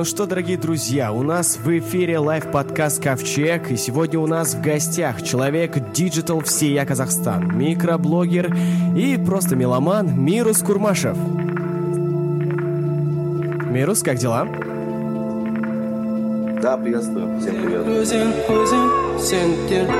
[0.00, 4.54] Ну что, дорогие друзья, у нас в эфире live -подкаст «Ковчег», и сегодня у нас
[4.54, 8.50] в гостях человек digital всея Казахстан, микроблогер
[8.96, 11.18] и просто меломан Мирус Курмашев.
[13.68, 14.46] Мирус, как дела?
[16.62, 17.38] Да, приветствую.
[17.38, 17.56] Всем
[19.68, 19.90] привет.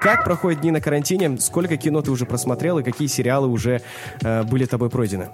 [0.00, 1.36] Как проходят дни на карантине?
[1.38, 3.82] Сколько кино ты уже просмотрел и какие сериалы уже
[4.22, 5.30] э, были тобой пройдены?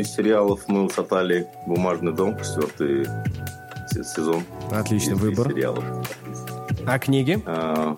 [0.00, 3.06] Из сериалов мы ушатали «Бумажный дом», четвертый
[4.04, 4.42] сезон.
[4.70, 5.48] Отличный из, выбор.
[5.48, 5.84] Сериалов.
[6.86, 7.42] А книги?
[7.46, 7.96] А,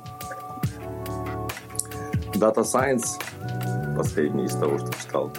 [2.35, 3.21] Data Science,
[3.97, 5.31] последний из того, что читал.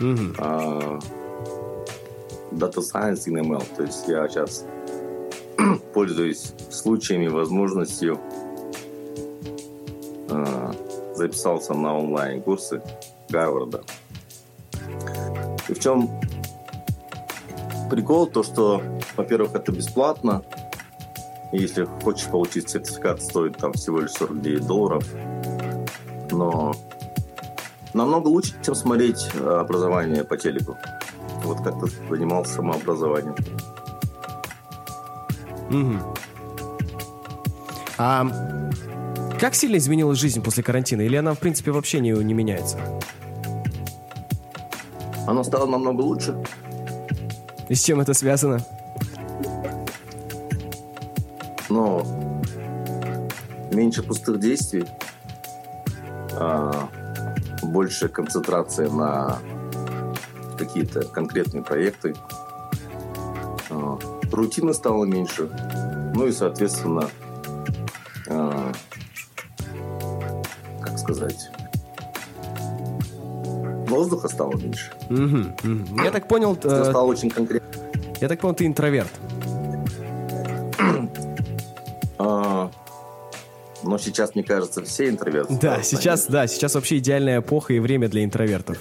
[0.00, 0.34] Мгм.
[0.38, 0.98] А,
[2.52, 3.64] Data Science и ML.
[3.76, 4.64] То есть я сейчас
[5.94, 8.18] пользуюсь случаями, возможностью
[10.30, 10.72] а,
[11.14, 12.82] записался на онлайн-курсы
[13.28, 13.82] Гарварда.
[15.82, 16.08] Чем
[17.90, 18.28] прикол?
[18.28, 18.80] То, что,
[19.16, 20.42] во-первых, это бесплатно.
[21.50, 25.04] Если хочешь получить сертификат, стоит там всего лишь 49 долларов.
[26.30, 26.72] Но
[27.94, 30.78] намного лучше, чем смотреть э, образование по телеку.
[31.42, 33.34] Вот как ты занимался самообразованием.
[35.68, 36.00] Мгм.
[37.98, 38.26] А
[39.40, 41.00] как сильно изменилась жизнь после карантина?
[41.02, 42.78] Или она, в принципе, вообще не, не меняется?
[45.32, 46.36] Оно стало намного лучше.
[47.70, 48.60] И с чем это связано?
[51.72, 52.04] но
[53.72, 54.84] меньше пустых действий,
[56.32, 56.90] а
[57.62, 59.38] больше концентрация на
[60.58, 62.14] какие-то конкретные проекты.
[63.70, 63.98] А,
[64.30, 65.48] Рутины стало меньше.
[66.14, 67.08] Ну и, соответственно,
[68.28, 68.72] а,
[70.82, 71.51] как сказать,
[74.02, 74.90] воздуха стало меньше.
[75.08, 76.04] Мгм, мгм.
[76.04, 77.68] Я так понял, Всё э, стало очень конкретно.
[78.20, 79.10] я так понял, ты интроверт.
[82.18, 82.70] А,
[83.82, 85.58] но сейчас, мне кажется, все интроверты.
[85.60, 88.78] Да, сейчас, да, сейчас вообще идеальная эпоха и время для интровертов.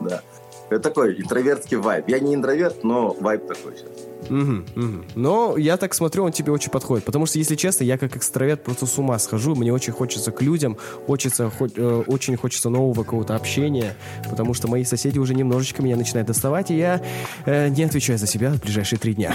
[0.00, 0.22] Да.
[0.70, 2.08] Это такой интровертский вайб.
[2.08, 4.03] Я не интроверт, но вайб такой сейчас.
[4.28, 5.04] Мгм, мгм.
[5.14, 7.04] Но я так смотрю, он тебе очень подходит.
[7.04, 9.54] Потому что, если честно, я как экстраверт просто с ума схожу.
[9.54, 10.76] Мне очень хочется к людям,
[11.06, 13.94] хочется, хо- э, очень хочется нового какого-то общения.
[14.28, 17.00] Потому что мои соседи уже немножечко меня начинают доставать, и я
[17.46, 19.34] э, не отвечаю за себя в ближайшие три дня.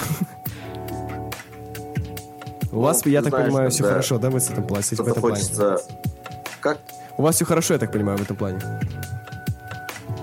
[2.72, 4.84] У вас, я так понимаю, все хорошо, да, вы с этим, плане?
[5.14, 5.82] хочется...
[6.62, 6.80] Как?
[7.18, 8.60] У вас все хорошо, я так понимаю, в этом плане.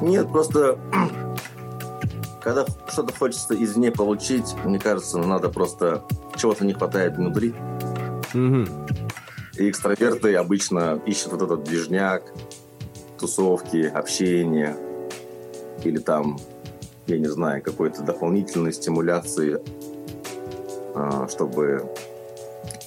[0.01, 0.79] Нет, просто...
[2.47, 6.05] Когда что-то хочется извне получить, мне кажется, надо просто...
[6.37, 7.53] Чего-то не хватает внутри.
[8.35, 8.69] Мгм.
[9.57, 12.23] И экстраверты обычно ищут вот этот движняк,
[13.19, 14.77] тусовки, общение.
[15.83, 16.39] Или там,
[17.09, 19.61] я не знаю, какой-то дополнительной стимуляции,
[20.95, 21.91] а, чтобы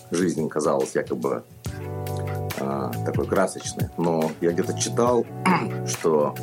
[0.10, 1.44] жизнь казалась якобы
[2.62, 3.90] а, такой красочной.
[3.98, 5.26] Но я где-то читал,
[5.86, 6.34] что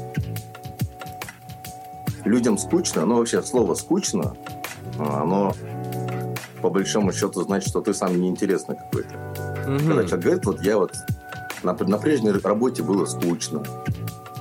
[2.27, 4.37] людям скучно, ну вообще слово скучно,
[4.99, 5.55] а, оно
[6.61, 9.15] по большому счету значит, что ты сам неинтересный какой-то.
[9.67, 9.79] Мгм.
[9.79, 10.93] Когда человек говорит, вот я вот
[11.63, 13.63] на, на прежней работе было скучно.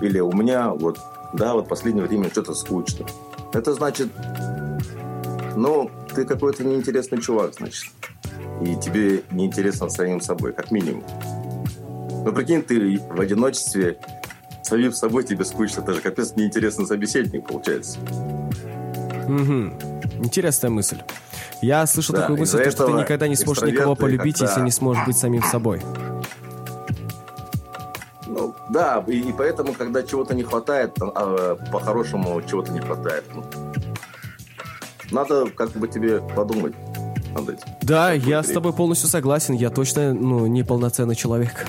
[0.01, 0.99] Или у меня вот,
[1.33, 3.05] да, вот последнее время что-то скучно.
[3.53, 4.09] Это значит,
[5.55, 7.85] ну, ты какой-то неинтересный чувак, значит.
[8.61, 11.03] И тебе неинтересно самим собой, как минимум.
[12.25, 13.99] Ну, прикинь, ты в одиночестве
[14.65, 15.81] самим собой тебе скучно.
[15.81, 18.00] Это же капец неинтересный собеседник получается.
[19.27, 19.77] Мгм.
[20.19, 20.97] Интересная мысль.
[21.62, 25.06] Я слышал Да, такую мысль, что ты никогда не сможешь никого полюбить, если не сможешь
[25.06, 25.81] быть самим собой.
[28.27, 33.23] Ну, да, и, и поэтому, когда чего-то не хватает, а, по-хорошему чего-то не хватает.
[35.11, 36.73] Надо как бы тебе подумать
[37.35, 37.67] над этим.
[37.81, 39.53] Да, я с тобой полностью согласен.
[39.53, 41.67] Я точно, ну, неполноценный человек.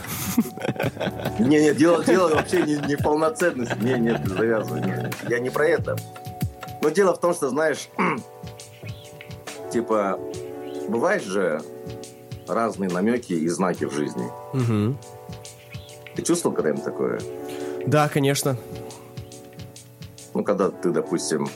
[1.38, 3.76] Не, не, дело, дело вообще не, не в полноценности.
[3.80, 4.80] Не, нет, завязывай.
[4.80, 5.96] Не, я не про это.
[6.80, 7.88] Но дело в том, что, знаешь,
[9.72, 10.18] типа,
[10.88, 11.60] бывают же
[12.48, 14.30] разные намеки и знаки в жизни.
[16.14, 17.20] Ты чувствовал когда-нибудь такое?
[17.86, 18.56] Да, конечно.
[20.32, 21.48] Ну, когда ты, допустим,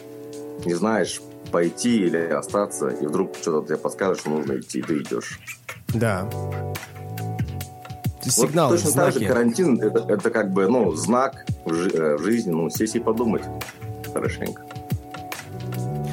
[0.64, 1.20] не знаешь,
[1.50, 5.40] пойти или остаться, и вдруг что-то тебе подскажет, что нужно идти, и ты идешь.
[5.94, 6.28] Да.
[8.22, 9.28] Вот Сигналы, точно так же знаки.
[9.28, 13.00] карантин это, это как бы ну знак в, жи- э, в жизни, ну сесть и
[13.00, 13.42] подумать
[14.12, 14.62] хорошенько.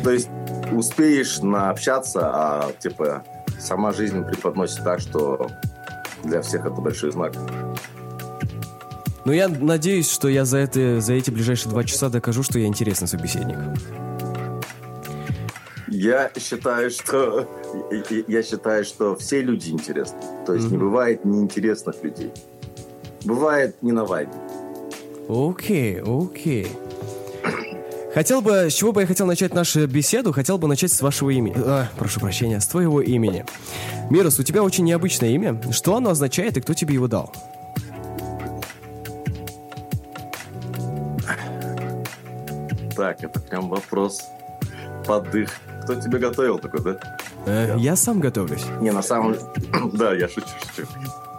[0.03, 0.29] То есть
[0.71, 3.23] успеешь наобщаться, а типа
[3.59, 5.49] сама жизнь преподносит так, что
[6.23, 7.33] для всех это большой знак.
[9.25, 12.67] Но я надеюсь, что я за, это, за эти ближайшие два часа докажу, что я
[12.67, 13.57] интересный собеседник.
[15.99, 17.49] Я считаю, что
[18.27, 20.19] я считаю, что все люди интересны.
[20.45, 20.71] То есть mm-hmm.
[20.71, 22.31] не бывает неинтересных людей.
[23.25, 24.31] Бывает не на вайбе.
[25.27, 26.67] Окей, okay, окей.
[27.43, 28.13] Okay.
[28.13, 30.33] Хотел бы, с чего бы я хотел начать нашу беседу?
[30.33, 31.55] Хотел бы начать с вашего имени.
[31.57, 33.43] А, прошу прощения, с твоего имени.
[34.11, 35.59] Мирус, у тебя очень необычное имя.
[35.71, 37.33] Что оно означает и кто тебе его дал?
[42.95, 44.21] Так, это прям вопрос
[45.07, 45.49] подых.
[45.87, 46.99] Кто тебе готовил такой, да?
[47.45, 48.65] Э, я сам готовлюсь.
[48.81, 49.37] Не, на самом...
[49.93, 50.89] да, я шучу, шучу.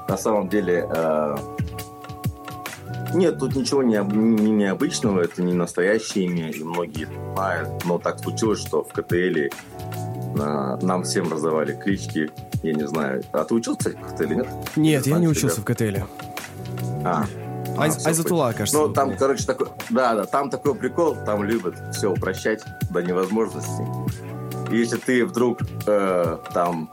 [0.08, 0.88] На самом деле...
[0.90, 1.36] Э...
[3.12, 7.68] Нет, тут ничего не, не необычного, это не настоящее имя, и многие знают.
[7.84, 9.50] Но так случилось, что в КТЛ э,
[10.80, 12.30] нам всем раздавали клички,
[12.62, 13.22] я не знаю.
[13.32, 14.48] А ты учился, в КТЛ, нет?
[14.76, 15.78] Нет, я не учился ребят?
[15.78, 16.04] в КТЛ.
[17.04, 17.26] А,
[17.76, 18.78] а, Айзатула, кажется.
[18.78, 19.68] Ну, там, короче, такой...
[19.90, 23.82] Да, да, там такой прикол, там любят все упрощать до невозможности.
[24.70, 26.90] Если ты вдруг э, там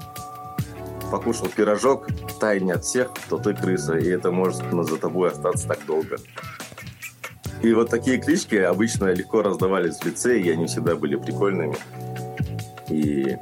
[1.12, 2.08] покушал пирожок
[2.40, 6.18] тайне от всех, то ты крыса, и это может за тобой остаться так долго.
[7.62, 11.76] И вот такие клички обычно легко раздавались в лице, и они всегда были прикольными.
[12.90, 13.38] И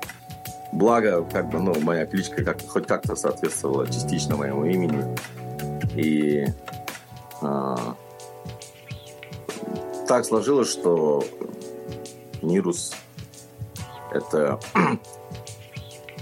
[0.71, 5.15] благо, как бы, ну, моя кличка как, хоть как-то соответствовала частично моему имени.
[5.95, 6.45] И
[7.41, 7.95] а,
[10.07, 11.23] так сложилось, что
[12.41, 12.93] Нирус
[14.13, 14.59] это...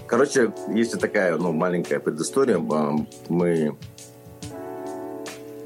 [0.07, 2.57] Короче, есть такая ну, маленькая предыстория.
[2.57, 3.77] Мы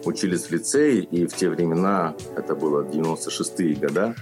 [0.06, 4.16] учились в лицее, и в те времена, это было 96-е года,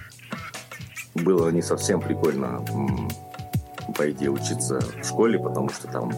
[1.14, 2.64] было не совсем прикольно,
[3.96, 6.12] по идее, учиться в школе, потому что там,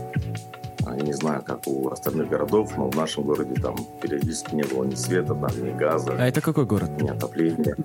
[0.86, 4.62] а, я не знаю, как у остальных городов, но в нашем городе там периодически не
[4.62, 6.14] было ни света, там, ни газа.
[6.16, 6.90] А это какой город?
[7.00, 7.76] Ни отопления.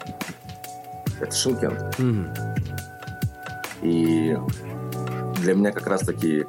[1.19, 2.00] Это Шимкент.
[2.00, 2.60] Угу.
[3.81, 4.38] И
[5.42, 6.45] для меня как раз-таки,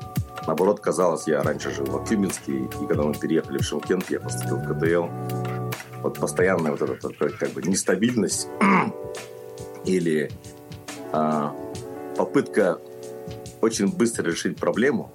[0.46, 4.56] наоборот, казалось, я раньше жил в Актюбинске, и когда мы переехали в Шимкент, я поступил
[4.56, 6.02] в КТЛ.
[6.02, 6.96] Вот постоянная вот эта
[7.31, 8.49] как бы нестабильность
[9.84, 10.31] или
[11.12, 11.55] а,
[12.17, 12.79] попытка
[13.61, 15.12] очень быстро решить проблему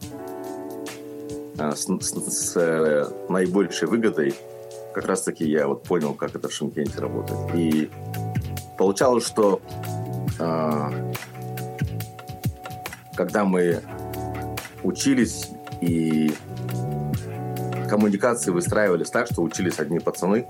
[1.59, 4.33] а, с, с, с э, наибольшей выгодой,
[4.93, 7.53] как раз-таки я вот понял, как это в Шимкенте работает.
[7.53, 7.89] И
[8.77, 9.61] получалось, что
[10.39, 10.91] а,
[13.17, 13.81] когда мы
[14.83, 15.49] учились
[15.81, 16.31] и
[17.89, 20.47] коммуникации выстраивались так, что учились одни пацаны.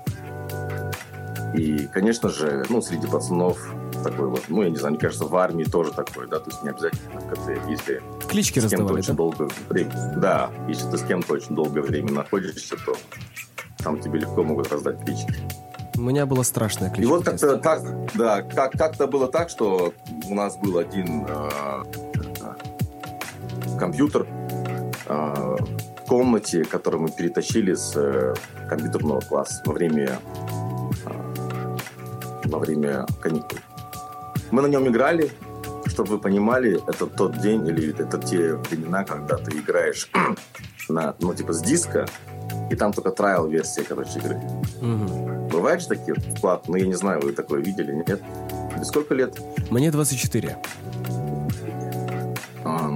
[1.56, 3.58] И, конечно же, ну, среди пацанов
[4.04, 6.62] такой вот, ну, я не знаю, мне кажется, в армии тоже такой, да, то есть
[6.62, 9.48] не обязательно в КТ, если Клички с кем-то очень да?
[9.70, 12.96] время, да, если ты с кем-то очень долгое время находишься, то
[13.80, 15.36] там тебе легко могут раздать клички.
[15.96, 17.02] У меня была страшная кличка.
[17.02, 17.82] И вот как-то, как,
[18.14, 19.94] да, как, как-то было так, что
[20.28, 22.17] у нас был один э,
[23.78, 24.28] компьютер
[25.08, 25.56] э,
[25.98, 28.34] в комнате, который мы перетащили с э,
[28.70, 30.20] компьютерного класса во время,
[31.06, 31.78] э,
[32.46, 33.60] во время каникул.
[34.52, 35.32] Мы на нем играли,
[35.86, 40.10] чтобы вы понимали, это тот день или это те времена, когда ты играешь
[40.90, 42.06] на, ну, типа с диска,
[42.70, 44.42] и там только трайл версия, короче, игры.
[44.82, 45.50] Угу.
[45.52, 46.68] Бывают же такие вклад?
[46.68, 48.22] Ну, я не знаю, вы такое видели, нет?
[48.74, 49.40] Тебе сколько лет?
[49.70, 50.58] Мне 24.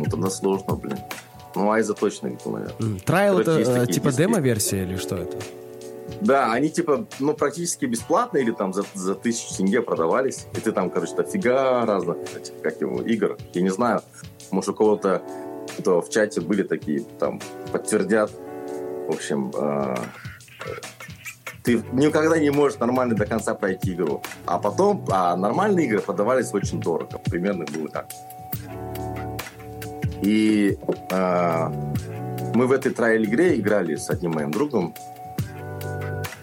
[0.01, 0.98] Ну тогда сложно, блин.
[1.55, 3.00] Ну, Айза точно видел, наверное.
[3.00, 5.38] Трайл это э, типа демо-версия или что это?
[6.22, 10.48] Да, они типа, ну, практически бесплатно или там за, за тысячу тенге продавались.
[10.55, 12.17] И ты там, короче, дофига разных,
[12.63, 13.38] как его, игр.
[13.53, 14.01] Я не знаю,
[14.50, 15.22] может, у кого-то,
[15.77, 17.39] кто в чате были такие, там,
[17.72, 18.31] подтвердят.
[19.08, 19.96] В общем, э,
[21.63, 24.22] ты никогда не можешь нормально до конца пройти игру.
[24.46, 27.20] А потом, а нормальные игры продавались очень дорого.
[27.29, 28.10] Примерно было так.
[30.22, 30.78] И
[31.10, 31.70] э,
[32.54, 34.94] мы в этой трайл-игре играли с одним моим другом.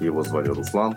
[0.01, 0.97] Его звали Руслан.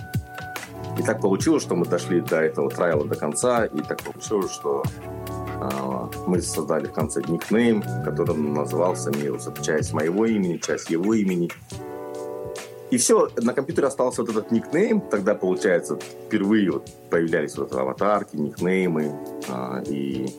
[0.97, 3.65] И так получилось, что мы дошли до этого трайла до конца.
[3.65, 4.83] И так получилось, что
[5.27, 9.47] э, мы создали в конце никнейм, который назывался Мирус.
[9.47, 11.49] Это часть моего имени, часть его имени.
[12.89, 15.01] И все, на компьютере остался вот этот никнейм.
[15.01, 15.97] Тогда, получается,
[16.27, 19.13] впервые вот появлялись вот аватарки, никнеймы.
[19.47, 20.29] Э, и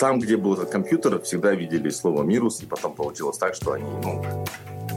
[0.00, 3.84] там, где был этот компьютер, всегда видели слово «мирус», и потом получилось так, что они
[4.02, 4.24] ну,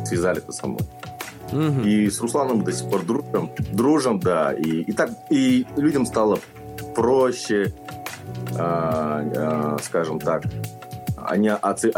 [0.06, 0.82] связали это со мной.
[1.52, 1.82] Угу.
[1.86, 6.06] И с Русланом мы до сих пор дружим, дружим, да, и, и так и людям
[6.06, 6.40] стало
[6.96, 7.74] проще,
[8.58, 10.44] э, э, скажем так,
[11.18, 11.92] они оци,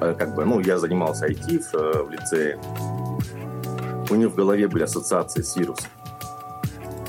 [0.00, 2.58] а, как бы, ну, я занимался IT в, в лицее,
[4.08, 5.90] у них в голове были ассоциации с вирусом.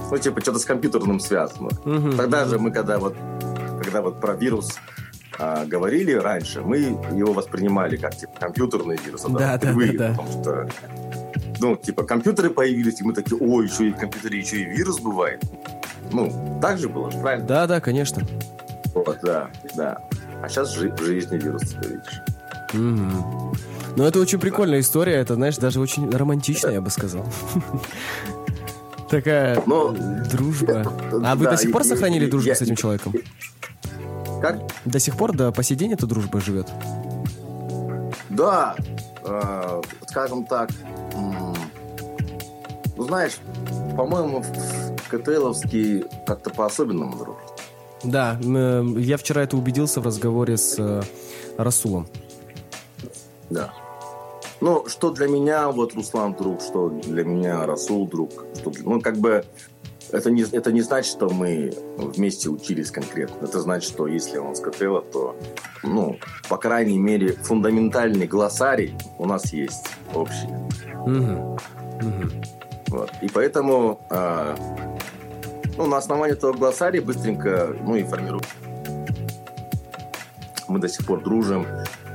[0.10, 1.70] Ну, типа, что-то с компьютерным связано.
[1.86, 2.18] Мгм.
[2.18, 3.16] Тогда же мы, когда вот,
[3.84, 4.80] когда вот про вирус
[5.40, 9.26] а, говорили раньше, мы его воспринимали как, типа, компьютерный вирус.
[9.26, 10.10] а Да, да, да, да.
[10.10, 10.70] Потому что,
[11.60, 15.00] ну, типа, компьютеры появились, и мы такие, ой, еще и в компьютере еще и вирус
[15.00, 15.44] бывает.
[16.12, 17.48] Ну, так же было, правильно?
[17.48, 18.24] Да, да, конечно.
[18.94, 20.02] Вот, да, да.
[20.42, 22.22] А сейчас в жизни вирус, ты видишь.
[22.74, 23.54] Мгм.
[23.96, 25.16] Ну, это очень прикольная история.
[25.16, 27.26] Это, знаешь, даже очень романтичная, я бы сказал.
[29.10, 30.94] Такая э, дружба.
[31.24, 33.14] А вы до сих пор сохранили дружбу с этим человеком?
[34.42, 34.60] Как?
[34.86, 36.68] До сих пор, до по сей день эта дружба живет?
[38.30, 38.76] Да,
[39.24, 40.70] э, скажем так,
[42.98, 43.38] ну знаешь,
[43.96, 44.44] по-моему,
[45.10, 47.38] КТЛовский как-то по-особенному друг.
[48.04, 51.02] Да, м, я вчера это убедился в разговоре с э,
[51.58, 52.08] Расулом.
[53.50, 53.74] Да.
[54.60, 58.46] Ну, что для меня вот Руслан друг, что для меня Расул друг.
[58.56, 59.46] Что, ну, как бы
[60.12, 63.46] это не, это не значит, что мы вместе учились конкретно.
[63.46, 65.36] Это значит, что если он с КТЛа, то,
[65.84, 66.18] ну,
[66.50, 70.48] по крайней мере, фундаментальный глоссарий у нас есть общий.
[71.06, 71.58] Мгм.
[72.02, 72.32] Мгм.
[72.88, 73.12] Вот.
[73.22, 74.56] И поэтому а,
[75.78, 78.44] ну, на основании этого глоссария быстренько ну, и формируем.
[80.68, 81.66] Мы до сих пор дружим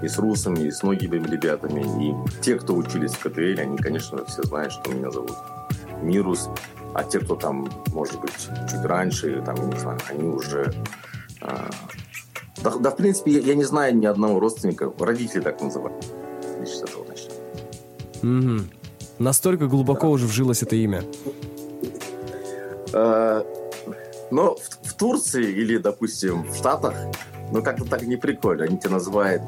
[0.03, 1.83] и с русами, и с многими ребятами.
[2.03, 5.37] И те, кто учились в КТЛ, они, конечно, все знают, что меня зовут
[6.03, 6.51] Мирус.
[6.95, 10.73] А те, кто там, может быть, чуть раньше, или там, я не знаю, они уже...
[11.41, 11.71] а,
[12.63, 16.05] да, да, в принципе, я, я не знаю ни одного родственника, родители так называют.
[16.65, 17.33] С этого начнем.
[18.23, 18.71] Мгм.
[19.19, 21.03] Настолько глубоко уже вжилось это имя.
[22.93, 23.43] Э,
[24.31, 26.95] Но в, в Турции или, допустим, в Штатах,
[27.53, 28.65] ну как-то так не прикольно.
[28.65, 29.43] Они тебя называют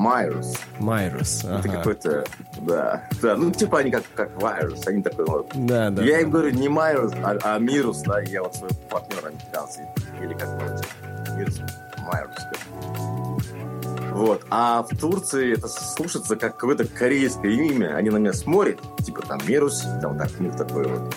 [0.00, 0.54] Майрус.
[0.78, 1.44] Майрус.
[1.44, 1.68] Это ага.
[1.68, 2.24] какой-то,
[2.62, 4.86] да, да, ну типа они как, как Вайрус.
[4.86, 5.50] Они такой вот.
[5.54, 6.02] Да, да.
[6.02, 9.82] я им говорю не Майрус, а, а Мирус, да, я вот своего партнера американца,
[10.22, 11.60] или как его, Мирус,
[11.98, 12.34] Майрус.
[14.12, 14.46] Вот.
[14.48, 17.94] А в Турции это слушается как какое-то корейское имя.
[17.94, 21.14] Они на меня смотрят, типа там Мирус, там так, у них такое вот.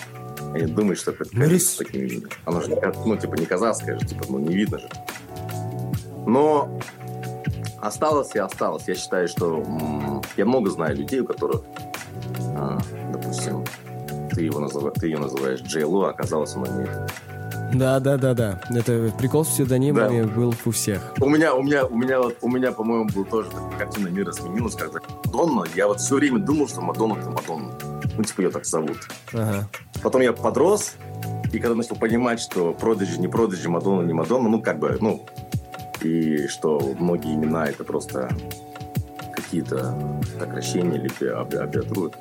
[0.53, 1.75] Они думают, что это Мирус.
[1.77, 2.29] таким именем.
[2.43, 4.89] Оно же, ну, типа, не казахское же, типа, ну, не видно же.
[6.25, 6.79] Но
[7.87, 8.83] осталось и осталось.
[8.87, 9.63] Я считаю, что
[10.37, 11.61] я много знаю людей, у которых,
[12.55, 12.79] а,
[13.11, 13.63] допустим,
[14.31, 16.87] ты, его называ- ты ее называешь Джейло, а оказалось она не.
[17.77, 18.59] Да, да, да, да.
[18.69, 21.13] Это прикол с псевдонимами был у всех.
[21.19, 24.31] У меня, у меня, у меня, вот, у меня, по-моему, был тоже такая картина мира
[24.31, 27.71] сменилась, когда Мадонна, я вот все время думал, что Мадонна это Мадонна.
[28.15, 28.97] Ну, типа, ее так зовут.
[29.33, 29.67] Ага.
[30.03, 30.93] Потом я подрос,
[31.51, 35.25] и когда начал понимать, что продажи, не продажи, Мадонна, не Мадонна, ну, как бы, ну,
[36.05, 38.29] и что многие имена это просто
[39.33, 39.95] какие-то
[40.39, 42.11] сокращения или аббревиатуры.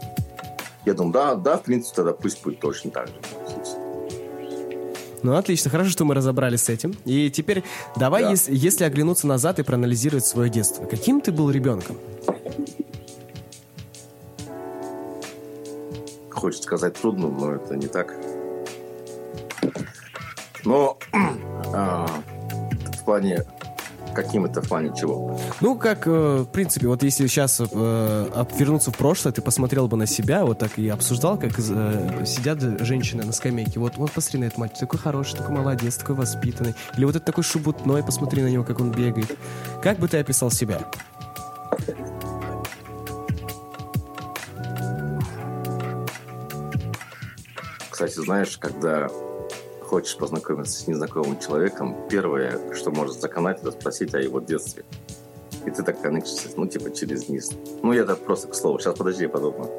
[0.84, 3.14] Я думаю, да, да, в принципе, тогда пусть будет точно так же.
[5.22, 6.94] Ну, отлично, хорошо, что мы разобрались с этим.
[7.04, 7.62] И теперь
[7.96, 8.30] давай, Да.
[8.30, 10.84] если, если оглянуться назад и проанализировать свое детство.
[10.84, 11.96] Каким ты был ребенком?
[16.30, 18.16] Хочется сказать трудно, но это не так.
[20.64, 20.98] Но
[21.72, 22.06] а,
[23.00, 23.44] в плане...
[24.14, 25.38] Каким это в плане чего?
[25.60, 29.96] Ну, как, э, в принципе, вот если сейчас э, вернуться в прошлое, ты посмотрел бы
[29.96, 33.80] на себя, вот так и обсуждал, как э, сидят женщины на скамейке.
[33.80, 36.74] Вот, вот посмотри на этот мальчик, такой хороший, такой молодец, такой воспитанный.
[36.96, 39.36] Или вот этот такой шубутной, посмотри на него, как он бегает.
[39.82, 40.80] Как бы ты описал себя?
[47.90, 49.08] Кстати, знаешь, когда
[49.92, 54.84] хочешь познакомиться с незнакомым человеком, первое, что может заканать, это спросить о его детстве.
[55.66, 57.50] И ты так коннектишься, ну, типа, через низ.
[57.82, 58.78] Ну, я так просто к слову.
[58.78, 59.70] Сейчас, подожди, я подумаю.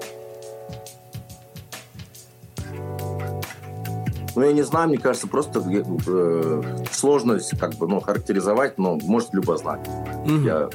[4.35, 9.33] Ну, я не знаю, мне кажется, просто э, сложность, как бы, ну, характеризовать, но может
[9.33, 9.89] любо знать.
[10.27, 10.45] Мгм.
[10.45, 10.69] Я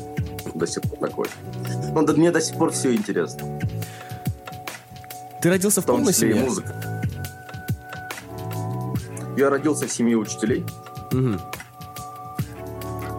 [0.52, 1.26] до сих пор такой.
[1.94, 3.60] Ну, да, мне до сих пор все интересно.
[5.40, 6.87] Ты родился в В том числе и музыка.
[9.38, 10.64] Я родился в семье учителей.
[11.12, 11.40] Мгм.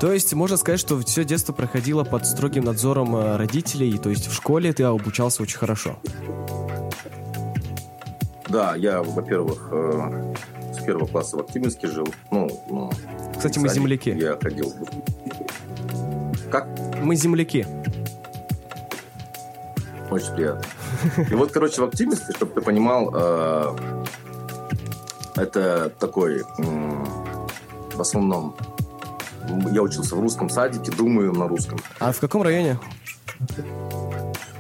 [0.01, 4.27] То есть можно сказать, что все детство проходило под строгим надзором э, родителей, то есть
[4.27, 5.97] в школе ты обучался очень хорошо.
[8.49, 10.35] Да, я, во-первых, э,
[10.73, 12.07] с первого класса в Активинске жил.
[12.31, 12.91] Ну, ну,
[13.37, 14.09] Кстати, мы садик земляки.
[14.09, 14.73] Я ходил.
[16.51, 16.67] Как?
[17.01, 17.65] Мы земляки.
[20.11, 20.65] Очень приятно.
[21.29, 24.05] И вот, короче, в Активинске, чтобы ты понимал, э,
[25.41, 28.55] это такой, в основном,
[29.71, 31.79] я учился в русском садике, думаю на русском.
[31.99, 32.79] А в каком районе?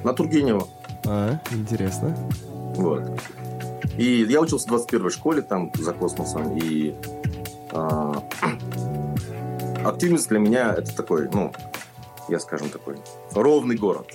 [0.03, 0.67] На Тургенева.
[1.05, 2.15] А, интересно.
[2.75, 3.03] Вот.
[3.97, 6.95] И я учился в 21 школе там за космосом, и
[7.71, 8.13] э,
[9.83, 11.51] активность для меня это такой, ну,
[12.29, 12.97] я скажем такой,
[13.33, 14.07] ровный город.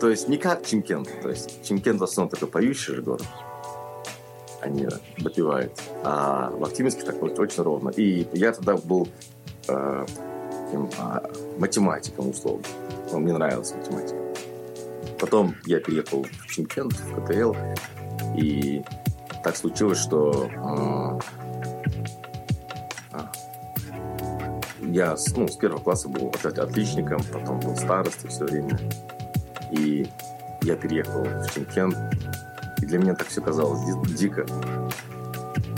[0.00, 1.08] То есть не как Чимкент.
[1.22, 3.26] То есть Чимкент в основном такой поющий же город.
[4.66, 5.80] Они допивают.
[6.02, 7.90] А в Активинске такой очень ровно.
[7.90, 9.08] И я тогда был
[9.68, 10.06] э,
[10.64, 11.20] таким, э,
[11.58, 12.64] математиком, условно.
[13.12, 14.18] Но мне нравилась математика.
[15.20, 17.54] Потом я переехал в Чимкент, в КТЛ.
[18.36, 18.82] И
[19.44, 21.36] так случилось, что э,
[24.82, 28.76] я ну, с первого класса был отличником, потом был старостой все время.
[29.70, 30.08] И
[30.62, 31.96] я переехал в Чемкент,
[32.86, 34.46] и для меня так все казалось дико.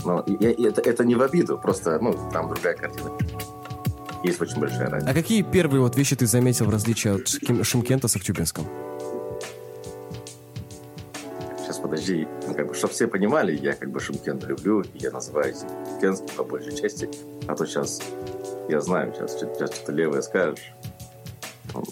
[0.04, 3.10] Но я, это, это не в обиду, просто ну, там другая картина.
[4.22, 5.10] Есть очень большая разница.
[5.10, 8.66] А какие первые вот вещи ты заметил в различии от Шимкента с Актюбинском?
[11.58, 15.10] Сейчас подожди, ну, как бы, чтобы все понимали, я как бы Шимкент люблю, и я
[15.10, 17.08] называю Шимкентским по большей части,
[17.46, 18.00] а то сейчас
[18.68, 20.72] я знаю, сейчас, сейчас что-то левое скажешь,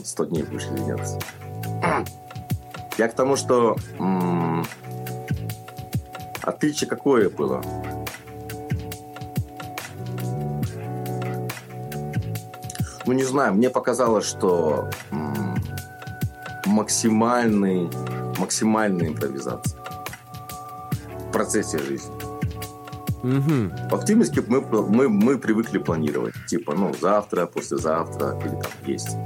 [0.05, 1.19] сто дней будешь извиняться.
[2.99, 4.67] Я к тому, что м-
[6.49, 7.63] отличие какое было?
[13.07, 14.91] Ну, не знаю, мне показалось, что
[16.67, 17.89] максимальный,
[18.39, 19.79] максимальная импровизация
[21.29, 22.15] в процессе жизни.
[23.23, 23.91] Угу.
[23.91, 26.35] В активности мы, мы, мы привыкли планировать.
[26.49, 29.17] Типа, ну, завтра, послезавтра, или там есть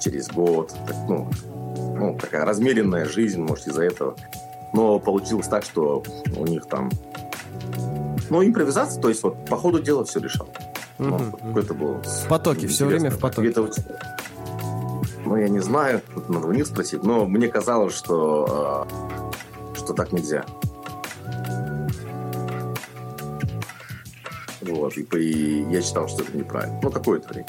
[0.00, 0.72] через год.
[0.86, 1.30] Так, ну,
[1.98, 4.16] ну, такая размеренная жизнь, может, из-за этого.
[4.78, 6.04] Но получилось так, что
[6.36, 6.88] у них там...
[8.30, 10.48] Ну, импровизация, то есть вот по ходу дела все решал.
[10.98, 11.36] Ну, угу.
[11.36, 11.94] какой-то был...
[12.00, 13.48] В потоке, все время в потоке.
[13.48, 13.68] Это,
[15.24, 18.86] ну, я не знаю, надо у них спросить, но мне казалось, что,
[19.74, 20.44] э, что так нельзя.
[24.60, 26.78] Вот, и, и я считал, что это неправильно.
[26.84, 27.48] Ну, какое-то время.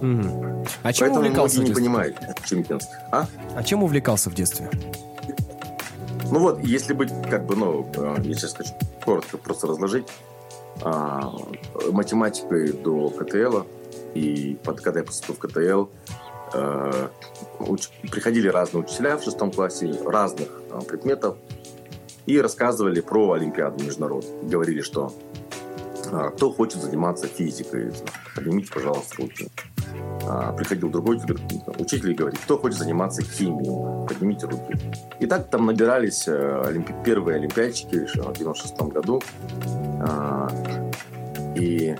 [0.00, 0.64] Угу.
[0.84, 2.94] А чем Поэтому увлекался многие не понимают Чемпионский.
[3.10, 3.26] А?
[3.56, 4.70] А чем увлекался в детстве?
[6.32, 8.70] Ну вот, если быть, как бы, ну, э, я сейчас хочу
[9.04, 10.06] коротко просто разложить,
[10.80, 11.30] а,
[11.90, 13.64] математикой до КТЛ,
[14.14, 15.90] и под, когда я поступил в КТЛ,
[16.54, 17.10] а,
[17.60, 21.36] уч, приходили разные учителя в шестом классе разных а, предметов
[22.24, 24.48] и рассказывали про Олимпиаду международную.
[24.48, 25.12] Говорили, что
[26.34, 27.92] кто хочет заниматься физикой,
[28.34, 29.50] поднимите, пожалуйста, руки.
[30.34, 31.20] А, приходил другой
[31.78, 34.78] учитель и говорит, кто хочет заниматься химией, поднимите руки.
[35.18, 36.94] И так там набирались э, олимпи...
[37.04, 39.22] первые олимпиадчики в 96 году.
[40.00, 40.48] А,
[41.54, 41.94] и...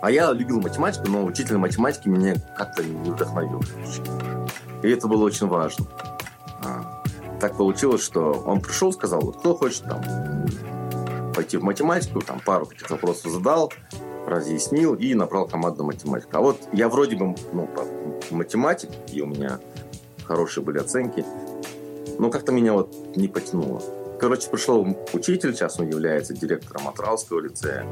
[0.00, 3.60] А я любил математику, но учитель математики меня как-то не вдохновил.
[4.84, 5.86] И это было очень важно.
[6.64, 7.02] А,
[7.40, 10.02] так получилось, что он пришел, сказал, кто хочет там
[11.34, 13.72] пойти в математику, там пару таких вопросов задал,
[14.26, 16.38] разъяснил и набрал команду математика.
[16.38, 17.68] А вот я вроде бы ну,
[18.30, 19.58] математик, и у меня
[20.24, 21.24] хорошие были оценки,
[22.18, 23.82] но как-то меня вот не потянуло.
[24.20, 27.84] Короче, пришел учитель, сейчас он является директором Атралского лицея.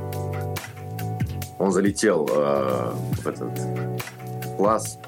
[1.59, 3.51] Он залетел э, в этот
[4.57, 4.99] класс,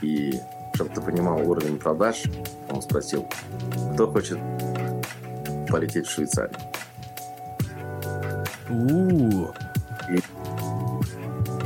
[0.00, 0.40] и,
[0.74, 2.22] чтобы ты понимал уровень продаж,
[2.70, 3.26] он спросил,
[3.94, 4.38] кто хочет
[5.68, 6.58] полететь в Швейцарию.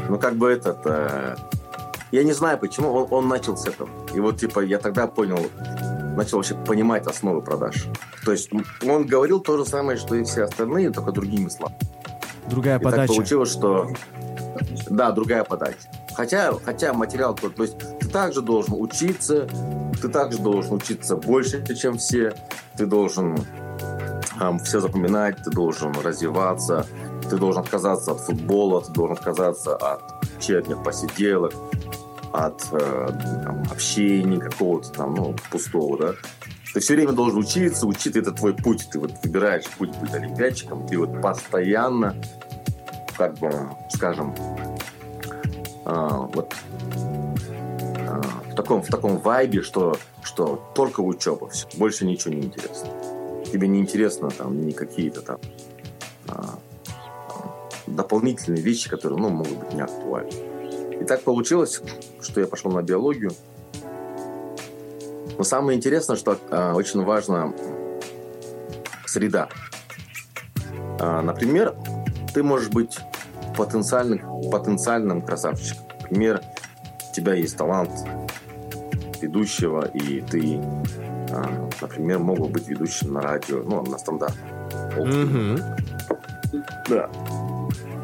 [0.08, 0.78] Ну, как бы этот...
[0.84, 1.36] Э,
[2.10, 3.88] я не знаю, почему он, он начал с этого.
[4.14, 5.38] И вот, типа, я тогда понял,
[6.16, 7.86] начал вообще понимать основы продаж.
[8.24, 8.50] То есть
[8.86, 11.78] он говорил то же самое, что и все остальные, только другими словами.
[12.48, 13.06] Другая и подача.
[13.06, 13.88] так получилось, что...
[14.88, 15.78] Да, другая подача.
[16.14, 19.48] Хотя, хотя материал, то, то есть ты также должен учиться,
[20.00, 22.34] ты также должен учиться больше, чем все,
[22.76, 23.38] ты должен
[24.40, 26.86] эм, все запоминать, ты должен развиваться,
[27.32, 30.02] ты должен отказаться от футбола, ты должен отказаться от
[30.36, 31.54] вечерних посиделок,
[32.30, 33.08] от э,
[33.42, 36.12] там, общения какого-то там, ну, пустого, да.
[36.74, 38.86] Ты все время должен учиться, учиться, это твой путь.
[38.92, 42.14] Ты вот выбираешь путь быть олимпиадчиком, ты вот постоянно,
[43.16, 43.50] как бы,
[43.88, 44.34] скажем,
[45.86, 46.54] э, вот
[47.96, 52.90] э, в таком, в таком вайбе, что, что только учеба, все, больше ничего не интересно.
[53.50, 55.38] Тебе не интересно там ни какие-то там
[57.86, 60.30] дополнительные вещи, которые ну, могут быть не актуальны.
[61.00, 61.80] И так получилось,
[62.20, 63.32] что я пошел на биологию.
[65.36, 67.52] Но самое интересное, что э, очень важна
[69.06, 69.48] среда.
[71.00, 71.74] Э, например,
[72.34, 72.98] ты можешь быть
[73.56, 75.84] потенциальным, потенциальным красавчиком.
[76.02, 76.40] Например,
[77.10, 77.90] у тебя есть талант
[79.20, 80.60] ведущего, и ты
[81.28, 84.36] э, например, могут быть ведущим на радио, ну, на стандарт.
[84.96, 85.58] Мгм.
[86.88, 87.10] Да.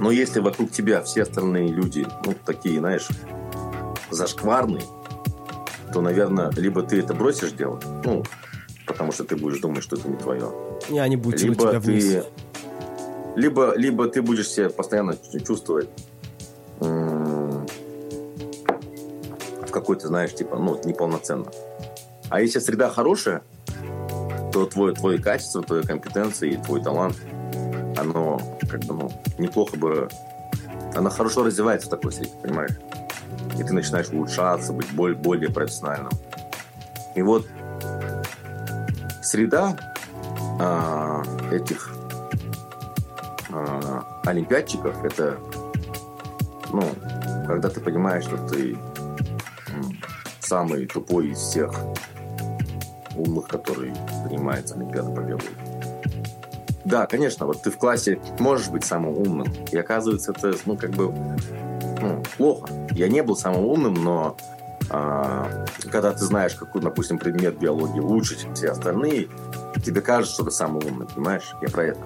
[0.01, 3.09] Но если вокруг тебя все остальные люди, ну, такие, знаешь,
[4.11, 4.83] зашкварные,
[5.93, 8.23] то, наверное, либо ты это бросишь делать, ну,
[8.87, 10.53] потому что ты будешь думать, что это не твое.
[10.89, 12.05] И они будут Либо тебя вниз.
[12.05, 12.25] ты,
[13.37, 15.89] либо, либо ты будешь себя постоянно чу- чувствовать
[16.81, 17.67] м,
[19.67, 21.47] в какой-то, знаешь, типа, ну, неполноценно.
[22.31, 23.43] А если среда хорошая,
[24.53, 27.17] то твое, твое качество, твои компетенции и твой талант,
[27.97, 30.09] оно как бы, ну, неплохо бы...
[30.95, 32.77] Оно хорошо развивается в такой среде, понимаешь?
[33.59, 36.13] И ты начинаешь улучшаться, быть более, более профессиональным.
[37.15, 37.47] И вот
[39.23, 39.77] среда
[40.61, 41.95] а, этих
[43.51, 45.39] а, олимпиадчиков, это,
[46.73, 46.83] ну,
[47.47, 48.77] когда ты понимаешь, что ты
[50.41, 51.73] самый тупой из всех
[53.15, 55.68] умных, который занимается Олимпиадой по биологии.
[56.85, 60.91] Да, конечно, вот ты в классе можешь быть самым умным, и оказывается, это, ну, как
[60.91, 61.13] бы,
[62.01, 62.69] ну, плохо.
[62.93, 64.37] Я не был самым умным, но
[64.91, 69.29] а, когда ты знаешь, какой, допустим, предмет биологии лучше, чем все остальные,
[69.85, 71.55] тебе кажется, что ты самый умный, понимаешь?
[71.61, 72.01] Я про это.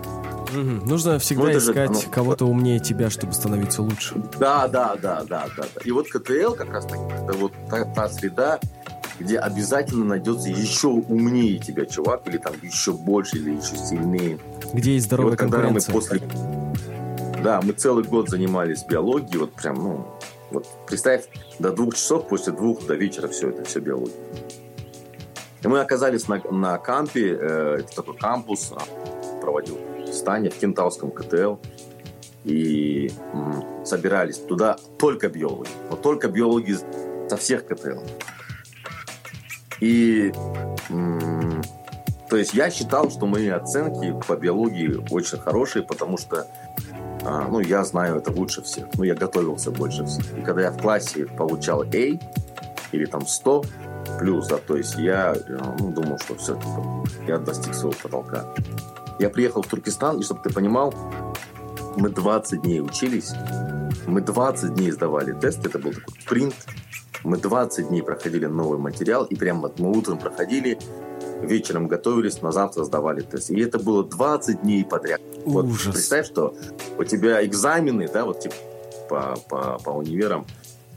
[0.52, 0.80] Мгм.
[0.86, 4.16] Нужно всегда же, искать ну, кого-то умнее тебя, чтобы становиться лучше.
[4.38, 5.64] Да, да, да, да, да.
[5.74, 5.80] да.
[5.84, 8.58] И вот КТЛ как раз таки, это вот та, та среда,
[9.22, 14.38] где обязательно найдется еще умнее тебя чувак, или там еще больше, или еще сильнее.
[14.72, 15.92] Где есть И здоровая вот когда мы конкуренция.
[15.92, 16.20] после...
[17.42, 20.06] Да, мы целый год занимались биологией, вот прям, ну,
[20.50, 21.24] вот представь,
[21.58, 24.14] до двух часов, после двух до вечера все это, все биология.
[25.62, 29.78] И мы оказались на, на кампе, э, это такой кампус, а, проводил
[30.12, 31.54] Станя в Кентавском КТЛ,
[32.44, 36.76] и м, собирались туда только биологи, вот только биологи
[37.28, 38.00] со всех КТЛ.
[39.82, 40.32] И
[42.30, 46.46] то есть я считал, что мои оценки по биологии очень хорошие, потому что
[47.24, 48.86] а, ну, я знаю это лучше всех.
[48.94, 50.38] Ну, я готовился больше всех.
[50.38, 52.18] И когда я в классе получал A
[52.92, 53.64] или там 100
[54.20, 58.44] плюс, да, то есть я э, ну, думал, что все, типа, я достиг своего потолка.
[59.18, 60.94] Я приехал в Туркестан, и чтобы ты понимал,
[61.96, 63.32] мы 20 дней учились,
[64.06, 66.54] мы 20 дней сдавали тест, это был такой спринт,
[67.24, 70.78] мы 20 дней проходили новый материал, и прямо вот мы утром проходили,
[71.42, 73.50] вечером готовились, на завтра сдавали тест.
[73.50, 75.20] И это было 20 дней подряд.
[75.44, 75.94] Вот Ужас.
[75.94, 76.54] представь, что
[76.98, 78.54] у тебя экзамены, да, вот типа
[79.08, 80.46] по, по, по универам,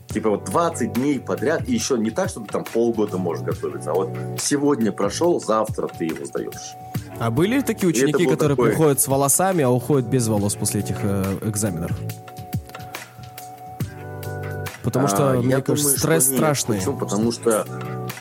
[0.07, 3.91] типа вот 20 дней подряд, и еще не так, что ты там полгода можешь готовиться,
[3.91, 4.09] а вот
[4.39, 6.75] сегодня прошел, завтра ты его сдаешь.
[7.19, 10.81] А были ли такие ученики, которые такой- приходят с волосами, а уходят без волос после
[10.81, 11.91] этих э, экзаменов?
[14.85, 16.77] Потому что, А, мне кажется, думаю, стресс что страшный.
[16.77, 16.97] Почему?
[16.97, 17.65] Потому что,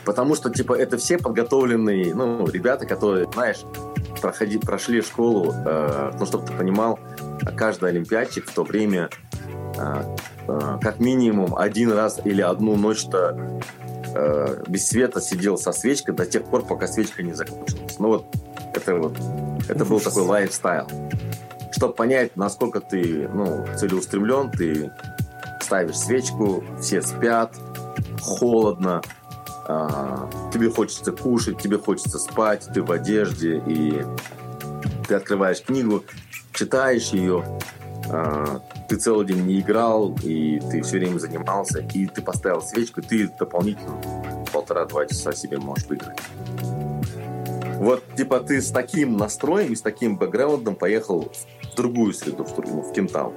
[0.03, 3.59] потому что, типа, это все подготовленные, ну, ребята, которые, знаешь,
[4.19, 6.99] проходи, прошли школу, э, ну, чтобы ты понимал,
[7.55, 9.09] каждый олимпиадчик в то время
[9.77, 10.15] э,
[10.47, 13.61] э, как минимум один раз или одну ночь-то
[14.15, 17.99] э, без света сидел со свечкой до тех пор, пока свечка не закончилась.
[17.99, 18.25] Ну, вот
[18.73, 19.15] это вот,
[19.69, 20.13] это был Ужас.
[20.13, 20.87] такой лайфстайл.
[21.71, 24.91] Чтобы понять, насколько ты, ну, целеустремлен, ты
[25.65, 27.55] ставишь свечку, все спят,
[28.21, 29.01] холодно,
[29.67, 34.05] а, тебе хочется кушать, тебе хочется спать, ты в одежде, и
[35.07, 36.03] ты открываешь книгу,
[36.53, 37.43] читаешь ее,
[38.09, 43.01] а, ты целый день не играл, и ты все время занимался, и ты поставил свечку,
[43.01, 43.99] ты дополнительно
[44.53, 46.19] полтора-два часа себе можешь выиграть.
[47.79, 51.31] Вот, типа, ты с таким настроем и с таким бэкграундом поехал
[51.71, 53.33] в другую среду, в, ну, в Кентау.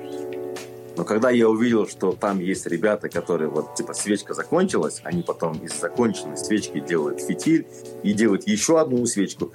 [0.99, 5.53] Но когда я увидел, что там есть ребята, которые вот типа свечка закончилась, они потом
[5.59, 7.69] из законченной свечки делают фитиль
[8.03, 9.53] и делают еще одну свечку.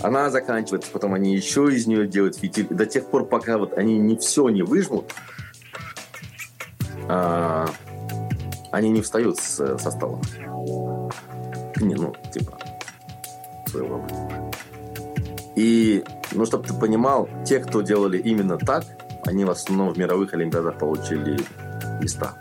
[0.00, 2.66] Она заканчивается, потом они еще из нее делают фитиль.
[2.70, 5.12] И до тех пор, пока вот они не все не выжмут,
[7.10, 7.68] а,
[8.72, 10.18] они не встают с- со стола.
[11.76, 12.58] Не, ну, типа,
[13.66, 14.02] своего.
[15.56, 18.84] И, ну, чтобы ты понимал, те, кто делали именно так,
[19.26, 21.38] они в основном в мировых олимпиадах получили
[22.00, 22.34] места.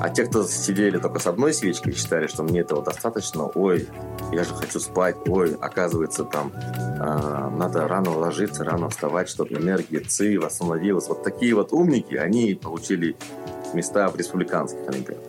[0.00, 3.88] А те, кто сидели только с одной свечкой считали, что мне этого достаточно, ой,
[4.32, 6.52] я же хочу спать, ой, оказывается, там
[7.00, 11.08] а, надо рано ложиться, рано вставать, чтобы энергия ЦИ восстановилась.
[11.08, 13.16] Вот такие вот умники, они получили
[13.72, 15.24] места в республиканских олимпиадах.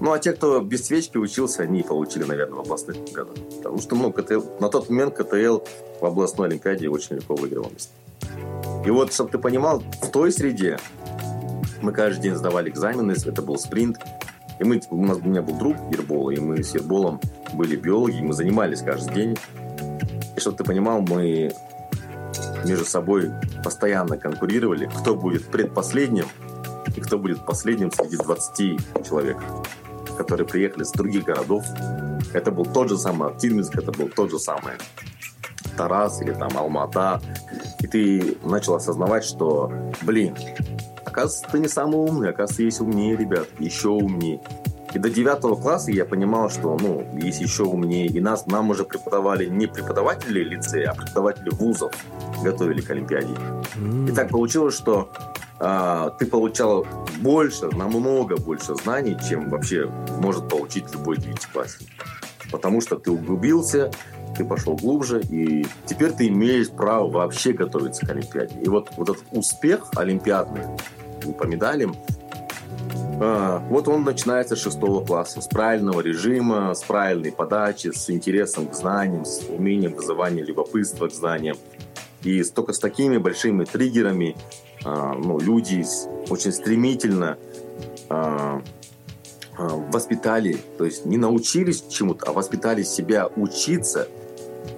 [0.00, 3.34] Ну, а те, кто без свечки учился, они получили, наверное, в областных олимпиадах.
[3.58, 5.58] Потому что, ну, КТЛ, на тот момент КТЛ
[6.00, 7.92] в областной олимпиаде очень легко выигрывал места.
[8.84, 10.78] И вот, чтобы ты понимал, в той среде
[11.80, 13.98] мы каждый день сдавали экзамены, это был спринт.
[14.58, 17.20] И мы, у нас у меня был друг Ербол, и мы с Ерболом
[17.54, 19.38] были биологи, мы занимались каждый день.
[20.36, 21.52] И чтобы ты понимал, мы
[22.64, 23.30] между собой
[23.64, 26.26] постоянно конкурировали, кто будет предпоследним
[26.96, 29.38] и кто будет последним среди 20 человек,
[30.16, 31.64] которые приехали с других городов.
[32.32, 34.74] Это был тот же самый Активминск, это был тот же самый
[35.76, 37.20] Тарас или там Алмата.
[37.80, 39.72] И ты начал осознавать, что,
[40.02, 40.36] блин,
[41.04, 44.40] оказывается, ты не самый умный, оказывается, есть умнее ребят, еще умнее.
[44.94, 48.06] И до девятого класса я понимал, что ну, есть еще умнее.
[48.06, 51.92] И нас, нам уже преподавали не преподаватели лицея, а преподаватели вузов
[52.42, 53.34] готовили к Олимпиаде.
[53.76, 54.10] Mm.
[54.10, 55.10] И так получилось, что
[55.58, 56.86] а, ты получал
[57.20, 61.88] больше, намного больше знаний, чем вообще может получить любой девятиклассник.
[62.50, 63.90] Потому что ты углубился,
[64.36, 68.54] ты пошел глубже, и теперь ты имеешь право вообще готовиться к Олимпиаде.
[68.60, 70.62] И вот, вот этот успех олимпиадный
[71.38, 71.96] по медалям,
[73.20, 78.66] а, вот он начинается с шестого класса, с правильного режима, с правильной подачи, с интересом
[78.66, 81.56] к знаниям, с умением вызывания любопытства к знаниям.
[82.24, 84.36] И только с такими большими триггерами
[84.84, 85.84] а, ну, люди
[86.30, 87.38] очень стремительно
[88.08, 88.60] а,
[89.56, 94.08] воспитали, то есть не научились чему-то, а воспитали себя учиться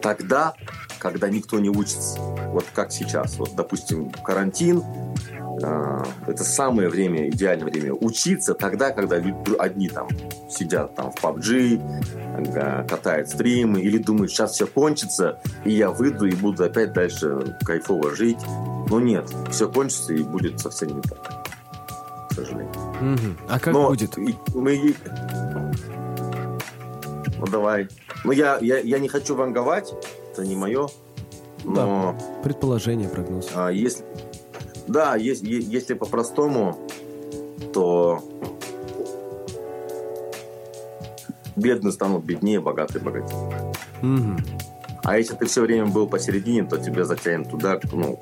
[0.05, 0.53] тогда,
[0.99, 2.21] когда никто не учится.
[2.21, 3.38] Вот как сейчас.
[3.38, 4.83] Вот, допустим, карантин,
[5.62, 10.09] а, это самое время, идеальное время учиться тогда, когда люди одни там
[10.51, 16.35] сидят там в PUBG, катают стримы или думают, сейчас все кончится, и я выйду и
[16.35, 18.40] буду опять дальше кайфово жить.
[18.90, 21.47] Но нет, все кончится и будет совсем не так,
[22.29, 22.75] к сожалению.
[23.01, 23.37] Угу.
[23.49, 24.19] А как Но будет?
[24.55, 24.95] Мы...
[27.45, 27.89] Ну давай.
[28.25, 29.93] Ну я, я, я не хочу ванговать,
[30.33, 30.89] это не мое.
[31.63, 32.17] Но...
[32.19, 33.51] Да, предположение, прогноз.
[33.55, 34.05] А, если,
[34.89, 36.79] да, если, если по-простому,
[37.75, 38.23] то
[41.55, 43.39] бедные станут беднее, богатые богатее.
[44.03, 44.37] Угу.
[45.05, 48.19] А если ты все время был посередине, то тебя затянет туда, ну,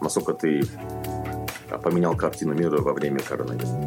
[0.00, 0.62] насколько ты
[1.82, 3.78] поменял картину мира во время коронавируса.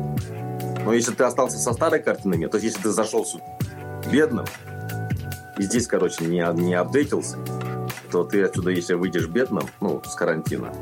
[0.85, 3.25] Но если ты остался со старой картиной мира, то есть если ты зашел
[4.07, 4.45] бедным,
[5.57, 7.37] и здесь, короче, не, не апдейтился,
[8.11, 10.73] то ты отсюда, если выйдешь бедным, ну, с карантина,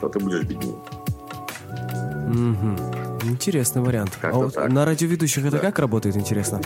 [0.00, 0.78] то ты будешь беднее.
[2.30, 3.28] Угу.
[3.30, 4.16] Интересный вариант.
[4.20, 4.70] Как а вот так.
[4.70, 5.58] на радиоведущих это да.
[5.58, 6.60] как работает, интересно?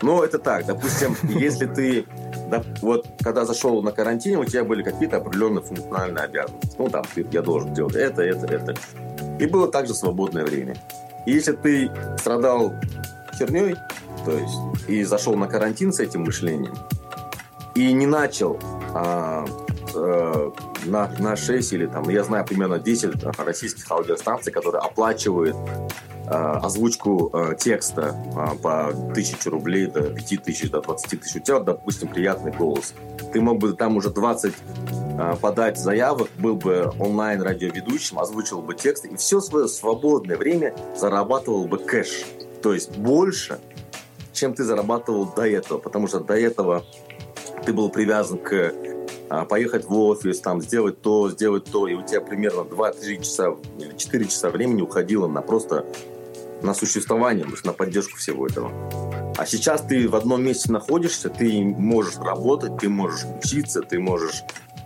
[0.00, 0.66] Ну, это так.
[0.66, 2.06] Допустим, если ты
[2.50, 6.76] да, вот когда зашел на карантине, у тебя были какие-то определенные функциональные обязанности.
[6.78, 8.74] Ну, там, ты, я должен делать это, это, это.
[9.40, 10.76] И было также свободное время.
[11.26, 12.74] И если ты страдал
[13.38, 13.76] херней,
[14.24, 14.54] то есть,
[14.88, 16.74] и зашел на карантин с этим мышлением,
[17.74, 18.58] и не начал
[18.94, 19.44] а,
[19.94, 20.50] э,
[20.86, 25.56] на, на 6 или там, я знаю примерно 10 российских аудиостанций, которые оплачивают
[26.26, 31.36] э, озвучку э, текста э, по 1000 рублей до 5000, до 20 тысяч.
[31.36, 32.94] У тебя, допустим, приятный голос.
[33.32, 34.54] Ты мог бы там уже 20
[35.18, 40.74] э, подать заявок, был бы онлайн радиоведущим, озвучил бы тексты и все свое свободное время
[40.96, 42.24] зарабатывал бы кэш.
[42.62, 43.58] То есть больше,
[44.34, 46.84] чем ты зарабатывал до этого, потому что до этого
[47.64, 48.72] ты был привязан к
[49.30, 53.56] а, поехать в офис, там, сделать то, сделать то, и у тебя примерно 2-3 часа
[53.78, 55.86] или 4 часа времени уходило на просто
[56.62, 58.72] на существование, на поддержку всего этого.
[59.36, 64.44] А сейчас ты в одном месте находишься, ты можешь работать, ты можешь учиться, ты можешь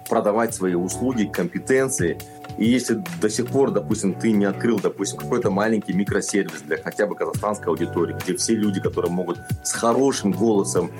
[0.09, 2.19] продавать свои услуги, компетенции.
[2.59, 7.07] И если до сих пор, допустим, ты не открыл, допустим, какой-то маленький микросервис для хотя
[7.07, 10.91] бы казахстанской аудитории, где все люди, которые могут с хорошим голосом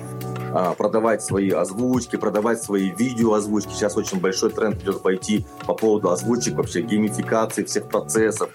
[0.53, 3.73] а, продавать свои озвучки, продавать свои видео озвучки.
[3.73, 8.49] Сейчас очень большой тренд идет пойти по поводу озвучек, вообще геймификации всех процессов.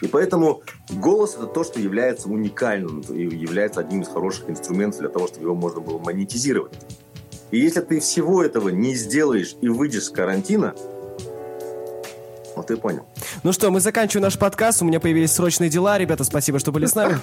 [0.00, 5.10] И поэтому голос это то, что является уникальным и является одним из хороших инструментов для
[5.10, 6.72] того, чтобы его можно было монетизировать.
[7.50, 10.74] И если ты всего этого не сделаешь и выйдешь с карантина,
[12.56, 13.04] ну, ты понял.
[13.42, 14.82] Ну что, мы заканчиваем наш подкаст.
[14.82, 15.98] У меня появились срочные дела.
[15.98, 17.18] Ребята, спасибо, что были с нами.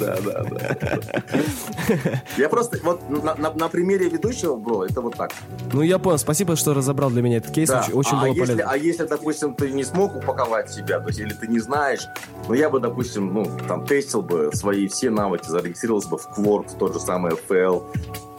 [0.00, 2.22] Да, да, да.
[2.36, 5.32] Я просто, вот на примере ведущего, бро, это вот так.
[5.72, 6.18] Ну, я понял.
[6.18, 7.70] Спасибо, что разобрал для меня этот кейс.
[7.70, 8.64] Очень а было полезно.
[8.66, 12.06] А если, допустим, ты не смог упаковать себя, то есть, или ты не знаешь,
[12.48, 16.68] ну, я бы, допустим, ну, там, тестил бы свои все навыки, зарегистрировался бы в Quark,
[16.68, 17.82] в тот же самый FL,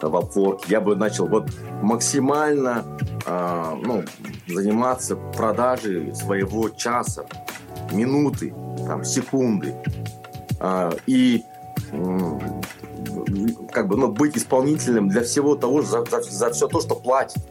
[0.07, 1.49] в Upwork, я бы начал вот
[1.81, 2.85] максимально
[3.25, 4.03] э, ну,
[4.47, 7.25] заниматься продажей своего часа,
[7.91, 8.53] минуты,
[8.87, 9.75] там, секунды.
[10.59, 11.43] Э, и
[11.91, 12.39] э,
[13.71, 17.41] как бы, ну, быть исполнителем для всего того, за, за, за все то, что платит.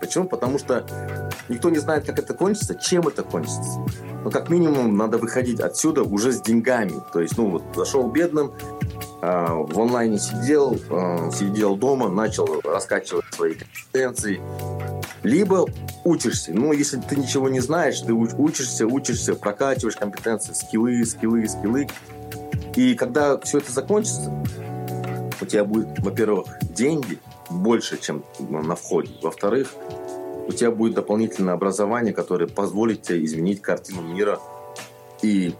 [0.00, 0.26] Почему?
[0.26, 0.84] Потому что
[1.48, 3.80] никто не знает, как это кончится, чем это кончится.
[4.24, 6.94] Но как минимум надо выходить отсюда уже с деньгами.
[7.12, 8.52] То есть, ну вот, зашел бедным,
[9.22, 14.40] в онлайне сидел, э, сидел дома, начал раскачивать свои компетенции,
[15.22, 15.66] либо
[16.02, 16.52] учишься.
[16.52, 21.86] Ну, если ты ничего не знаешь, ты учишься, учишься, прокачиваешь компетенции, скиллы, скиллы, скиллы.
[22.74, 24.32] И когда все это закончится,
[25.40, 29.12] у тебя будет, во-первых, деньги больше, чем на входе.
[29.22, 29.72] Во-вторых,
[30.48, 34.40] у тебя будет дополнительное образование, которое позволит тебе изменить картину мира
[35.22, 35.54] и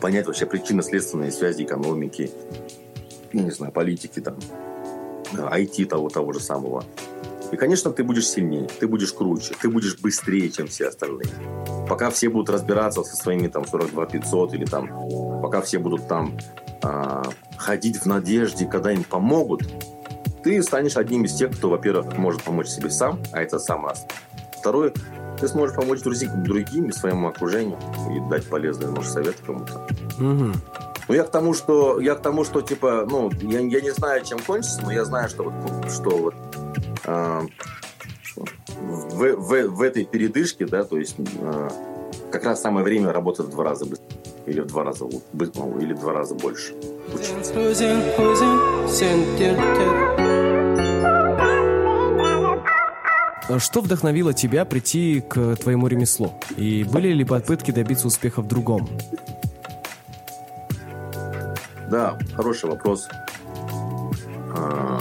[0.00, 2.30] понять вообще причинно-следственные связи экономики,
[3.34, 4.36] ну, не знаю, политики, там,
[5.32, 6.84] IT того, того же самого.
[7.52, 11.28] И, конечно, ты будешь сильнее, ты будешь круче, ты будешь быстрее, чем все остальные.
[11.88, 14.88] Пока все будут разбираться со своими там 42 500 или там,
[15.42, 16.36] пока все будут там
[16.82, 17.22] э,
[17.56, 19.62] ходить в надежде, когда им помогут,
[20.42, 24.06] ты станешь одним из тех, кто, во-первых, может помочь себе сам, а это сам раз.
[24.58, 24.92] Второе,
[25.40, 27.78] ты сможешь помочь другим, другим и своему окружению
[28.10, 29.86] и дать полезный, может, совет кому-то.
[30.18, 30.52] Угу.
[31.08, 34.24] Ну, я к тому, что я к тому, что типа, ну, я, я не знаю,
[34.24, 35.52] чем кончится, но я знаю, что вот,
[35.90, 36.34] что вот
[37.04, 37.40] э,
[38.36, 41.70] в, в, в этой передышке, да, то есть э,
[42.32, 44.08] как раз самое время работать в два раза быстрее.
[44.46, 46.74] Или в два раза, ну, или в два раза больше.
[53.58, 56.34] Что вдохновило тебя прийти к твоему ремеслу?
[56.56, 58.88] И были ли попытки добиться успеха в другом?
[61.94, 63.08] Да, хороший вопрос.
[64.56, 64.98] А,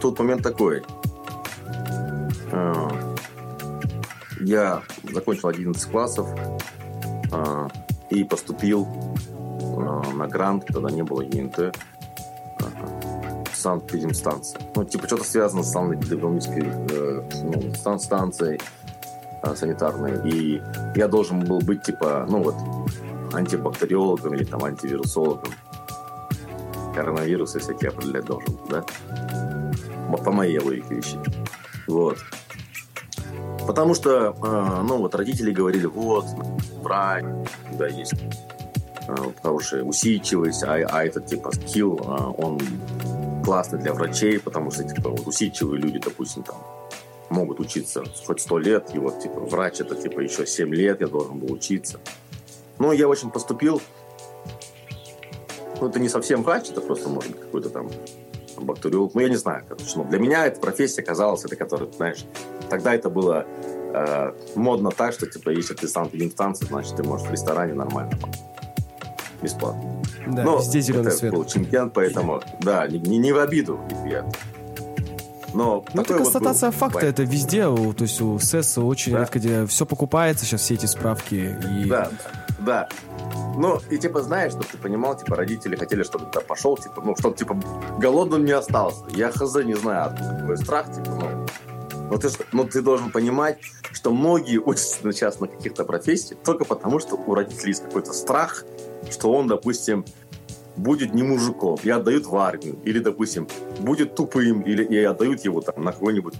[0.00, 0.84] тут момент такой.
[2.52, 2.88] А,
[4.38, 4.80] я
[5.12, 6.28] закончил 11 классов
[7.32, 7.66] а,
[8.10, 8.86] и поступил
[10.14, 11.76] на грант, когда не было ЕНТ,
[13.52, 14.60] санэпидемстанции.
[14.76, 18.60] Ну, типа, что-то связано с санэпидемической э, ну, станцией
[19.54, 20.30] санитарной.
[20.30, 20.62] И
[20.94, 22.54] я должен был быть, типа, ну вот,
[23.36, 25.52] антибактериологом или там антивирусологом.
[26.94, 28.84] Коронавирусы всякие определять должен, да?
[30.24, 31.18] По моей логике вещей.
[31.86, 32.18] Вот.
[33.66, 36.24] Потому что, э, ну, вот родители говорили, вот,
[36.82, 37.24] врач,
[37.72, 38.14] да, есть
[39.08, 42.60] э, хорошая усидчивость, а, а этот, типа, скилл, э, он
[43.44, 46.56] классный для врачей, потому что, типа, вот усидчивые люди, допустим, там,
[47.28, 51.08] могут учиться хоть сто лет, и вот, типа, врач это, типа, еще семь лет я
[51.08, 51.98] должен был учиться.
[52.78, 53.80] Ну, я очень поступил.
[55.80, 57.90] Ну, это не совсем врач, это просто, может быть, какой-то там
[58.56, 59.14] бактериолог.
[59.14, 59.92] Ну, я не знаю, короче.
[59.96, 62.24] Но для меня эта профессия казалась, это которая, знаешь,
[62.70, 63.46] тогда это было
[63.94, 68.18] э, модно так, что, типа, если ты сам инстанция, значит, ты можешь в ресторане нормально
[69.42, 70.02] бесплатно.
[70.26, 71.32] Да, Но везде зеленый это свет.
[71.32, 74.32] был чемпион, поэтому, да, не, не, не в обиду, неприятно.
[75.54, 79.20] Но ну, это констатация вот факта, это везде, то есть у СЭС очень да?
[79.20, 81.34] редко, все покупается сейчас, все эти справки.
[81.34, 81.88] И...
[81.88, 82.45] Да, да.
[83.56, 87.16] Ну, и типа, знаешь, чтобы ты понимал, типа, родители хотели, чтобы ты пошел, типа, ну,
[87.16, 87.56] чтобы, типа,
[87.98, 89.04] голодным не остался.
[89.10, 91.46] Я хз не знаю, такой страх, типа, ну,
[92.10, 93.58] но ты, но ты должен понимать,
[93.92, 98.64] что многие учатся сейчас на каких-то профессиях только потому, что у родителей есть какой-то страх,
[99.10, 100.04] что он, допустим,
[100.76, 103.48] будет не мужиком и отдают в армию, или, допустим,
[103.80, 106.34] будет тупым, или и отдают его там на какой-нибудь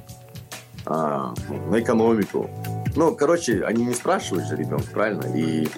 [0.86, 1.34] а,
[1.68, 2.48] на экономику.
[2.94, 5.24] Ну, короче, они не спрашивают же ребенка, правильно?
[5.36, 5.68] И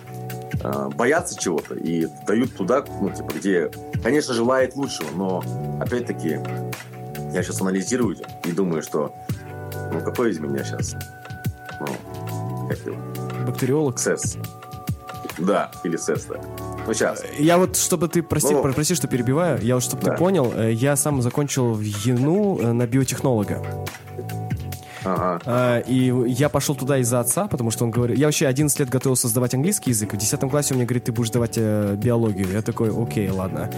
[0.63, 3.71] а, боятся чего-то и дают туда, ну, типа, где,
[4.03, 5.43] конечно, желает лучшего, но,
[5.81, 6.41] опять-таки,
[7.33, 9.15] я сейчас анализирую и думаю, что,
[9.93, 10.95] ну, какой из меня сейчас,
[11.81, 12.97] ну, как его?
[13.47, 13.99] Бактериолог?
[13.99, 14.37] СЭС.
[15.39, 16.41] Да, или СЭС, да.
[16.87, 17.23] Ну, сейчас.
[17.39, 20.13] Я вот, чтобы ты, прости, ну, прости, что перебиваю, я вот, чтобы да.
[20.13, 23.63] ты понял, э, я сам закончил в ЕНУ э, на биотехнолога.
[25.15, 25.41] Ага.
[25.47, 28.19] А, и я пошел туда из-за отца, потому что он говорит...
[28.19, 30.13] Я вообще 11 лет готовился сдавать английский язык.
[30.13, 32.49] В 10 классе он мне говорит, ты будешь сдавать э, биологию.
[32.53, 33.71] Я такой, окей, ладно.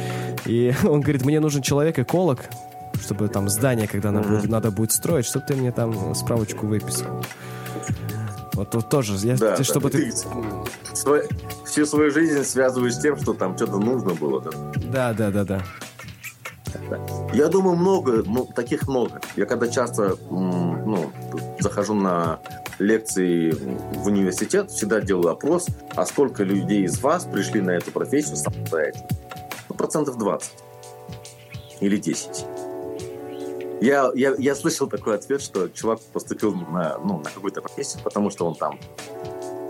[0.46, 2.50] И он говорит, мне нужен человек-эколог,
[3.00, 7.22] чтобы там здание, когда надо, надо будет строить, чтобы ты мне там справочку выписал.
[8.52, 10.10] Вот тут тоже, я, да, ты, чтобы ты...
[10.10, 10.16] ты...
[10.94, 11.22] Свой,
[11.64, 14.42] всю свою жизнь связываешь с тем, что там что-то нужно было.
[14.42, 15.44] Да, да, да, да.
[15.44, 15.62] да.
[17.32, 19.20] Я думаю, много, ну, таких много.
[19.36, 21.10] Я когда часто ну,
[21.58, 22.40] захожу на
[22.78, 28.36] лекции в университет, всегда делаю опрос, а сколько людей из вас пришли на эту профессию
[28.36, 29.08] самостоятельно?
[29.68, 30.50] Ну, процентов 20
[31.80, 32.46] или 10.
[33.80, 38.30] Я, я, я слышал такой ответ, что чувак поступил на, ну, на какую-то профессию, потому
[38.30, 38.78] что он там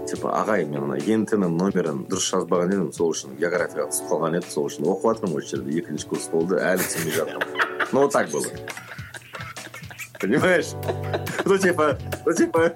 [0.09, 4.51] типа ағай мен ана ентінің номерін дұрыс жазбаған едім сол үшін география түсіп қалған еді
[4.53, 8.29] сол үшін оқып жатырмын осы жерде екінші курс болды әлі түсінбей жатырмын ну вот так
[8.29, 8.45] было
[10.21, 10.73] понимаешь
[11.45, 12.71] ну типа ну типа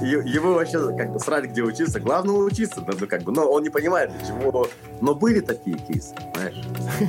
[0.00, 2.00] Его вообще как бы срать, где учиться.
[2.00, 4.66] Главное учиться, ну, как бы, но он не понимает, для чего.
[5.00, 6.64] Но были такие кейсы, знаешь.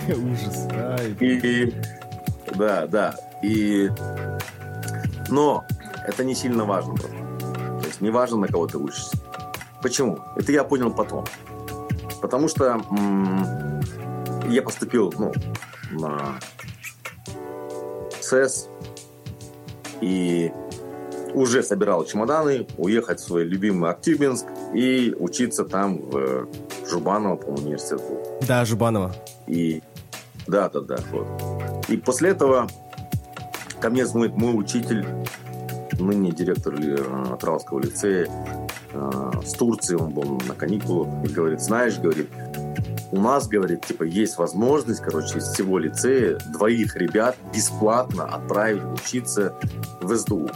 [0.09, 0.67] Ужас.
[1.19, 1.73] И,
[2.55, 3.15] да, да.
[3.41, 3.89] И,
[5.29, 5.65] но
[6.05, 7.17] это не сильно важно просто.
[7.81, 9.17] То есть не важно, на кого ты учишься.
[9.82, 10.20] Почему?
[10.36, 11.24] Это я понял потом.
[12.20, 13.80] Потому что м-
[14.48, 15.32] я поступил ну,
[15.90, 16.38] на
[18.20, 18.68] СЭС
[20.00, 20.52] и
[21.34, 26.46] уже собирал чемоданы, уехать в свой любимый Актюбинск и учиться там в
[26.88, 28.18] Жубаново, по университету.
[28.46, 29.14] Да, Жубаново.
[29.46, 29.82] И
[30.46, 31.26] да, да, да, вот.
[31.88, 32.68] И после этого
[33.80, 35.04] ко мне звонит мой учитель,
[35.98, 36.74] ныне директор
[37.38, 38.28] Травского лицея
[39.44, 42.28] с Турции, он был на каникулах, и говорит, знаешь, говорит,
[43.12, 49.54] у нас, говорит, типа, есть возможность, короче, из всего лицея двоих ребят бесплатно отправить учиться
[50.00, 50.50] в СДУ.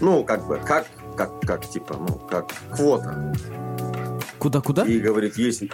[0.00, 3.34] Ну, как бы, как, как, как, типа, ну, как квота.
[4.38, 4.84] Куда-куда?
[4.84, 5.64] И говорит, есть,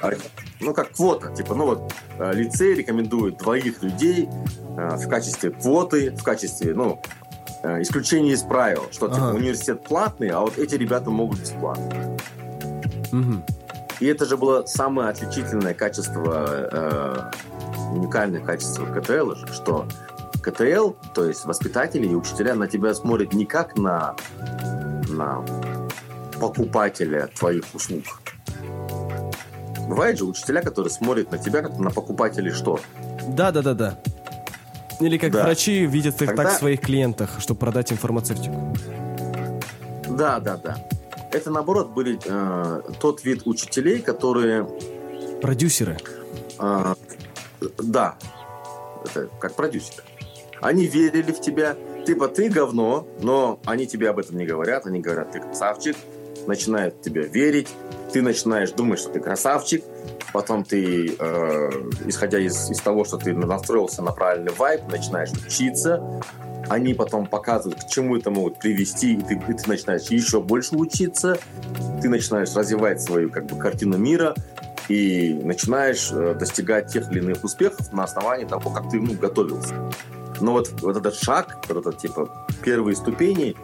[0.60, 4.28] ну, как квота, типа, ну, вот, э, лицей рекомендует двоих людей
[4.78, 7.00] э, в качестве квоты, в качестве, ну,
[7.62, 9.36] э, исключения из правил, что, типа, ага.
[9.36, 12.16] университет платный, а вот эти ребята могут бесплатно.
[13.12, 13.44] Угу.
[14.00, 17.30] И это же было самое отличительное качество, э,
[17.92, 19.86] уникальное качество КТЛ, что
[20.42, 24.14] КТЛ, то есть воспитатели и учителя на тебя смотрят не как на,
[25.08, 25.44] на
[26.38, 28.04] покупателя твоих услуг.
[29.88, 32.80] Бывает же учителя, которые смотрят на тебя как на покупателей что?
[33.28, 33.98] Да, да, да, да.
[35.00, 35.44] Или как да.
[35.44, 36.44] врачи видят их Тогда...
[36.44, 38.74] так в своих клиентах, чтобы продать им фармацевтику.
[40.08, 40.76] Да, да, да.
[41.32, 44.66] Это наоборот были э, тот вид учителей, которые.
[45.42, 45.98] Продюсеры.
[46.58, 46.94] Э,
[47.78, 48.16] да.
[49.04, 50.02] Это как продюсеры.
[50.60, 51.76] Они верили в тебя.
[52.06, 54.86] Типа, ты говно, но они тебе об этом не говорят.
[54.86, 55.96] Они говорят, ты красавчик.
[56.46, 57.68] Начинают в тебя верить.
[58.12, 59.84] Ты начинаешь думать, что ты красавчик.
[60.32, 61.70] Потом ты, э,
[62.06, 66.22] исходя из, из того, что ты настроился на правильный вайб, начинаешь учиться.
[66.68, 70.74] Они потом показывают, к чему это могут привести, и ты, и ты начинаешь еще больше
[70.74, 71.38] учиться.
[72.02, 74.34] Ты начинаешь развивать свою как бы, картину мира
[74.88, 79.74] и начинаешь э, достигать тех или иных успехов на основании того, как ты ну, готовился.
[80.40, 83.56] Но вот, вот этот шаг, вот этот, типа, первые ступени,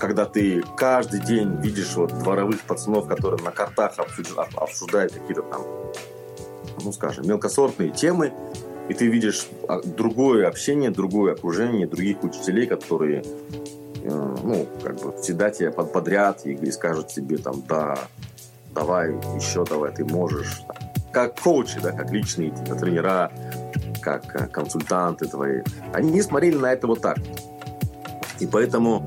[0.00, 3.92] когда ты каждый день видишь вот дворовых пацанов, которые на картах
[4.56, 5.62] обсуждают, какие-то там,
[6.82, 8.32] ну, скажем, мелкосортные темы,
[8.88, 13.22] и ты видишь а, другое общение, другое окружение, других учителей, которые,
[14.02, 17.96] э, ну, как бы всегда тебе под, подряд и, и скажут тебе там, да,
[18.74, 20.62] давай, еще давай, ты можешь.
[21.12, 23.30] Как коучи, да, как личные типа, тренера,
[24.00, 25.60] как э, консультанты твои,
[25.92, 27.18] они не смотрели на это вот так.
[28.40, 29.06] И поэтому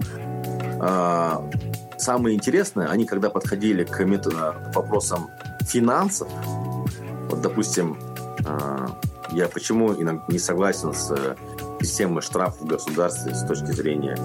[1.98, 5.30] самое интересное, они когда подходили к, к вопросам
[5.62, 6.28] финансов,
[7.30, 7.98] вот, допустим,
[8.46, 8.88] э,
[9.32, 9.94] я почему
[10.28, 11.36] не согласен с э,
[11.82, 14.18] системой штрафов в государстве с точки зрения,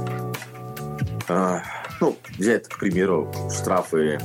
[1.28, 1.58] э,
[2.00, 4.20] ну, взять, к примеру, штрафы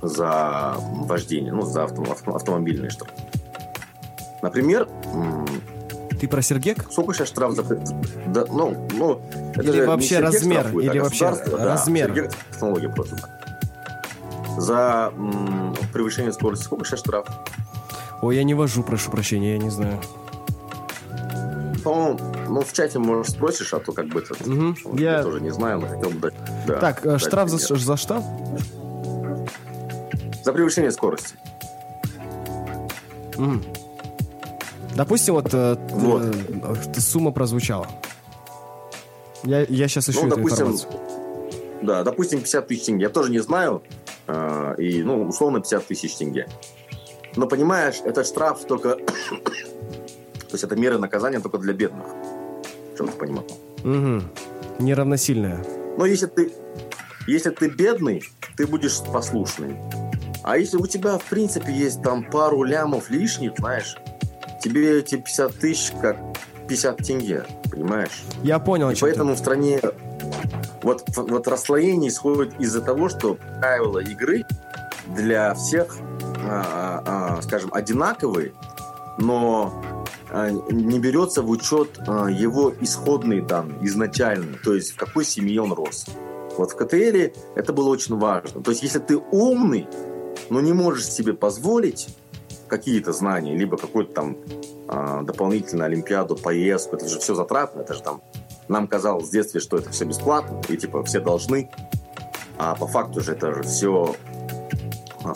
[0.00, 2.02] за вождение, ну, за авто,
[2.34, 3.14] автомобильные штрафы.
[4.42, 4.88] Например,
[6.22, 6.86] ты про Сергек?
[6.88, 7.64] Сколько сейчас штраф за...
[7.64, 9.20] Да, ну, ну,
[9.56, 11.50] это или вообще размер, штрафует, или вообще размер.
[11.58, 13.16] Да, Сергек технология просто.
[14.56, 17.26] За м, превышение скорости сколько сейчас штраф?
[18.20, 20.00] Ой, я не вожу, прошу прощения, я не знаю.
[21.82, 24.34] По-моему, ну, в чате, может, спросишь, а то как бы это...
[24.48, 24.96] Угу.
[24.96, 25.16] Я...
[25.16, 26.34] я тоже не знаю, но хотел бы дать...
[26.68, 28.22] Да, так, дать штраф за, за что?
[30.44, 31.34] За превышение скорости.
[33.36, 33.60] Угу.
[34.94, 36.22] Допустим, вот, э, вот.
[36.24, 37.88] Э, сумма прозвучала.
[39.44, 41.00] Я, я сейчас ищу ну, эту допустим, информацию.
[41.82, 43.04] Да, допустим, 50 тысяч тенге.
[43.04, 43.82] Я тоже не знаю.
[44.26, 46.46] Э, и, ну, условно, 50 тысяч тенге.
[47.36, 48.96] Но, понимаешь, это штраф только...
[48.96, 52.06] То есть это мера наказания только для бедных.
[52.94, 53.46] Чтобы ты понимал.
[53.84, 54.22] Угу.
[54.80, 55.64] Неравносильная.
[55.96, 56.52] Но если ты,
[57.26, 58.22] если ты бедный,
[58.56, 59.76] ты будешь послушный.
[60.42, 63.96] А если у тебя, в принципе, есть там пару лямов лишних, знаешь,
[64.62, 66.16] тебе эти 50 тысяч как
[66.68, 68.22] 50 тенге, понимаешь?
[68.42, 68.90] Я понял.
[68.90, 69.36] И поэтому ты...
[69.36, 69.80] в стране
[70.82, 74.44] вот, вот расслоение исходит из-за того, что правила игры
[75.14, 75.96] для всех,
[76.44, 78.52] а, а, а, скажем, одинаковые,
[79.18, 79.82] но
[80.30, 85.62] а, не берется в учет а, его исходные данные, изначальные, то есть в какой семье
[85.62, 86.06] он рос.
[86.56, 88.62] Вот в КТЛ это было очень важно.
[88.62, 89.86] То есть если ты умный,
[90.50, 92.08] но не можешь себе позволить
[92.72, 94.36] какие-то знания, либо какую-то там
[94.88, 98.22] э, дополнительную олимпиаду, поездку, это же все затратно, это же там
[98.66, 101.68] нам казалось в детстве, что это все бесплатно, и типа все должны.
[102.56, 104.16] а по факту же это же все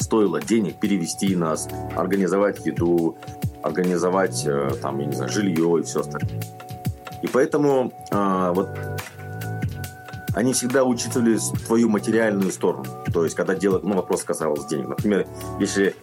[0.00, 3.18] стоило денег перевести нас, организовать еду,
[3.62, 6.42] организовать э, там, я не знаю, жилье и все остальное.
[7.20, 8.68] И поэтому а, вот
[10.34, 12.84] они всегда учитывали твою материальную сторону.
[13.12, 14.88] То есть, когда дело, ну, вопрос касался денег.
[14.88, 15.26] Например,
[15.58, 15.94] если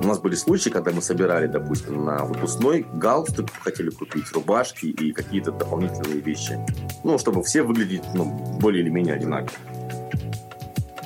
[0.00, 5.12] у нас были случаи, когда мы собирали, допустим, на выпускной галстук, хотели купить рубашки и
[5.12, 6.58] какие-то дополнительные вещи.
[7.04, 8.24] Ну, чтобы все выглядеть ну,
[8.60, 9.58] более или менее одинаково.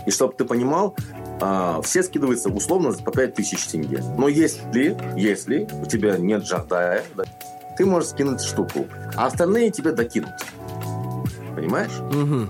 [0.07, 0.95] И чтобы ты понимал,
[1.41, 4.03] а, все скидываются условно по 5000 тенге.
[4.17, 7.25] Но если, если у тебя нет жардая, да,
[7.77, 8.87] ты можешь скинуть штуку,
[9.17, 10.31] а остальные тебе докинут.
[11.57, 11.93] Понимаешь?
[12.13, 12.49] Угу.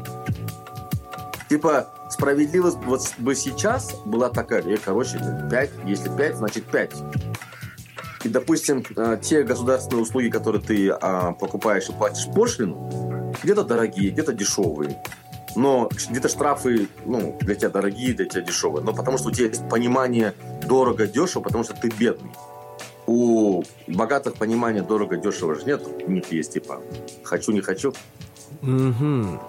[1.48, 5.18] Типа, справедливость вот бы сейчас была такая, я, короче,
[5.50, 6.92] 5, если 5, значит 5.
[8.24, 14.10] И, допустим, а, те государственные услуги, которые ты а, покупаешь и платишь пошлину, где-то дорогие,
[14.10, 14.98] где-то дешевые
[15.56, 18.84] но где-то штрафы, ну, для тебя дорогие, для тебя дешевые.
[18.84, 20.34] Но потому что у тебя есть понимание
[20.66, 22.32] дорого-дешево, потому что ты бедный.
[23.06, 25.86] У богатых понимания дорого-дешево же нет.
[26.06, 26.80] У них есть типа
[27.22, 27.92] «хочу, не хочу».
[28.62, 29.40] Угу.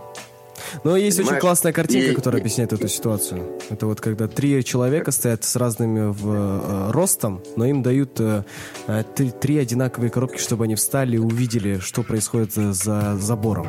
[0.83, 1.33] Но есть Понимаешь?
[1.33, 3.59] очень классная картинка, и, которая объясняет эту ситуацию.
[3.69, 8.43] Это вот когда три человека стоят с разными в, э, ростом, но им дают э,
[8.87, 13.67] э три, три одинаковые коробки, чтобы они встали и увидели, что происходит за забором.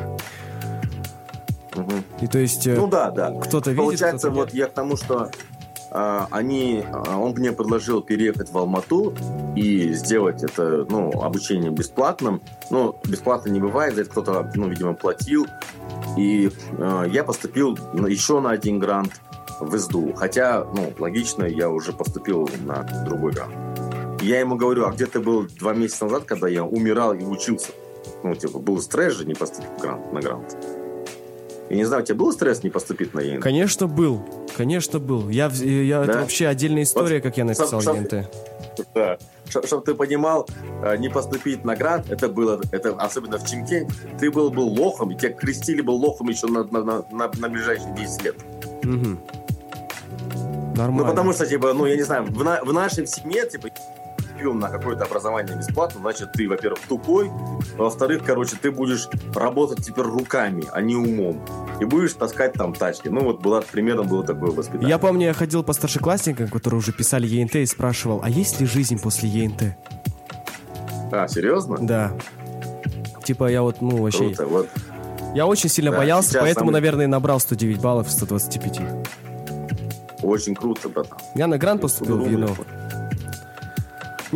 [1.75, 1.93] Угу.
[2.21, 2.67] И то есть...
[2.67, 3.31] Э, ну да, да.
[3.31, 5.29] Кто-то видит, Получается, кто вот я к тому, что
[6.31, 9.13] они, а, он мне предложил переехать в Алмату
[9.55, 12.41] и сделать это, ну, обучение бесплатным.
[12.69, 15.47] Ну, бесплатно не бывает, за это кто-то, ну, видимо, платил.
[16.17, 17.77] И э, я поступил
[18.07, 19.21] еще на один грант
[19.59, 20.13] в СДУ.
[20.13, 23.53] Хотя, ну, логично, я уже поступил на другой грант.
[24.21, 27.71] Я ему говорю, а где ты был два месяца назад, когда я умирал и учился?
[28.23, 30.57] Ну, типа, был стресс же не поступить грант, на грант.
[31.69, 33.43] Я не знаю, у тебя был стресс не поступить на ЕНТ?
[33.43, 34.21] Конечно, был.
[34.55, 35.29] Конечно, был.
[35.29, 36.11] Я, я, да?
[36.11, 38.29] Это вообще отдельная история, вот, как я написал шо, ЕНТ.
[38.95, 39.17] Да.
[39.49, 40.47] Чтобы ты понимал,
[40.83, 45.17] э, не поступить на грант, это было, это особенно в Чемкенте, ты был бы лохом,
[45.17, 48.35] тебя крестили бы лохом еще на, на, на, на ближайшие 10 лет.
[48.83, 49.17] Угу.
[50.77, 51.03] Нормально.
[51.03, 53.69] Ну, потому что, типа, ну, я не знаю, в, на, в нашей семье, типа,
[54.37, 57.31] поступил на какое-то образование бесплатно, значит, ты, во-первых, тупой,
[57.75, 61.43] во-вторых, короче, ты будешь работать теперь руками, а не умом.
[61.79, 63.07] И будешь таскать там тачки.
[63.07, 64.89] Ну, вот была, примерно было такое воспитание.
[64.89, 68.67] Я помню, я ходил по старшеклассникам, которые уже писали ЕНТ, и спрашивал, а есть ли
[68.67, 69.75] жизнь после ЕНТ?
[71.11, 71.77] А, серьезно?
[71.79, 72.13] Да.
[73.23, 74.35] Типа я вот, ну, вообще...
[74.35, 74.69] Круто, вот.
[75.33, 76.73] Я очень сильно да, боялся, поэтому, самый...
[76.73, 78.81] наверное, набрал 109 баллов из 125.
[80.21, 81.17] Очень круто, братан.
[81.35, 82.49] Я на грант поступил в ЮНО.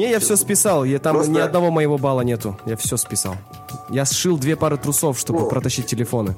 [0.01, 0.83] Не, я все списал.
[0.83, 1.31] Я, там Просто...
[1.31, 2.57] ни одного моего балла нету.
[2.65, 3.35] Я все списал.
[3.91, 5.45] Я сшил две пары трусов, чтобы О.
[5.45, 6.35] протащить телефоны.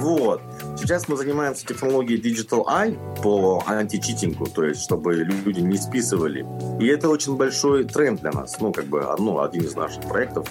[0.00, 0.42] Вот.
[0.76, 6.44] Сейчас мы занимаемся технологией Digital Eye по античитингу, то есть чтобы люди не списывали.
[6.80, 10.48] И это очень большой тренд для нас, ну, как бы, ну, один из наших проектов.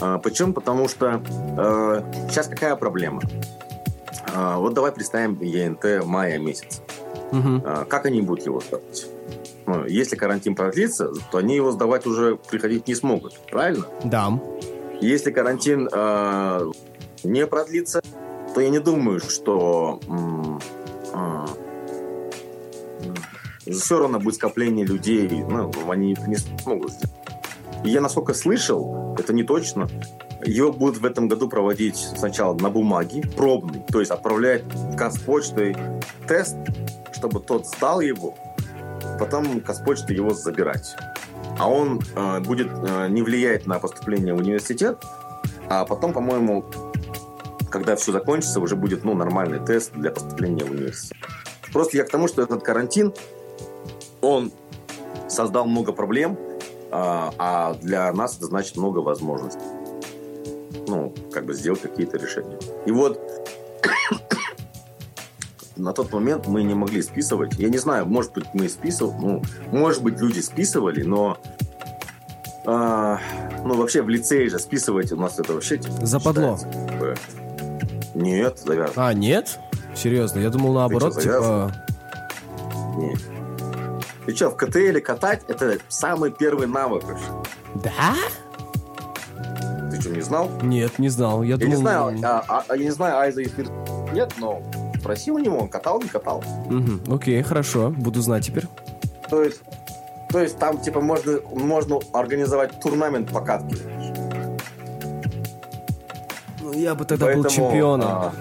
[0.00, 0.52] А, почему?
[0.52, 1.22] Потому что
[1.58, 3.20] э, сейчас какая проблема?
[4.32, 6.82] А, вот давай представим ЕНТ мая месяц.
[7.32, 7.62] Угу.
[7.64, 9.08] А, как они будут его ставить?
[9.66, 13.86] Ну, если карантин продлится, то они его сдавать уже приходить не смогут, правильно?
[14.04, 14.40] Да.
[15.00, 16.72] Если карантин э,
[17.24, 18.00] не продлится,
[18.54, 21.24] то я не думаю, что э,
[23.66, 27.14] э, все равно будет скопление людей, ну, они это не смогут сделать.
[27.84, 29.88] И я, насколько слышал, это не точно,
[30.44, 34.62] его будут в этом году проводить сначала на бумаге, пробный, то есть отправлять
[34.96, 35.76] Казпочтой
[36.28, 36.56] тест,
[37.12, 38.36] чтобы тот сдал его,
[39.18, 40.96] потом Казпочта его забирать.
[41.58, 45.02] А он э, будет э, не влиять на поступление в университет,
[45.68, 46.64] а потом, по-моему,
[47.70, 51.16] когда все закончится, уже будет ну, нормальный тест для поступления в университет.
[51.72, 53.12] Просто я к тому, что этот карантин,
[54.20, 54.52] он
[55.28, 56.38] создал много проблем,
[56.90, 59.60] а, а для нас это значит много возможностей.
[60.86, 62.58] Ну, как бы сделать какие-то решения.
[62.86, 63.20] И вот
[65.76, 67.54] на тот момент мы не могли списывать.
[67.58, 71.38] Я не знаю, может быть, мы списывали, ну, может быть, люди списывали, но
[72.64, 73.20] а,
[73.64, 76.58] ну, вообще в лицее же списывать у нас это вообще типа, Западло.
[76.58, 77.14] Типа,
[78.14, 79.08] нет, завязано.
[79.08, 79.58] А, нет?
[79.94, 81.72] Серьезно, я думал наоборот, что, типа...
[82.96, 83.20] Нет.
[84.24, 87.04] Ты что, в КТЛ катать это самый первый навык.
[87.76, 88.16] Да?
[89.90, 90.50] Ты что, не знал?
[90.62, 91.42] Нет, не знал.
[91.42, 91.70] Я, я думал...
[91.70, 93.68] не знаю, а, а, я не знаю, Айза эфир
[94.12, 94.62] нет, но
[95.06, 96.42] спросил у него, он катал, не катал.
[96.68, 98.66] Угу, окей, хорошо, буду знать теперь.
[99.30, 99.60] То есть,
[100.30, 103.76] то есть там типа можно, можно организовать турнамент по катке.
[106.60, 108.08] Ну, я бы тогда Поэтому, был чемпионом.
[108.08, 108.32] А...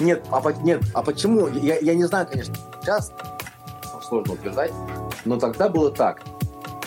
[0.00, 1.46] Нет, а, по- нет, а почему?
[1.46, 3.12] Я, я не знаю, конечно, сейчас
[4.02, 4.72] сложно утверждать,
[5.24, 6.22] но тогда было так.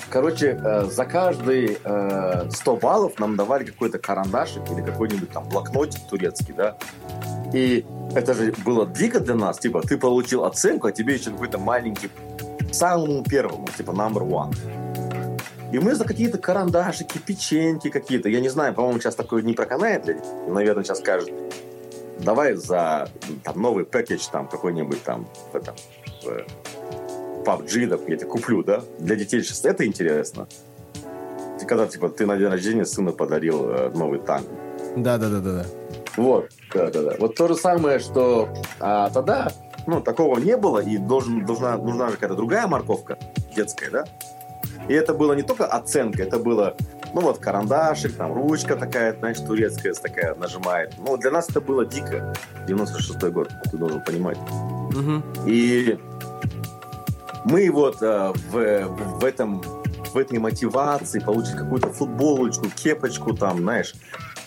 [0.09, 6.01] Короче, э, за каждые э, 100 баллов нам давали какой-то карандашик или какой-нибудь там блокнотик
[6.09, 6.75] турецкий, да.
[7.53, 7.85] И
[8.15, 9.59] это же было дико для нас.
[9.59, 12.09] Типа, ты получил оценку, а тебе еще какой-то маленький,
[12.71, 14.55] самому первому, типа, number one.
[15.71, 20.05] И мы за какие-то карандашики, печеньки какие-то, я не знаю, по-моему, сейчас такое не проканает,
[20.05, 20.17] них.
[20.47, 21.31] наверное, сейчас скажут,
[22.19, 23.09] давай за
[23.43, 25.55] там, новый пакет там какой-нибудь там в
[27.43, 28.83] PUBG, да, я тебе куплю, да?
[28.99, 30.47] Для детей сейчас это интересно.
[31.67, 34.47] Когда, типа, ты на день рождения сыну подарил э, новый танк.
[34.97, 35.65] Да-да-да-да.
[36.16, 37.16] Вот, да-да-да.
[37.20, 38.49] Вот то же самое, что
[38.80, 39.51] а, тогда,
[39.88, 43.18] ну, такого не было, и должен, должна, нужна же какая-то другая морковка
[43.55, 44.05] детская, да?
[44.88, 46.76] И это было не только оценка, это было,
[47.14, 50.93] ну, вот карандашик, там, ручка такая, знаешь, турецкая такая нажимает.
[50.97, 52.34] Ну, для нас это было дико.
[52.68, 54.38] 96-й год, ты должен понимать.
[54.91, 55.24] Мгм.
[55.47, 55.97] И
[57.45, 58.88] мы вот э, в,
[59.20, 59.61] в этом
[60.14, 63.95] в этой мотивации получить какую-то футболочку, кепочку там, знаешь,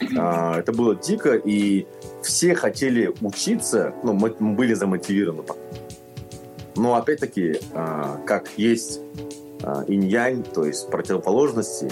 [0.01, 1.86] это было дико, и
[2.22, 5.42] все хотели учиться, ну, мы, были замотивированы.
[6.76, 9.01] Но опять-таки, а, как есть
[9.62, 11.90] а, инь-янь, то есть противоположности,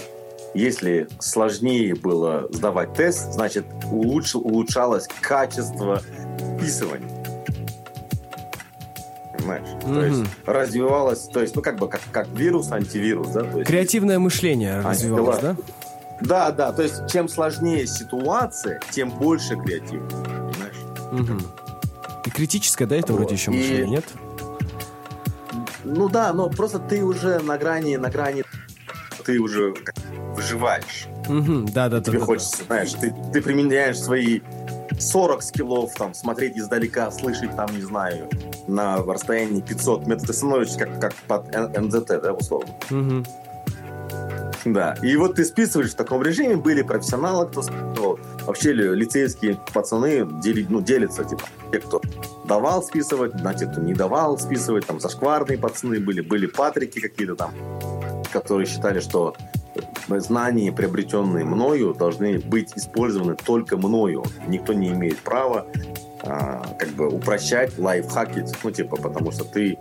[0.52, 6.00] если сложнее было сдавать тест, значит, улучш- улучшалось качество
[6.58, 7.08] вписывания.
[9.36, 9.66] Понимаешь?
[9.82, 10.04] То Мгм.
[10.04, 13.40] есть развивалось, то есть, ну, как бы, как, как вирус, антивирус, да?
[13.42, 15.56] То есть, Креативное мышление развивалось, да?
[16.24, 20.02] Да, да, то есть, чем сложнее ситуация, тем больше креатив.
[20.08, 20.76] Понимаешь?
[21.12, 21.40] Мгм.
[22.26, 23.20] И критическое, да, это Вот.
[23.20, 24.04] вроде еще И- мышление, нет?
[25.84, 28.44] Ну да, но просто ты уже на грани, на грани,
[29.24, 29.74] ты уже
[30.34, 31.06] выживаешь.
[31.28, 31.66] Мгм.
[31.66, 32.10] Да-да-да.
[32.10, 34.40] Тебе хочется, знаешь, ты, ты применяешь свои
[34.98, 38.28] 40 скиллов, там, смотреть издалека, слышать, там, не знаю,
[38.66, 40.26] на расстоянии 500 метров.
[40.28, 42.74] Ты становишься как, как под НЗТ, да, условно.
[42.90, 43.24] Мгм.
[44.64, 44.94] Да.
[45.02, 48.18] И вот ты списываешь в таком режиме, были профессионалы, кто списывал.
[48.46, 52.00] Вообще ли- лицейские пацаны дели- ну, делятся, типа, те, кто
[52.46, 57.36] давал списывать, на те, кто не давал списывать, там, зашкварные пацаны были, были патрики какие-то
[57.36, 57.52] там,
[58.32, 59.34] которые считали, что
[60.08, 64.24] знания, приобретенные мною, должны быть использованы только мною.
[64.46, 65.66] Никто не имеет права
[66.22, 69.78] а, как бы упрощать, лайфхакить, ну, типа, потому что ты,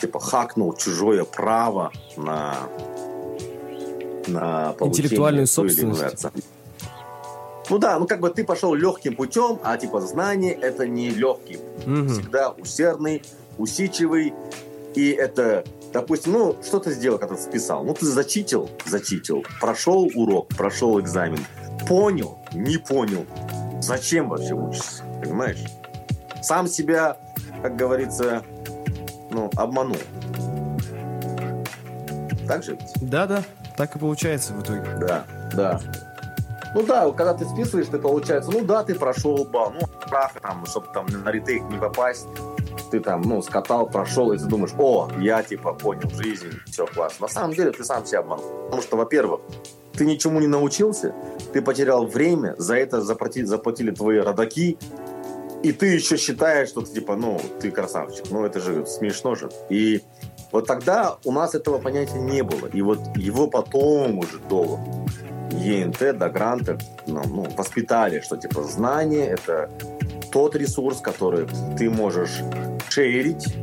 [0.00, 2.56] типа, хакнул чужое право на
[4.28, 6.26] на получение Интеллектуальную собственность.
[7.70, 11.58] Ну да, ну как бы ты пошел легким путем, а типа знание это не легкий
[11.86, 12.08] Мгм.
[12.08, 13.22] всегда усердный,
[13.58, 14.34] усидчивый.
[14.94, 17.82] И это, допустим, ну, что ты сделал, когда ты списал?
[17.84, 21.44] Ну, ты зачитил, зачитил, прошел урок, прошел экзамен,
[21.88, 23.24] понял, не понял.
[23.80, 25.64] Зачем вообще учишься, понимаешь?
[26.42, 27.16] Сам себя,
[27.62, 28.42] как говорится,
[29.30, 29.96] ну, обманул.
[32.46, 33.10] Так же ведь?
[33.10, 33.42] Да-да,
[33.76, 34.84] так и получается в итоге.
[35.00, 35.80] Да, да.
[36.74, 40.66] Ну да, когда ты списываешь, ты получается, ну да, ты прошел балл, ну, штрафы там,
[40.66, 42.26] чтобы там на ретейк не попасть,
[42.90, 47.26] ты там, ну, скатал, прошел, и ты думаешь, о, я, типа, понял жизнь, все классно.
[47.26, 48.64] На самом деле ты сам себя обманул.
[48.64, 49.40] Потому что, во-первых,
[49.92, 51.14] ты ничему не научился,
[51.52, 54.76] ты потерял время, за это заплатили, заплатили твои родаки,
[55.62, 58.26] и ты еще считаешь, что ты, типа, ну, ты красавчик.
[58.30, 59.50] Ну, это же смешно же.
[59.70, 60.02] И
[60.52, 62.66] вот тогда у нас этого понятия не было.
[62.66, 64.80] И вот его потом уже до
[65.52, 69.70] ЕНТ, до гранта ну, воспитали, что типа знание это
[70.32, 72.40] тот ресурс, который ты можешь
[72.88, 73.54] шерить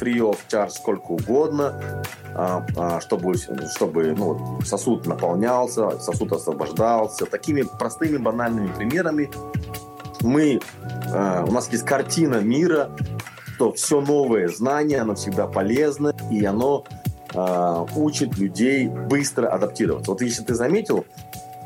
[0.00, 2.02] free of charge сколько угодно,
[2.34, 7.26] а, а, чтобы, чтобы ну, сосуд наполнялся, сосуд освобождался.
[7.26, 9.30] Такими простыми банальными примерами
[10.22, 10.60] мы,
[11.12, 12.90] э, у нас есть картина мира,
[13.56, 16.84] что все новое знание, оно всегда полезно, и оно
[17.32, 20.10] э, учит людей быстро адаптироваться.
[20.10, 21.06] Вот если ты заметил,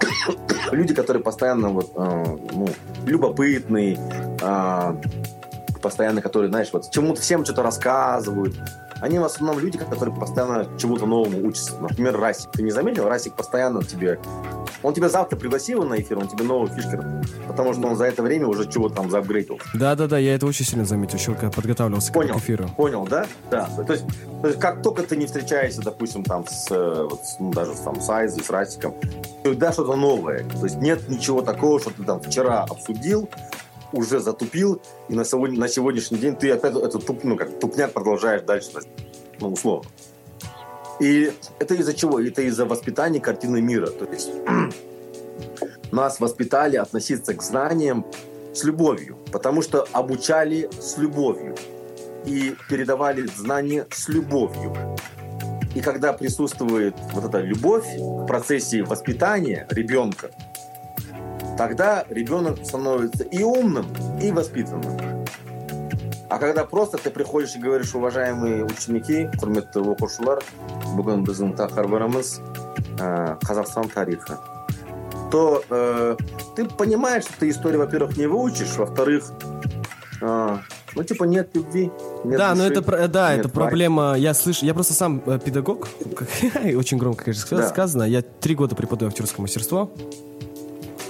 [0.70, 2.68] люди, которые постоянно вот, э, ну,
[3.04, 3.98] любопытные,
[4.40, 4.94] э,
[5.82, 8.54] постоянно, которые, знаешь, вот чему-то всем что-то рассказывают,
[9.00, 11.78] они в основном люди, которые постоянно чему-то новому учатся.
[11.80, 12.50] Например, Расик.
[12.50, 13.08] Ты не заметил?
[13.08, 14.18] Расик постоянно тебе...
[14.82, 16.98] Он тебя завтра пригласил на эфир, он тебе новые фишки,
[17.46, 19.58] потому что он за это время уже чего-то там заапгрейдил.
[19.74, 22.34] Да-да-да, я это очень сильно заметил, еще когда подготавливался Понял.
[22.34, 22.68] к эфиру.
[22.76, 23.26] Понял, да?
[23.50, 23.68] Да.
[23.86, 24.04] То есть,
[24.40, 27.72] то есть как только ты не встречаешься, допустим, там с, э, вот, с, ну, даже
[27.84, 28.94] там, с Айзой, с Расиком,
[29.42, 30.44] всегда что-то новое.
[30.44, 33.28] То есть нет ничего такого, что ты там вчера обсудил,
[33.92, 37.92] уже затупил, и на, сегодня, на сегодняшний день ты опять этот туп, ну, как, тупняк
[37.92, 38.70] продолжаешь дальше,
[39.40, 39.88] ну, условно.
[41.00, 42.20] И это из-за чего?
[42.20, 43.86] Это из-за воспитания картины мира.
[43.86, 44.30] То есть
[45.92, 48.04] нас воспитали относиться к знаниям
[48.52, 51.56] с любовью, потому что обучали с любовью
[52.26, 54.76] и передавали знания с любовью.
[55.74, 60.30] И когда присутствует вот эта любовь в процессе воспитания ребенка,
[61.59, 63.85] тогда ребенок становится и умным,
[64.21, 64.97] и воспитанным.
[66.29, 70.41] А когда просто ты приходишь и говоришь, уважаемые ученики, құрметті оқушылар,
[70.97, 72.39] бүгін біздің тақырыбымыз
[72.99, 74.35] ә, Қазақстан тарихы,
[75.31, 76.15] то э,
[76.55, 79.31] ты понимаешь, что ты историю, во-первых, не выучишь, во-вторых,
[80.21, 80.57] э,
[80.95, 81.91] ну, типа, нет любви.
[82.23, 83.49] Нет да, но души, это, про- да, нет это лайка.
[83.49, 84.15] проблема.
[84.17, 86.27] Я слышу, я просто сам э, педагог, как-
[86.75, 87.67] очень громко, конечно, Да.
[87.69, 88.03] сказано.
[88.03, 89.91] Я три года преподаю актерское мастерство.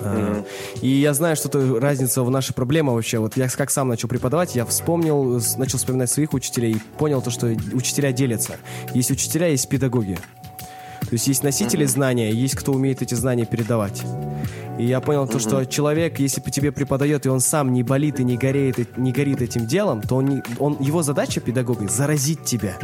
[0.01, 0.45] Мгм.
[0.81, 3.19] И я знаю, что это разница в нашей проблеме вообще.
[3.19, 7.47] Вот я как сам начал преподавать, я вспомнил, начал вспоминать своих учителей понял то, что
[7.73, 8.57] учителя делятся.
[8.95, 10.19] Есть учителя, есть педагоги.
[11.11, 14.03] То есть есть носители знания, есть кто умеет эти знания передавать.
[14.79, 18.21] И я понял то, что человек, если по тебе преподает, и он сам не болит
[18.21, 21.87] и не горит, и не горит этим делом, то он, не- он, его задача педагога
[21.89, 22.75] заразить тебя,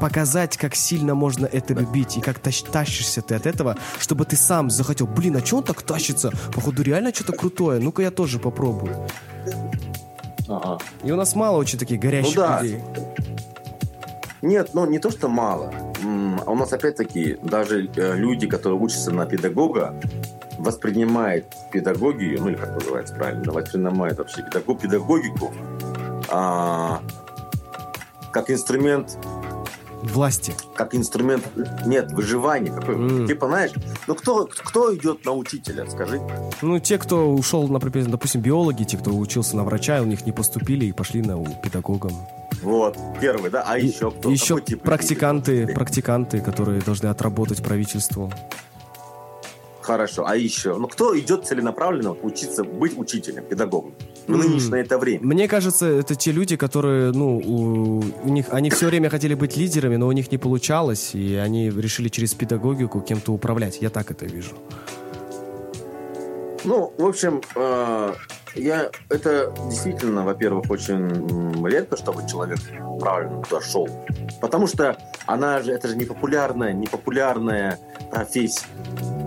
[0.00, 4.36] показать, как сильно можно это любить и как тащ- тащишься ты от этого, чтобы ты
[4.36, 6.30] сам захотел, блин, а что он так тащится?
[6.54, 8.96] Походу реально что-то крутое, ну-ка я тоже попробую.
[10.48, 10.78] Ага.
[11.02, 12.60] И у нас мало очень таких горящих Ну да.
[12.62, 12.80] людей.
[14.40, 15.72] Нет, ну не то, что мало.
[16.46, 19.94] А у нас опять-таки даже э, люди, которые учатся на педагога,
[20.58, 25.52] воспринимают педагогию, ну или как называется правильно, воспринимают вообще педагог, педагогику
[26.30, 27.00] а,
[28.32, 29.18] как инструмент,
[30.12, 30.54] Власти.
[30.76, 31.44] как инструмент,
[31.86, 32.72] нет, выживания.
[32.72, 33.26] Какой, М.
[33.26, 33.70] Типа, знаешь,
[34.06, 36.20] ну кто, кто идет на учителя, скажи?
[36.62, 40.32] Ну, те, кто ушел, например, допустим, биологи, те, кто учился на врача, у них не
[40.32, 42.12] поступили и пошли на педагогом.
[42.62, 44.30] Вот, первый, да, а И- еще кто?
[44.30, 45.74] Еще Какой тип практиканты, людей?
[45.74, 48.32] практиканты, которые должны отработать правительству.
[49.84, 50.78] Хорошо, а еще?
[50.78, 53.94] Ну, кто идет целенаправленно учиться быть учителем, педагогом?
[54.26, 55.26] В нынешнее это время.
[55.26, 59.58] Мне кажется, это те люди, которые, ну, у, у них, они все время хотели быть
[59.58, 63.82] лидерами, но у них не получалось, и они решили через педагогику кем-то управлять.
[63.82, 64.54] Я так это вижу.
[66.64, 68.14] Ну, в общем, э,
[68.54, 72.58] я это действительно, во-первых, очень редко, чтобы человек
[73.00, 73.88] правильно туда шел.
[74.40, 74.96] Потому что
[75.26, 77.78] она же, это же не популярная, не популярная
[78.10, 78.66] профессия,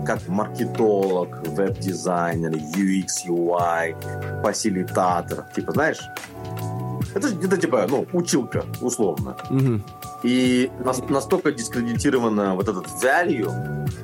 [0.06, 5.44] как маркетолог, веб-дизайнер, UX, UI, фасилитатор.
[5.54, 6.00] Типа, знаешь,
[7.14, 9.36] это же где-то типа, ну, училка, условно.
[9.50, 9.84] Мгм.
[10.22, 13.50] И нас- настолько дискредитирована вот этот value,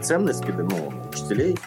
[0.03, 1.59] ценность ну, учителей,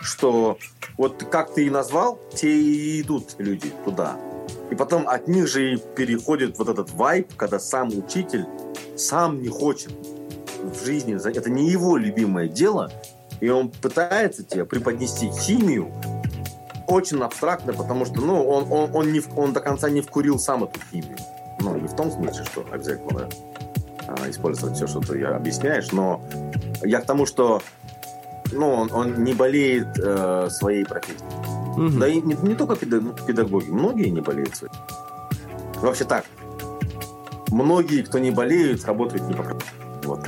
[0.00, 0.58] что
[0.96, 4.16] вот как ты и назвал, те и идут люди туда.
[4.70, 8.46] И потом от них же и переходит вот этот вайб, когда сам учитель
[8.96, 9.92] сам не хочет
[10.62, 12.92] в жизни, это не его любимое дело,
[13.40, 15.90] и он пытается тебе преподнести химию
[16.86, 20.64] очень абстрактно, потому что ну, он, он, он, не, он до конца не вкурил сам
[20.64, 21.16] эту химию.
[21.60, 23.28] Ну, не в том смысле, что обязательно
[24.08, 26.20] а, использовать все, что ты объясняешь, но
[26.82, 27.62] я к тому, что
[28.52, 31.28] ну, он, он не болеет э, своей профессией.
[31.76, 31.98] Мгм.
[32.00, 34.72] Да и не, не только ну, педагоги, многие не болеют своей.
[35.76, 36.24] Вообще так.
[37.50, 39.44] Многие, кто не болеют, работают не по.
[40.04, 40.24] Вот.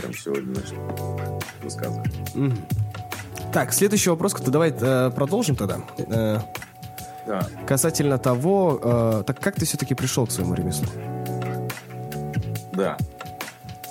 [0.00, 1.20] Прям сегодня начал
[1.62, 2.34] высказывать.
[2.34, 2.56] Мгм.
[3.52, 5.78] Так, следующий вопрос, то давай э, продолжим тогда.
[5.98, 6.38] Э,
[7.26, 7.46] Да.
[7.66, 10.86] касательно того, э, так как ты все-таки пришел к своему ремеслу?
[12.72, 12.96] Да.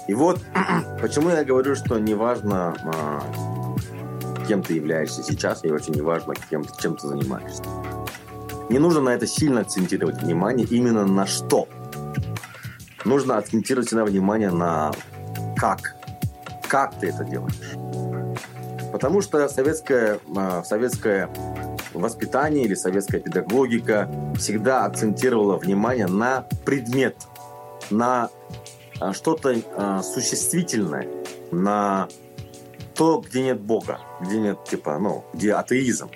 [0.08, 0.40] И вот
[1.02, 3.22] почему я говорю, что неважно, а,
[4.48, 7.64] кем ты являешься сейчас, и очень неважно, кем, чем ты занимаешься.
[8.70, 11.68] Не нужно на это сильно акцентировать внимание именно на что.
[13.06, 14.92] Нужно акцентировать всегда внимание на
[15.56, 15.96] как.
[16.68, 17.78] Как ты это делаешь.
[18.92, 21.30] Потому что советское, а, советское
[21.94, 27.16] воспитание или советская педагогика всегда акцентировала внимание на предмет,
[27.90, 28.30] на
[29.14, 31.08] что-то а, существительное,
[31.52, 32.08] на
[32.96, 36.10] то, где нет Бога, где нет, типа, ну, где атеизм.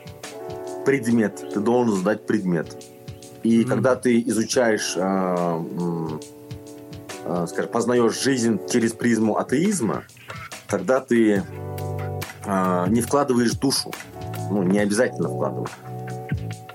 [0.85, 1.51] Предмет.
[1.53, 2.83] Ты должен задать предмет.
[3.43, 3.69] И Мгм.
[3.69, 6.19] когда ты изучаешь, а, м,
[7.25, 10.03] а, скажем, познаешь жизнь через призму атеизма,
[10.67, 11.43] тогда ты
[12.43, 13.91] а, не вкладываешь душу.
[14.49, 15.69] Ну, не обязательно вкладываешь.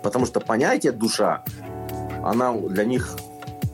[0.02, 1.42] Потому что понятие душа,
[2.22, 3.16] она для них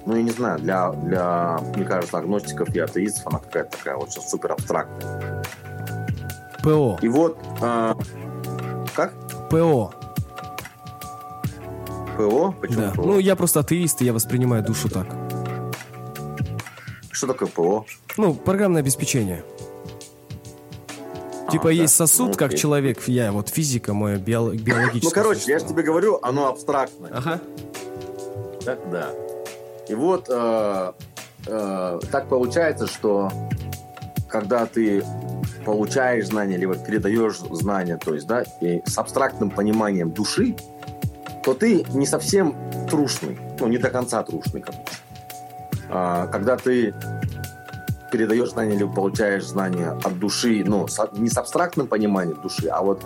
[0.06, 4.22] ну, я не знаю, для, для мне кажется, агностиков и атеистов она какая-то такая очень
[4.22, 5.42] супер абстрактная.
[6.62, 6.98] ПО.
[7.02, 7.96] И вот, а,
[8.94, 9.12] как?
[9.50, 9.92] ПО.
[12.16, 12.54] ПО?
[12.60, 12.90] Почему Да.
[12.90, 13.02] ПО?
[13.02, 15.06] Ну, я просто атеист, и я воспринимаю душу так.
[17.10, 17.84] Что такое ПО?
[18.16, 19.44] Ну, программное обеспечение.
[21.50, 22.06] Типа а, есть да?
[22.06, 25.02] сосуд, ну, как человек, я вот физика моя биолог, биологическая.
[25.02, 27.10] Ну, короче, я же тебе говорю, оно абстрактное.
[27.12, 27.40] Ага.
[28.64, 29.10] Да, да.
[29.88, 30.92] И вот э,
[31.46, 33.30] э, так получается, что
[34.28, 35.04] когда ты
[35.64, 40.56] получаешь знания, либо передаешь знания, то есть, да, и с абстрактным пониманием души,
[41.44, 42.54] то ты не совсем
[42.88, 44.82] трушный, ну, не до конца трушный, короче.
[45.90, 46.94] А, когда ты
[48.10, 53.02] передаешь знания или получаешь знания от души, ну, не с абстрактным пониманием души, а вот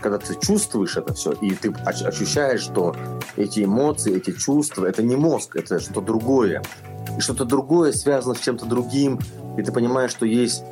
[0.00, 2.94] когда ты чувствуешь это все, и ты ощущаешь, что
[3.36, 6.62] эти эмоции, эти чувства, это не мозг, это что-то другое.
[7.16, 9.18] И что-то другое связано с чем-то другим,
[9.56, 10.62] и ты понимаешь, что есть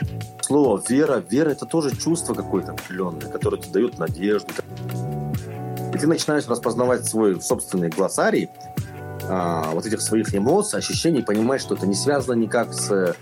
[0.42, 1.24] слово вера.
[1.30, 4.48] Вера– это тоже чувство какое-то определенное, которое тебе дает надежду.
[5.94, 8.48] И ты начинаешь распознавать свой собственный глоссарий,
[9.26, 13.16] а, вот этих своих эмоций, ощущений, понимаешь, что это не связано никак с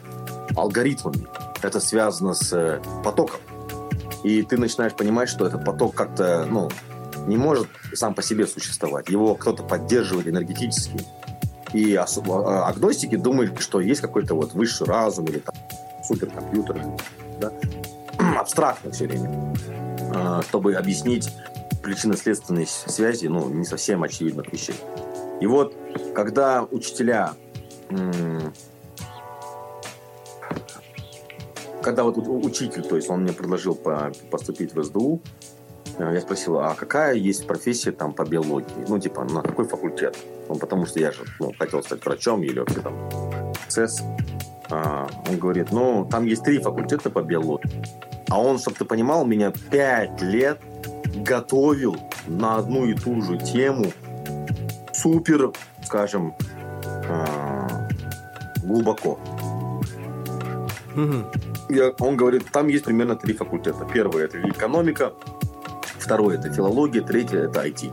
[0.57, 1.27] алгоритмами.
[1.63, 3.41] Это связано с э, потоком.
[4.25, 6.71] И ты начинаешь понимать, что этот поток как-то, ну,
[7.27, 9.09] не может сам по себе существовать.
[9.09, 11.05] Его кто-то поддерживает энергетически.
[11.73, 12.07] И а,
[12.69, 15.55] агностики думают, что есть какой-то вот высший разум или там
[16.07, 16.85] суперкомпьютер,
[17.41, 17.53] да?
[18.39, 19.55] абстрактно все время,
[20.15, 21.31] а, чтобы объяснить
[21.83, 24.77] причинно-следственные связи, ну, не совсем очевидных вещей.
[25.41, 25.75] И вот,
[26.15, 27.35] когда учителя
[31.83, 35.21] когда вот учитель, то есть он мне предложил по, поступить в СДУ,
[35.99, 38.87] э, я спросил, а какая есть профессия там по биологии?
[38.89, 40.17] Ну, типа, на какой факультет?
[40.49, 42.95] Ну, потому что я же ну, хотел стать врачом или вообще там
[43.69, 44.03] ЦЕС.
[44.71, 47.83] А, он говорит, ну, там есть три факультета по биологии.
[48.29, 50.61] А он, чтобы ты понимал, меня пять лет
[51.17, 53.93] готовил на одну и ту же тему
[54.93, 55.53] супер,
[55.85, 56.35] скажем,
[57.09, 57.89] а,
[58.63, 59.19] глубоко.
[60.97, 63.87] Угу я, он говорит, там есть примерно три факультета.
[63.93, 65.13] Первый– это экономика,
[65.99, 67.93] второй– это филология, третий– это IT.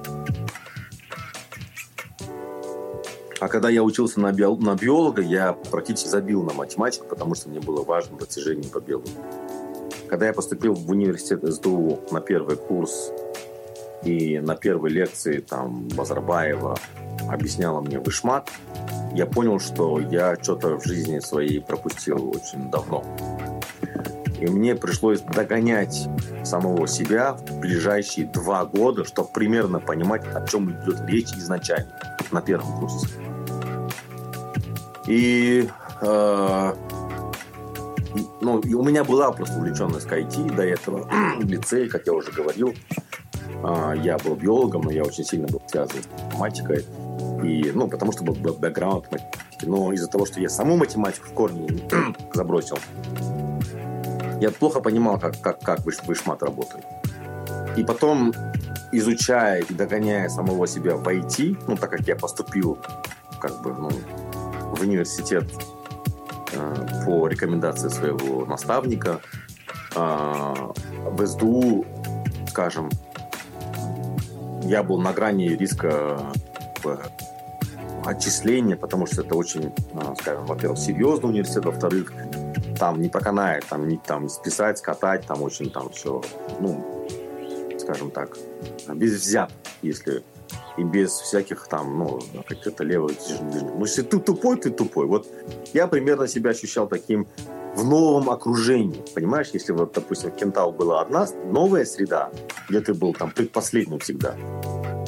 [3.40, 7.50] А когда я учился на, био, на биолога, я практически забил на математику, потому что
[7.50, 9.14] мне было важно достижение по биологии.
[10.10, 13.12] Когда я поступил в университет СДУ на первый курс
[14.04, 16.78] и на первой лекции там Базарбаева
[17.30, 18.50] объясняла мне вышмат,
[19.14, 23.04] я понял, что я что-то в жизни своей пропустил очень давно.
[24.40, 26.08] И мне пришлось догонять
[26.44, 31.92] самого себя в ближайшие два года, чтобы примерно понимать, о чем идет речь изначально
[32.32, 33.08] на первом курсе.
[35.08, 35.68] И
[36.02, 36.74] э,
[38.42, 41.10] ну, и у меня была просто увлеченность к IT до этого
[41.40, 42.74] в лицее, как я уже говорил.
[43.64, 46.86] Э, я был биологом, но я очень сильно был связан с математикой.
[47.44, 49.66] И, ну, потому что был бэкграунд математики.
[49.66, 51.68] Но из-за того, что я саму математику в корне
[52.34, 52.78] забросил,
[54.40, 56.86] я плохо понимал, как, как, как вышмат работает.
[57.78, 58.34] И потом,
[58.92, 62.78] изучая и догоняя самого себя в IT, ну, так как я поступил
[63.40, 63.90] как бы, ну,
[64.76, 65.46] в университет
[66.54, 66.76] э,
[67.06, 69.22] по рекомендации своего наставника,
[69.96, 71.86] э, в СДУ,
[72.50, 72.90] скажем,
[74.64, 76.20] я был на грани риска
[76.84, 76.98] э,
[78.06, 82.14] отчисления, потому что это очень, э, скажем, во-первых, серьезный университет, во-вторых,
[82.80, 86.22] там не поканает, там, не, там списать, скатать, там очень там все,
[86.60, 87.06] ну,
[87.78, 88.38] скажем так,
[88.96, 89.52] без взят,
[89.82, 90.24] если
[90.78, 93.70] и без всяких там, ну, каких-то левых движений.
[93.76, 95.06] Ну, если ты тупой, ты тупой.
[95.08, 95.28] Вот
[95.74, 97.28] я примерно себя ощущал таким
[97.76, 99.04] в новом окружении.
[99.14, 102.32] Понимаешь, если вот, допустим, в Кентау была одна новая среда,
[102.70, 104.36] где ты был там предпоследним всегда,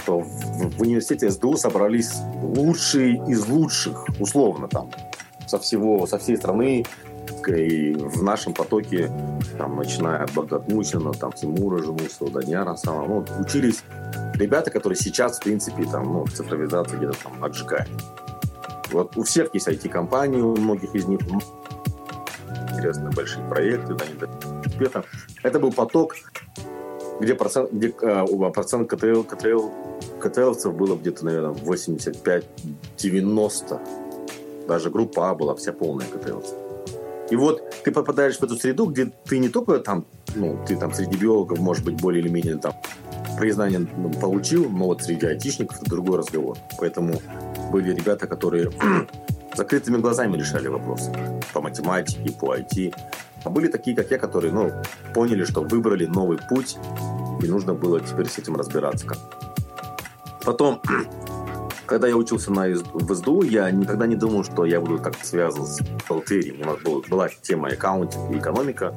[0.05, 2.11] то в, в университете СДУ собрались
[2.41, 4.91] лучшие из лучших, условно там,
[5.47, 6.85] со всего, со всей страны,
[7.47, 9.11] и в нашем потоке,
[9.57, 13.83] там, начиная от Багдад Мусина, там, Тимура Жемусова, Даньяра сама, ну, учились
[14.35, 17.89] ребята, которые сейчас, в принципе, там, ну, цифровизация где-то там отжигает.
[18.91, 21.19] Вот у всех есть IT-компании, у многих из них
[22.73, 24.05] интересные большие проекты, да,
[24.65, 25.03] успеха.
[25.43, 26.15] Это был поток,
[27.19, 29.69] где процент, где, э, процент КТЛ, КТЛ,
[30.19, 33.79] КТЛовцев было где-то, наверное, 85-90.
[34.67, 36.60] Даже группа А была вся полная КТЛовцев.
[37.31, 40.05] И вот ты попадаешь в эту среду, где ты не только там,
[40.35, 42.73] ну, ты там среди биологов, может быть, более или менее там
[43.39, 46.57] признание ну, получил, но вот среди айтишников это другой разговор.
[46.77, 47.21] Поэтому
[47.71, 48.69] были ребята, которые
[49.55, 51.13] закрытыми глазами решали вопросы
[51.53, 52.93] по математике, по IT.
[53.45, 54.69] А были такие, как я, которые, ну,
[55.13, 56.77] поняли, что выбрали новый путь,
[57.41, 59.07] и нужно было теперь с этим разбираться.
[60.43, 60.81] Потом
[61.91, 65.65] когда я учился на, в СДУ, я никогда не думал, что я буду как-то связан
[65.65, 66.63] с бухгалтерией.
[66.63, 68.95] У нас была, была тема аккаунтинг и экономика.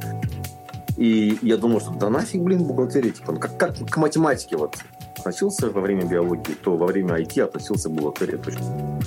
[0.97, 4.77] И я думал, что да нафиг, блин, бухгалтерия, типа, ну, как, как к математике вот
[5.19, 9.01] относился во время биологии, то во время IT относился бухгалтерия точно.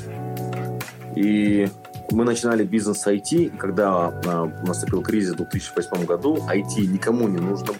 [1.15, 1.69] И
[2.11, 7.37] мы начинали бизнес с IT, когда а, наступил кризис в 2008 году, IT никому не
[7.37, 7.73] нужно,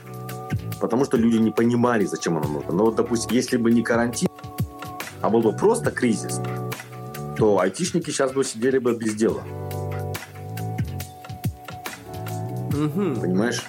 [0.80, 2.72] потому что люди не понимали, зачем оно нужно.
[2.72, 4.27] Но вот, допустим, если бы не карантин,
[5.22, 6.40] а был бы просто кризис,
[7.38, 9.44] то айтишники сейчас бы сидели бы без дела.
[12.70, 13.22] Угу.
[13.22, 13.64] Понимаешь?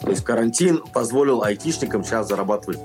[0.00, 2.78] То есть карантин позволил айтишникам сейчас зарабатывать,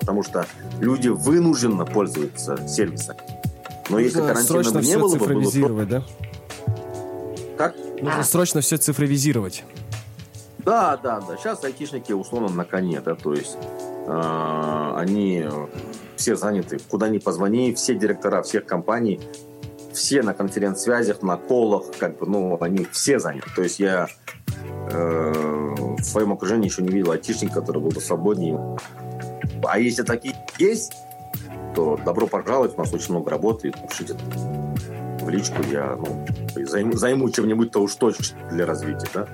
[0.00, 0.46] потому что
[0.80, 3.20] люди вынужденно пользуются сервисами.
[3.90, 5.86] Но Нужно если карантина бы не было бы, было...
[5.86, 6.02] да?
[7.56, 7.76] Как?
[8.00, 8.24] Нужно а.
[8.24, 9.64] срочно все цифровизировать.
[10.58, 11.36] Да, да, да.
[11.36, 13.56] Сейчас айтишники условно на коне, да, то есть
[14.06, 15.44] э, они
[16.18, 19.20] все заняты, куда ни позвони, все директора всех компаний,
[19.92, 23.48] все на конференц-связях, на колах, как бы, ну, они все заняты.
[23.54, 24.08] То есть я
[24.90, 25.32] э,
[25.98, 28.76] в своем окружении еще не видел айтишника, который был бы свободнее.
[29.64, 30.92] А если такие есть,
[31.74, 34.14] то добро пожаловать, у нас очень много работы, пишите
[35.20, 36.26] в личку, я ну,
[36.66, 39.08] займу, займу чем-нибудь-то уж точно для развития.
[39.14, 39.26] Да?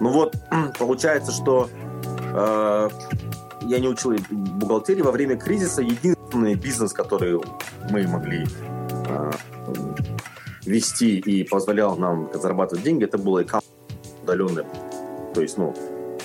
[0.00, 0.34] Ну вот,
[0.78, 1.68] получается, что
[2.34, 2.88] э,
[3.66, 5.82] я не учил бухгалтерии во время кризиса.
[5.82, 7.40] Единственный бизнес, который
[7.90, 8.46] мы могли
[9.08, 9.30] э,
[10.64, 13.44] вести и позволял нам зарабатывать деньги, это было
[14.22, 14.66] удаленное.
[15.34, 15.74] То есть, ну,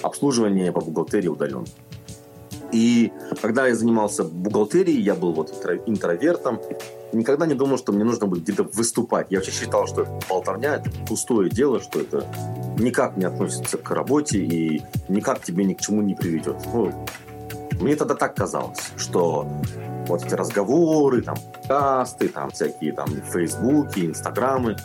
[0.02, 1.66] обслуживание по бухгалтерии удаленно.
[2.72, 3.12] И
[3.42, 5.52] когда я занимался бухгалтерией, я был вот
[5.86, 6.62] интровертом,
[7.12, 9.28] никогда не думал, что мне нужно будет где-то выступать.
[9.30, 12.26] Я вообще считал, что это болтовня, это пустое дело, что это
[12.78, 16.56] никак не относится к работе и никак тебе ни к чему не приведет.
[16.74, 17.06] Ну,
[17.82, 19.48] мне тогда так казалось, что
[20.08, 21.36] вот эти разговоры, там,
[21.68, 24.78] касты, там, всякие там фейсбуки, инстаграмы.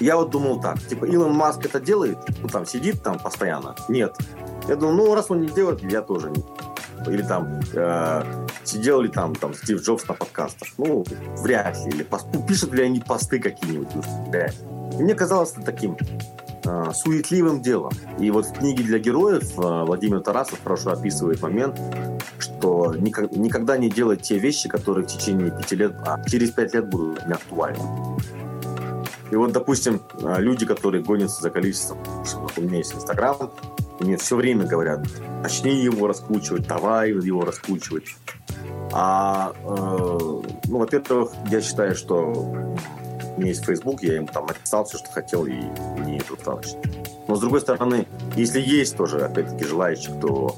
[0.00, 2.18] Я вот думал так, типа, Илон Маск это делает?
[2.40, 3.74] Ну, там, сидит там постоянно?
[3.88, 4.16] Нет.
[4.68, 6.44] Я думал, ну, раз он не делает, я тоже не.
[7.12, 10.68] Или там, э, сидел ли там, там Стив Джобс на подкастах?
[10.78, 11.04] Ну,
[11.38, 11.90] вряд ли.
[11.90, 13.88] Или пост, пишут ли они посты какие-нибудь?
[14.28, 14.66] Вряд ли.
[14.98, 15.96] Мне казалось это таким
[16.64, 17.92] э, суетливым делом.
[18.18, 21.80] И вот в книге для героев э, Владимир Тарасов хорошо описывает момент,
[22.38, 26.74] что никак, никогда не делать те вещи, которые в течение пяти лет, а через пять
[26.74, 27.82] лет будут не актуальны.
[29.30, 31.98] И вот, допустим, э, люди, которые гонятся за количеством,
[32.56, 33.50] у меня есть Инстаграм,
[34.00, 35.00] мне все время говорят,
[35.42, 38.16] начни его раскручивать, давай его раскручивать.
[38.92, 40.18] А, э,
[40.68, 42.16] ну, во-первых, я считаю, что
[43.36, 45.60] у меня есть Facebook, я ему там написал все, что хотел, и
[46.18, 46.80] мне это достаточно.
[47.26, 48.06] Но, с другой стороны,
[48.36, 50.56] если есть тоже, опять-таки, желающие, кто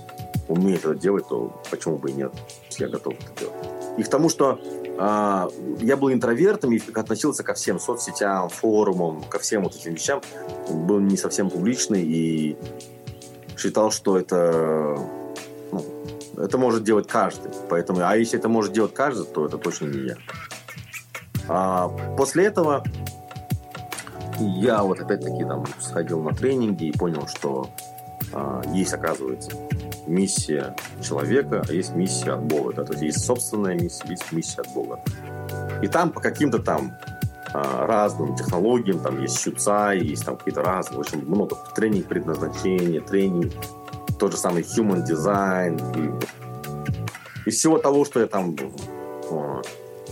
[0.49, 2.33] умеет это делать, то почему бы и нет,
[2.79, 3.57] я готов это делать.
[3.99, 5.49] И к тому, что э,
[5.81, 10.21] я был интровертом и относился ко всем соцсетям, форумам, ко всем вот этим вещам,
[10.69, 12.57] был не совсем публичный и
[13.57, 14.99] считал, что это
[15.73, 15.85] ну,
[16.37, 17.51] это может делать каждый.
[17.69, 20.17] Поэтому, а если это может делать каждый, то это точно не я.
[21.49, 22.85] А после этого
[24.45, 27.69] я вот опять-таки там сходил на тренинги и понял, что
[28.33, 29.51] а, есть, оказывается,
[30.07, 32.75] миссия человека, а есть миссия от Бога.
[32.75, 32.85] Да?
[32.85, 35.01] То есть есть собственная миссия, есть миссия от Бога.
[35.83, 36.93] И там по каким-то там
[37.53, 43.53] а, разным технологиям, там есть щуца, есть там какие-то разные, очень много тренинг предназначения, тренинг,
[44.19, 45.81] тот же самый human design.
[45.97, 48.57] И, из всего того, что я там
[49.31, 49.63] а,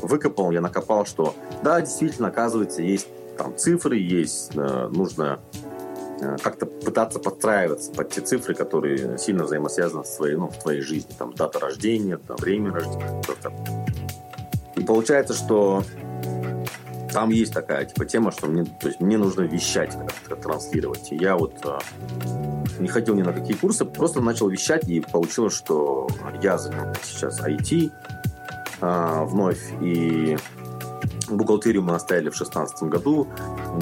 [0.03, 3.07] выкопал, я накопал, что да, действительно, оказывается, есть
[3.39, 5.41] там цифры, есть, э, нужно
[6.21, 10.83] э, как-то пытаться подстраиваться под те цифры, которые сильно взаимосвязаны с твоей, ну, в твоей
[10.83, 11.11] жизни.
[11.17, 13.23] Там дата рождения, там время рождения.
[14.77, 15.83] И получается, что
[17.13, 21.11] там есть такая типа тема, что мне, то есть мне нужно вещать, как-то транслировать.
[21.11, 21.81] И я вот а,
[22.79, 26.09] не ходил ни на какие курсы, просто начал вещать, и получилось, что
[26.43, 27.91] я занимаюсь сейчас IT
[28.81, 30.37] а, вновь, и
[31.37, 33.29] бухгалтерию мы оставили в 2016 году.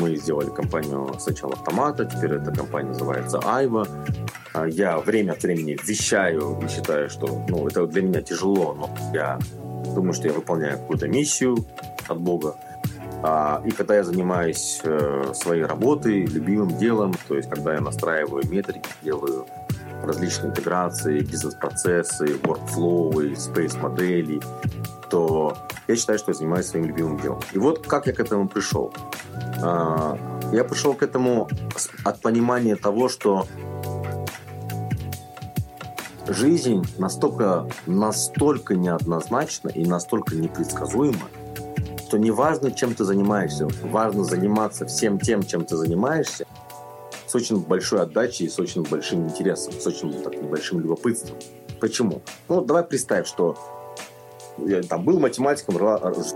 [0.01, 3.87] Мы сделали компанию сначала Автомата, теперь эта компания называется Айва.
[4.53, 8.91] А, я время от времени вещаю и считаю, что ну, это для меня тяжело, но
[9.13, 9.39] я
[9.95, 11.57] думаю, что я выполняю какую-то миссию
[12.09, 12.57] от Бога.
[13.23, 18.47] А, и когда я занимаюсь э, своей работой, любимым делом, то есть когда я настраиваю
[18.49, 19.47] метрики, делаю
[20.03, 24.41] различные интеграции, бизнес-процессы, workflow, space-модели,
[25.09, 25.57] то
[25.89, 27.41] я считаю, что я занимаюсь своим любимым делом.
[27.53, 28.93] И вот как я к этому пришел.
[29.63, 30.19] А,
[30.53, 31.49] я пришел к этому
[32.05, 33.47] от понимания того, что
[36.29, 41.29] жизнь настолько, настолько неоднозначна и настолько непредсказуема,
[42.07, 46.47] что не важно, чем ты занимаешься, важно заниматься всем тем, чем ты занимаешься,
[47.27, 51.37] с очень большой отдачей, с очень большим интересом, с очень таким большим любопытством.
[51.81, 52.23] Почему?
[52.49, 53.57] Ну, давай представь, что
[54.59, 55.77] я, там был математиком,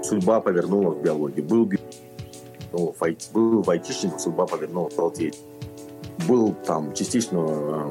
[0.03, 1.41] судьба повернула в биологии.
[1.41, 1.71] Был,
[2.73, 5.35] ну, в, IT, был в айтишником, судьба повернула в бухгалтерии.
[6.29, 7.91] Был там частично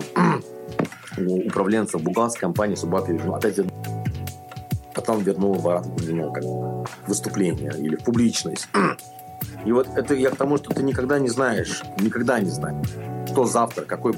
[1.17, 3.37] э, управленцем бухгалтерской компании, судьба повернула.
[3.37, 3.59] Опять
[4.93, 6.43] потом вернул в ну, как,
[7.07, 8.67] выступление или в публичность.
[9.65, 12.87] И вот это я к тому, что ты никогда не знаешь, никогда не знаешь,
[13.27, 14.13] что завтра, какой,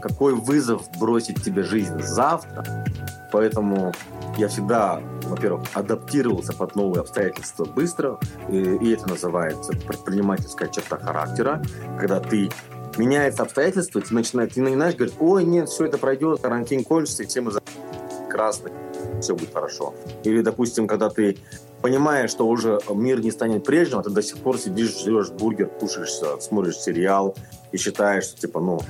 [0.00, 2.84] какой вызов бросит тебе жизнь завтра.
[3.32, 3.92] Поэтому
[4.36, 8.18] я всегда, во-первых, адаптировался под новые обстоятельства быстро,
[8.48, 11.62] и, это называется предпринимательская черта характера,
[11.98, 12.50] когда ты
[12.96, 17.26] меняется обстоятельства, ты начинаешь, ты начинаешь говорить, ой, нет, все это пройдет, карантин кончится, и
[17.26, 17.52] все мы
[18.28, 18.72] красный,
[19.20, 19.94] все будет хорошо.
[20.24, 21.38] Или, допустим, когда ты
[21.82, 25.66] понимаешь, что уже мир не станет прежним, а ты до сих пор сидишь, жрешь бургер,
[25.66, 27.36] кушаешь, смотришь сериал
[27.72, 28.80] и считаешь, что, типа, ну,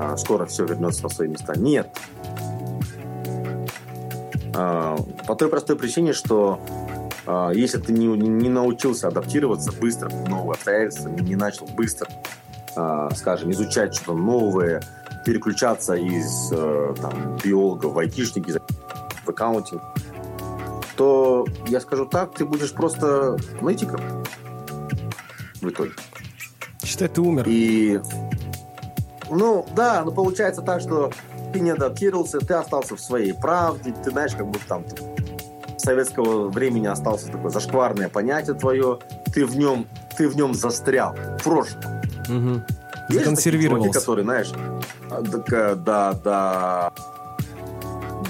[0.00, 1.58] а, скоро все вернется на свои места.
[1.58, 1.88] Нет.
[4.58, 4.96] А,
[5.26, 6.60] по той простой причине, что
[7.26, 12.08] а, если ты не, не научился адаптироваться быстро в новые обстоятельства, не начал быстро,
[13.14, 14.82] скажем, изучать что-то новое,
[15.24, 18.52] переключаться из э, там, биолога в айтишники,
[19.24, 19.82] в аккаунтинг,
[20.96, 24.00] то я скажу так, ты будешь просто нытиком
[25.60, 25.92] в итоге.
[26.82, 27.44] Считай, ты умер.
[27.46, 28.00] И,
[29.28, 31.12] ну, да, но получается так, что
[31.52, 34.84] ты не адаптировался, ты остался в своей правде, ты знаешь, как будто там
[35.76, 38.98] советского времени остался такое зашкварное понятие твое,
[39.32, 39.86] ты в нем,
[40.16, 41.82] ты в нем застрял, в прошлом.
[42.28, 42.62] Угу.
[43.08, 43.84] Законсервировался.
[43.84, 44.52] Чуваки, которые, знаешь,
[45.10, 46.92] да, да, да,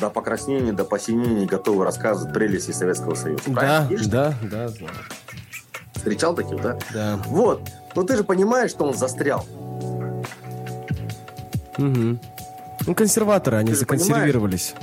[0.00, 3.42] до покраснения, до посинения готовы рассказывать прелести Советского Союза.
[3.48, 4.94] Да, да, да, знаю.
[5.94, 6.78] Встречал таких, да?
[6.92, 7.18] Да.
[7.26, 7.62] Вот.
[7.96, 9.44] Но ты же понимаешь, что он застрял.
[11.76, 12.18] Угу.
[12.88, 14.74] Ну, консерваторы, они ты законсервировались.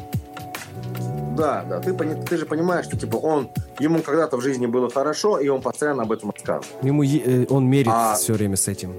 [1.36, 3.50] Да, да, ты, ты же понимаешь, что типа он,
[3.80, 6.84] ему когда-то в жизни было хорошо, и он постоянно об этом рассказывает.
[6.84, 8.14] Ему э, он мерит а...
[8.14, 8.94] все время с этим.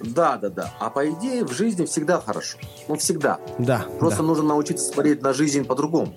[0.00, 0.74] Да, да, да.
[0.80, 2.58] А по идее в жизни всегда хорошо.
[2.88, 3.38] Ну, всегда.
[3.58, 3.86] Да.
[4.00, 4.24] Просто да.
[4.24, 6.12] нужно научиться смотреть на жизнь по-другому.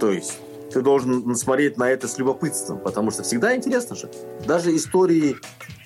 [0.00, 0.38] То есть
[0.72, 4.10] ты должен смотреть на это с любопытством, потому что всегда интересно же.
[4.46, 5.36] Даже истории...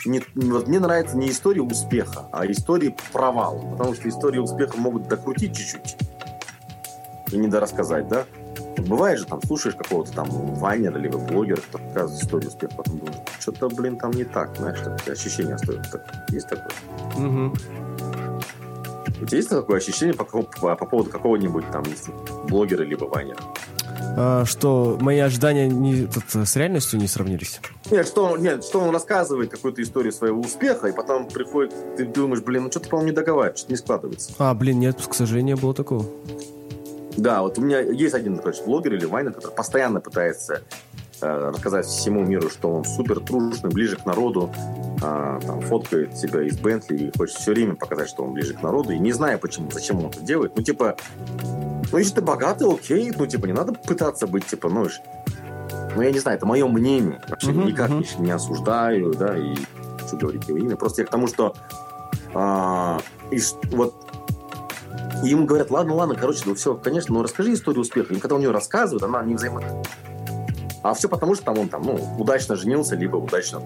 [0.05, 3.59] Не, вот мне нравится не история успеха, а истории провала.
[3.73, 5.97] Потому что истории успеха могут докрутить чуть-чуть
[7.33, 8.25] и не дорассказать, да?
[8.79, 13.19] Бывает же, там, слушаешь какого-то там вайнера, либо блогера, кто рассказывает историю успеха, потом думаешь,
[13.41, 16.05] что-то, блин, там не так, знаешь, такие ощущения остаются.
[16.29, 16.71] Есть такое?
[17.17, 17.57] Угу.
[19.23, 21.85] У тебя есть такое ощущение по, по, по поводу какого-нибудь там
[22.49, 23.41] блогера, либо вайнера?
[24.17, 27.61] А, что мои ожидания не, тут, с реальностью не сравнились?
[27.91, 32.43] Нет что, нет, что он рассказывает какую-то историю своего успеха, и потом приходит, ты думаешь,
[32.43, 34.33] блин, ну что-то, по-моему, не договариваешь, что-то не складывается.
[34.39, 36.07] А, блин, нет, к сожалению, было такого.
[37.17, 40.59] Да, вот у меня есть один, короче, блогер или вайнер, который постоянно пытается э,
[41.21, 44.53] рассказать всему миру, что он супер трушный, ближе к народу,
[45.03, 48.63] э, там, фоткает себя из Бентли и хочет все время показать, что он ближе к
[48.63, 50.53] народу, и не знаю почему, зачем он это делает.
[50.57, 50.97] Ну, типа,
[51.93, 54.87] ну, если ты богатый, окей, ну, типа, не надо пытаться быть, типа, ну,
[55.95, 57.21] ну, я не знаю, это мое мнение.
[57.29, 58.21] Вообще uh-huh, никак uh-huh.
[58.21, 59.55] не осуждаю, да, и
[60.07, 60.77] что говорить его имя.
[60.77, 61.55] Просто я к тому, что
[62.35, 63.41] а, и,
[63.71, 63.95] вот
[65.25, 68.15] и ему говорят, ладно, ладно, короче, ну все, конечно, ну расскажи историю успеха.
[68.15, 69.63] И когда он ее рассказывает, она не взаимо...
[70.87, 73.61] А все потому, что там он там, ну, удачно женился, либо удачно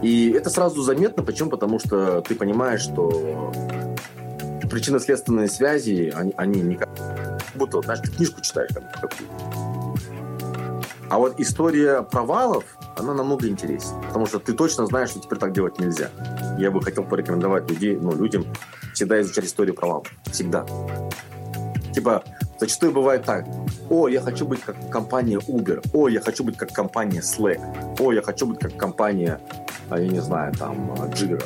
[0.00, 1.50] И это сразу заметно, почему?
[1.50, 3.52] Потому что ты понимаешь, что
[4.70, 6.88] причинно-следственные связи, они, они никак...
[7.56, 9.12] Будто, знаешь, ты книжку читаешь как
[11.10, 12.62] А вот история провалов,
[12.96, 14.00] она намного интереснее.
[14.06, 16.10] Потому что ты точно знаешь, что теперь так делать нельзя.
[16.58, 18.46] Я бы хотел порекомендовать людей, ну, людям
[18.94, 20.06] всегда изучать историю провалов.
[20.30, 20.64] Всегда.
[21.92, 22.22] Типа,
[22.60, 23.46] зачастую бывает так.
[23.88, 25.84] О, я хочу быть как компания Uber.
[25.92, 27.60] О, я хочу быть как компания Slack.
[27.98, 29.40] О, я хочу быть как компания,
[29.88, 31.42] а, я не знаю, там, Jira.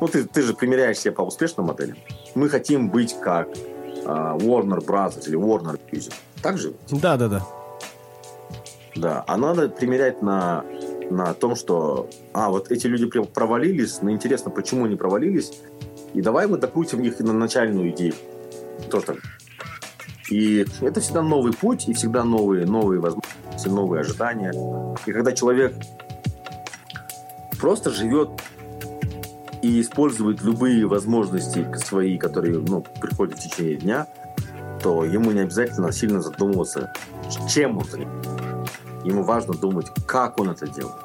[0.00, 1.96] Ну, ты, ты же примеряешь себя по успешным моделям.
[2.34, 6.12] Мы хотим быть как uh, Warner Brothers или Warner Music.
[6.42, 6.74] Так же?
[6.90, 7.46] Да, да, да.
[8.94, 10.64] Да, а надо примерять на,
[11.10, 15.52] на том, что, а, вот эти люди провалились, но интересно, почему они провалились,
[16.12, 18.14] и давай мы докрутим их на начальную идею.
[18.90, 19.16] Тоже так.
[20.30, 24.52] И это всегда новый путь, и всегда новые, новые возможности, новые ожидания.
[25.06, 25.74] И когда человек
[27.60, 28.30] просто живет
[29.62, 34.06] и использует любые возможности свои, которые ну, приходят в течение дня,
[34.82, 36.92] то ему не обязательно сильно задумываться,
[37.48, 38.36] чем он занимается.
[39.04, 40.96] Ему важно думать, как он это делает.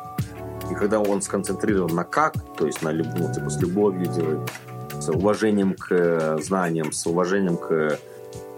[0.69, 4.51] И когда он сконцентрирован на как, то есть на любовь, ну, типа с любовью делает,
[4.99, 7.99] с уважением к э, знаниям, с уважением к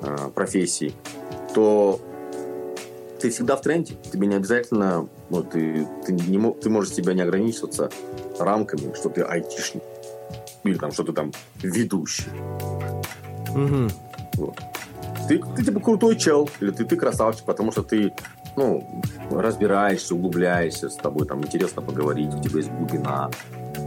[0.04, 0.94] э, профессии,
[1.54, 2.00] то
[3.20, 3.96] ты всегда в тренде.
[4.12, 7.90] Тебе не обязательно, ну, ты, ты, не, ты можешь себя не ограничиваться
[8.38, 9.84] рамками, что ты айтишник.
[10.64, 11.32] Или там, что ты там
[11.62, 12.30] ведущий.
[13.50, 13.90] Угу.
[14.36, 14.60] Вот.
[15.28, 18.14] Ты, ты типа крутой чел, или ты, ты красавчик, потому что ты
[18.56, 19.02] ну,
[19.32, 23.32] разбираешься, углубляешься, с тобой там интересно поговорить, у тебя есть глубина,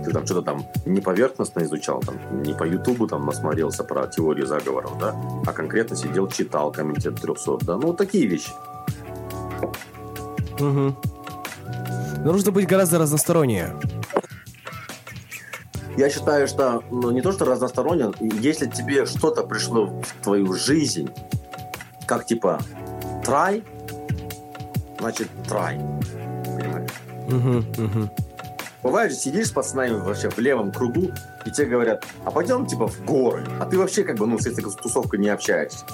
[0.04, 4.46] ты там что-то там не поверхностно изучал, там, не по Ютубу там насмотрелся про теорию
[4.46, 5.14] заговоров, да,
[5.46, 8.50] а конкретно сидел, читал комитет 300, да, ну, такие вещи.
[10.60, 10.96] Угу.
[12.24, 13.76] Но нужно быть гораздо разностороннее.
[15.96, 21.08] Я считаю, что ну, не то, что разносторонне, если тебе что-то пришло в твою жизнь,
[22.06, 22.60] как типа
[23.24, 23.64] try,
[24.98, 25.78] значит try.
[26.44, 26.90] Понимаешь?
[27.28, 28.25] Угу, угу.
[28.86, 31.10] Бывает же, сидишь с пацанами вообще в левом кругу,
[31.44, 33.44] и тебе говорят, а пойдем типа в горы.
[33.58, 35.84] А ты вообще как бы, ну, с этой тусовкой не общаешься.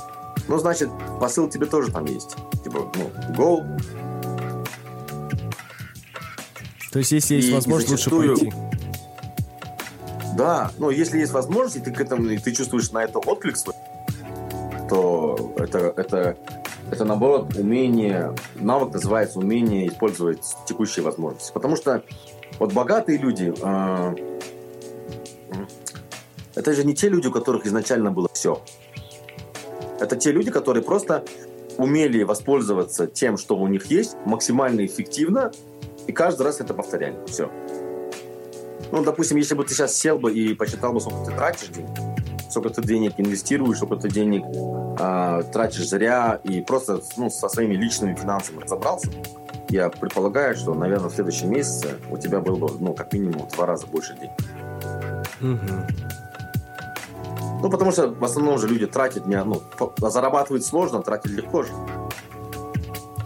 [0.46, 2.36] Ну, значит, посыл тебе тоже там есть.
[2.62, 3.64] Типа, ну, go.
[6.92, 8.56] То есть, если есть и, возможность, и зачастую, лучше пойти.
[10.36, 13.56] Да, но если есть возможность, и ты к этому, и ты чувствуешь на это отклик
[13.56, 13.74] свой,
[14.90, 16.36] то это, это,
[16.90, 21.52] это наоборот умение, навык называется умение использовать текущие возможности.
[21.54, 22.02] Потому что
[22.62, 24.14] вот богатые люди, э,
[26.54, 28.62] это же не те люди, у которых изначально было все.
[29.98, 31.24] Это те люди, которые просто
[31.76, 35.50] умели воспользоваться тем, что у них есть, максимально эффективно,
[36.06, 37.16] и каждый раз это повторяли.
[37.26, 37.50] Все.
[38.92, 41.90] Ну, допустим, если бы ты сейчас сел бы и посчитал бы, сколько ты тратишь денег,
[42.48, 44.44] сколько ты денег инвестируешь, сколько ты денег
[45.00, 49.10] э, тратишь зря, и просто ну, со своими личными финансами разобрался,
[49.72, 53.52] я предполагаю, что, наверное, в следующем месяце у тебя было бы, ну, как минимум, в
[53.52, 54.32] два раза больше денег.
[55.40, 55.72] Угу.
[57.62, 59.62] Ну, потому что в основном же люди тратят, не, ну,
[59.98, 61.72] зарабатывать сложно, тратить легко же.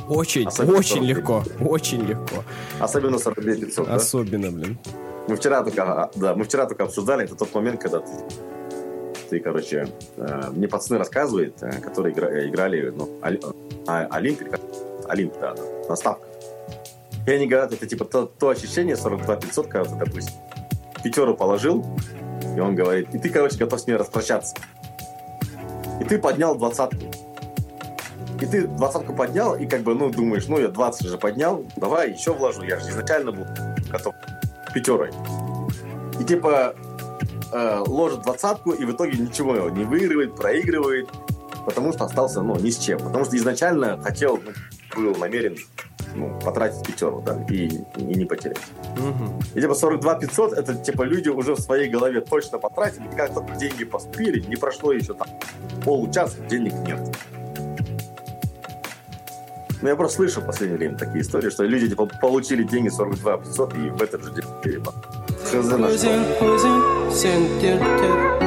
[0.09, 2.44] Очень, Особенно очень легко, очень легко.
[2.78, 4.56] Особенно 42 500, Особенно, да?
[4.56, 4.78] блин.
[5.27, 8.12] Мы вчера только, а, да, мы вчера только обсуждали, это тот момент, когда ты,
[9.28, 14.43] ты короче, э, мне пацаны рассказывают, э, которые игра, играли, ну, а, Олимп,
[15.09, 15.56] Олимп, да,
[15.89, 16.36] на ставках.
[17.27, 20.35] И они говорят, это типа то, то ощущение 42 500, когда ты, допустим,
[21.03, 21.85] пятеру положил,
[22.57, 24.55] и он говорит, и ты, короче, готов с ней распрощаться.
[26.01, 27.05] И ты поднял двадцатку.
[28.40, 32.12] И ты двадцатку поднял, и как бы, ну, думаешь, ну, я 20 же поднял, давай
[32.12, 33.47] еще вложу, я же изначально был
[33.90, 34.15] готов
[34.74, 35.11] пятерой.
[36.20, 36.74] И типа
[37.53, 41.09] э, ложит двадцатку, и в итоге ничего не выигрывает, проигрывает,
[41.65, 42.98] потому что остался, ну, ни с чем.
[42.98, 44.53] Потому что изначально хотел, ну,
[45.03, 45.57] был намерен
[46.17, 48.59] ну, потратить пятерку, да, и, и не потерять.
[48.97, 49.43] Угу.
[49.55, 53.55] И типа 42 500, это типа люди уже в своей голове точно потратили, как только
[53.57, 55.29] деньги поступили, не прошло еще там
[55.85, 56.99] получаса, денег нет.
[59.83, 63.39] Ну, я просто слышу в последнее время такие истории, что люди типа получили деньги 42
[63.39, 64.95] 500 и в этот же день типа,
[65.45, 65.89] хз на
[68.41, 68.45] Э,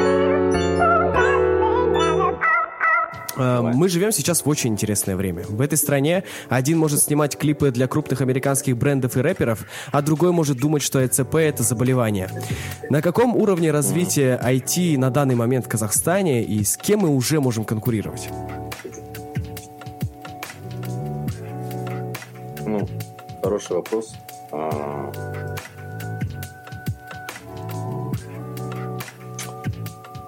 [3.40, 5.44] мы живем сейчас в очень интересное время.
[5.48, 10.32] В этой стране один может снимать клипы для крупных американских брендов и рэперов, а другой
[10.32, 12.30] может думать, что ЭЦП— это заболевание.
[12.90, 17.40] На каком уровне развития IT на данный момент в Казахстане и с кем мы уже
[17.40, 18.30] можем конкурировать?
[22.66, 22.88] Ну,
[23.42, 24.14] хороший вопрос.
[24.52, 25.12] А,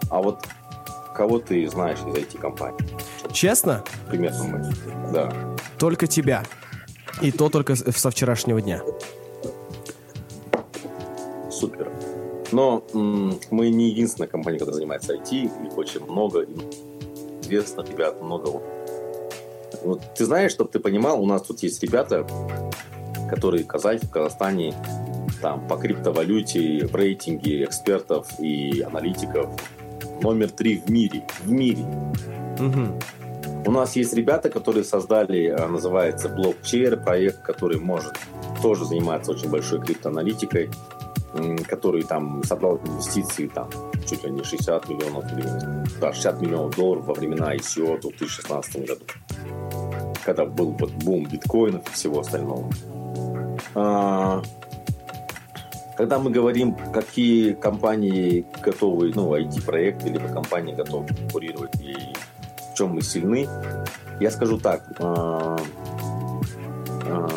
[0.10, 0.46] а вот
[1.14, 2.78] кого ты знаешь из IT-компаний?
[3.32, 3.84] Честно?
[4.10, 4.74] Примерно мы.
[5.12, 5.34] Да.
[5.78, 6.44] Только тебя.
[7.22, 8.82] И то только со вчерашнего дня.
[11.50, 11.92] Супер.
[12.52, 15.68] Но мы не единственная компания, которая занимается IT.
[15.68, 16.46] Их очень много.
[17.42, 18.62] Известных ребят много.
[19.84, 22.28] Вот, ты знаешь, чтобы ты понимал, у нас тут есть ребята,
[23.30, 24.74] которые казахи в Казахстане
[25.42, 29.50] там по криптовалюте, в рейтинге экспертов и аналитиков
[30.22, 31.23] номер три в мире.
[31.43, 31.84] В мире.
[32.60, 32.99] Угу.
[33.65, 38.14] У нас есть ребята, которые создали, а, называется блокчейн, проект, который может
[38.61, 40.69] тоже заниматься очень большой криптоаналитикой,
[41.68, 43.69] который там собрал инвестиции там
[44.07, 45.26] чуть ли не 60 миллионов
[45.99, 49.06] да, 60 миллионов долларов во времена ICO в 2016 году,
[50.26, 52.69] когда был вот бум биткоинов и всего остального.
[56.02, 61.95] А, когда мы говорим, какие компании готовы, ну, IT-проекты, либо компании готовы конкурировать и
[62.73, 63.48] в чем мы сильны,
[64.19, 64.84] я скажу так.
[64.99, 65.57] Э,
[67.06, 67.28] э,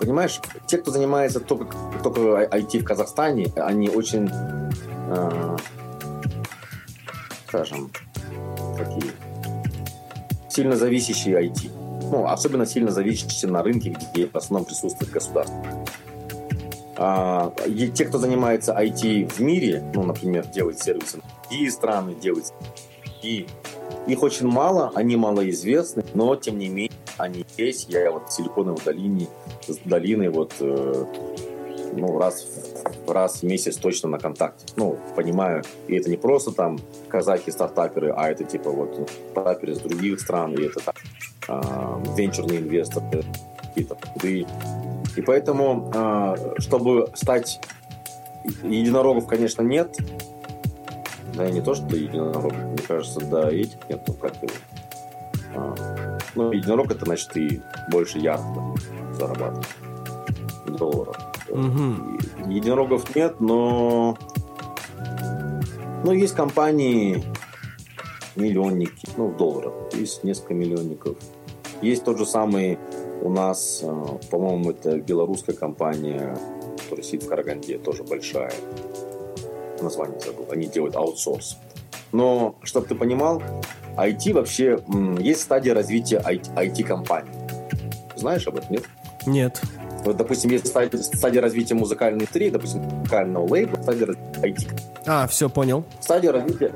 [0.00, 5.56] понимаешь, те, кто занимается только, только IT в Казахстане, они очень, э,
[7.46, 7.90] скажем,
[8.78, 9.12] такие
[10.48, 11.70] сильно зависящие IT.
[12.10, 15.62] Ну, особенно сильно зависящие на рынке, где в основном присутствует государство.
[16.96, 17.52] А,
[17.94, 22.52] те, кто занимается IT в мире, ну, например, делает сервисы на другие страны, делает
[23.22, 23.46] и
[24.06, 27.88] их очень мало, они малоизвестны, но тем не менее они есть.
[27.88, 29.28] Я вот в Силиконовой долине,
[29.84, 31.04] долины вот э,
[31.94, 32.46] ну, раз,
[33.06, 34.66] раз в месяц точно на контакте.
[34.76, 40.20] Ну, понимаю, и это не просто там казахи-стартаперы, а это типа вот стартаперы из других
[40.20, 40.96] стран, и это так,
[41.48, 41.62] э,
[42.16, 43.24] венчурные инвесторы,
[43.56, 43.96] какие-то
[45.16, 47.60] и, поэтому, э, чтобы стать
[48.62, 49.96] единорогов, конечно, нет,
[51.34, 54.52] да, не то, что единорог, мне кажется, да, этих нет, ну как его.
[55.56, 58.62] А, ну, единорог это значит ты больше ярда
[59.12, 59.66] зарабатываешь
[60.78, 61.16] долларов.
[61.48, 62.50] Угу.
[62.50, 64.16] Единорогов нет, но
[66.04, 67.24] но есть компании
[68.36, 69.72] миллионники, ну, в долларах.
[69.94, 71.16] Есть несколько миллионников.
[71.80, 72.78] Есть тот же самый
[73.24, 76.36] у нас, а, по-моему, это белорусская компания,
[76.82, 78.52] которая сидит в Караганде, тоже большая
[79.80, 81.58] название забыл, они делают аутсорс.
[82.12, 83.42] Но, чтобы ты понимал,
[83.96, 84.78] IT вообще,
[85.18, 87.32] есть стадия развития IT-компаний.
[88.16, 88.84] Знаешь об этом, нет?
[89.26, 89.60] Нет.
[90.04, 94.80] Вот, допустим, есть стадия, стадия развития музыкальной индустрии, допустим, музыкального лейбла, стадия развития IT.
[95.06, 95.84] А, все, понял.
[96.00, 96.72] Стадия развития,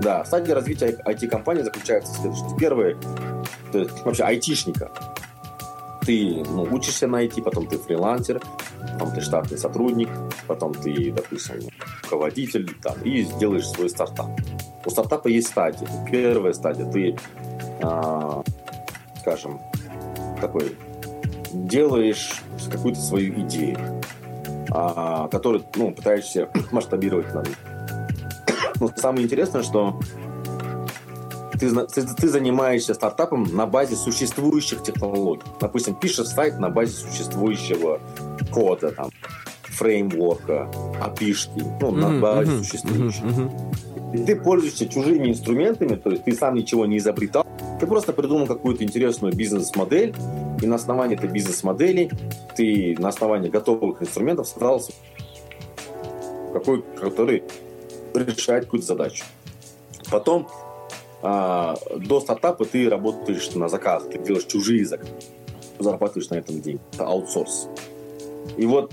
[0.00, 2.56] да, стадия развития IT-компании заключается в следующем.
[2.56, 2.96] Первое,
[3.72, 4.90] то есть вообще айтишника.
[6.04, 8.40] Ты ну, учишься на IT, потом ты фрилансер,
[8.98, 10.08] потом ты штатный сотрудник,
[10.46, 11.60] потом ты, допустим,
[12.04, 14.28] руководитель, там, и сделаешь свой стартап.
[14.84, 15.86] У стартапа есть стадии.
[16.10, 17.16] Первая стадия, ты,
[17.82, 18.42] а,
[19.20, 19.60] скажем,
[20.40, 20.76] такой,
[21.52, 23.78] делаешь какую-то свою идею,
[24.70, 27.44] а, которую, ну, пытаешься масштабировать на
[28.80, 30.00] Но самое интересное, что
[31.62, 35.44] ты, ты, ты занимаешься стартапом на базе существующих технологий.
[35.60, 38.00] Допустим, пишешь сайт на базе существующего
[38.50, 39.10] кода, там,
[39.62, 40.68] фреймворка,
[41.00, 41.36] api
[41.80, 43.24] ну, mm-hmm, на базе mm-hmm, существующих.
[43.24, 44.14] Mm-hmm.
[44.14, 47.46] И ты пользуешься чужими инструментами, то есть ты сам ничего не изобретал,
[47.78, 50.14] ты просто придумал какую-то интересную бизнес-модель,
[50.60, 52.10] и на основании этой бизнес-модели
[52.56, 54.82] ты на основании готовых инструментов создал
[56.52, 57.44] какой, который
[58.14, 59.24] решает какую-то задачу.
[60.10, 60.46] Потом
[61.22, 65.12] а, до стартапа ты работаешь на заказ, ты делаешь чужие заказы,
[65.78, 66.80] зарабатываешь на этом деньги.
[66.92, 67.68] Это аутсорс.
[68.56, 68.92] И вот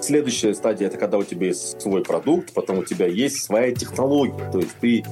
[0.00, 4.50] следующая стадия это когда у тебя есть свой продукт, потом у тебя есть своя технология.
[4.50, 5.04] То есть ты,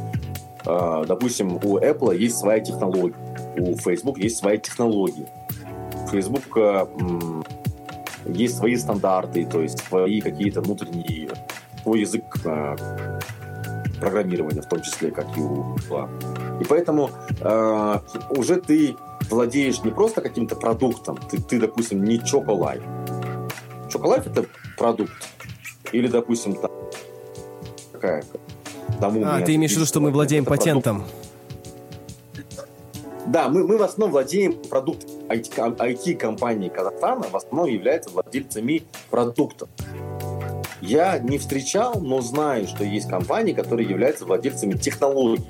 [0.67, 3.15] а, допустим, у Apple есть своя технология,
[3.57, 5.29] у Facebook есть своя технология.
[6.05, 6.89] У Facebook а,
[8.27, 11.31] есть свои стандарты, то есть свои какие-то внутренние,
[11.83, 13.20] свой язык а,
[14.01, 16.09] программирования, в том числе, как и у Google.
[16.61, 17.11] И поэтому
[17.41, 17.99] э,
[18.31, 18.97] уже ты
[19.29, 22.83] владеешь не просто каким-то продуктом, ты, ты допустим, не Chocolate.
[23.89, 24.47] Chocolate это
[24.77, 25.13] продукт.
[25.93, 26.71] Или, допустим, там,
[27.93, 28.25] какая
[29.01, 31.05] тому А, ты имеешь в виду, что мы владеем патентом?
[33.27, 35.11] Да, мы, мы в основном владеем продуктом.
[35.29, 39.69] IT-компании Казахстана в основном являются владельцами продуктов.
[40.81, 45.45] Я не встречал, но знаю, что есть компании, которые являются владельцами технологий.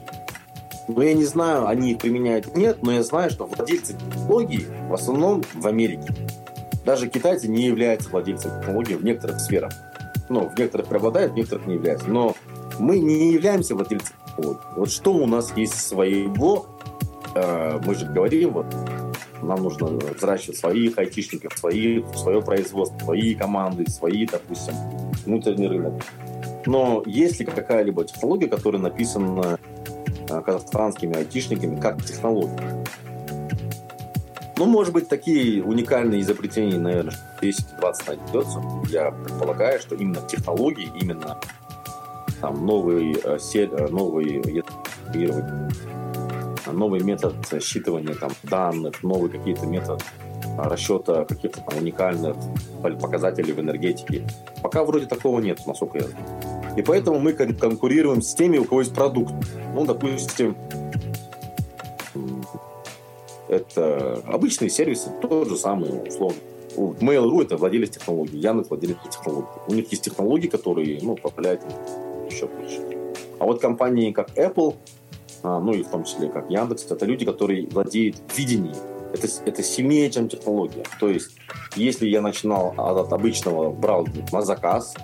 [0.88, 4.94] Но я не знаю, они их применяют нет, но я знаю, что владельцы технологий в
[4.94, 6.12] основном в Америке.
[6.84, 9.72] Даже китайцы не являются владельцами технологий в некоторых сферах.
[10.28, 12.08] Ну, в некоторых преобладают, в некоторых не являются.
[12.08, 12.34] Но
[12.78, 14.60] мы не являемся владельцами технологий.
[14.76, 16.66] Вот что у нас есть своего,
[17.36, 18.66] э, мы же говорим, вот,
[19.42, 24.74] нам нужно взращивать своих айтишников, свои, свое производство, свои команды, свои, допустим,
[25.24, 26.02] внутренний рынок.
[26.66, 29.58] Но есть ли какая-либо технология, которая написана
[30.28, 32.84] э, казахстанскими айтишниками как технология?
[34.56, 38.62] Ну, может быть, такие уникальные изобретения, наверное, 10-20 найдется.
[38.90, 41.38] Я предполагаю, что именно технологии, именно
[42.42, 43.88] там новый, э, э,
[46.66, 50.02] новый метод считывания там, данных, новый какие-то метод
[50.58, 52.36] расчета каких-то там уникальных
[53.00, 54.26] показателей в энергетике.
[54.62, 56.26] Пока вроде такого нет, насколько я знаю.
[56.76, 59.34] И поэтому мы конкурируем с теми, у кого есть продукт.
[59.74, 60.56] Ну, допустим,
[63.48, 66.38] это обычные сервисы, тот же самый, условно.
[66.76, 69.48] Mail.ru это владелец технологий, Яндекс владелец технологий.
[69.66, 71.62] У них есть технологии, которые ну, позволяют
[72.30, 72.80] еще больше.
[73.40, 74.99] А вот компании как Apple, а,
[75.42, 78.76] ну и в том числе как Яндекс, это люди, которые владеют видением.
[79.12, 80.84] это, это сильнее, чем технология.
[80.98, 81.36] То есть,
[81.76, 84.94] если я начинал от обычного, брал на заказ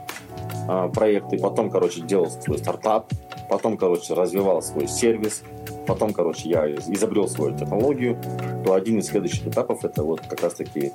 [0.69, 3.13] э, проекты, потом, короче, делал свой стартап,
[3.49, 5.43] потом, короче, развивал свой сервис,
[5.87, 8.21] потом, короче, я изобрел свою технологию,
[8.65, 10.93] то один из следующих этапов это вот как раз-таки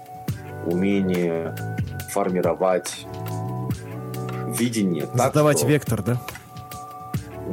[0.66, 1.56] умение
[2.12, 3.06] формировать
[4.60, 5.08] видение.
[5.14, 5.68] Задавать что...
[5.68, 6.22] вектор, да?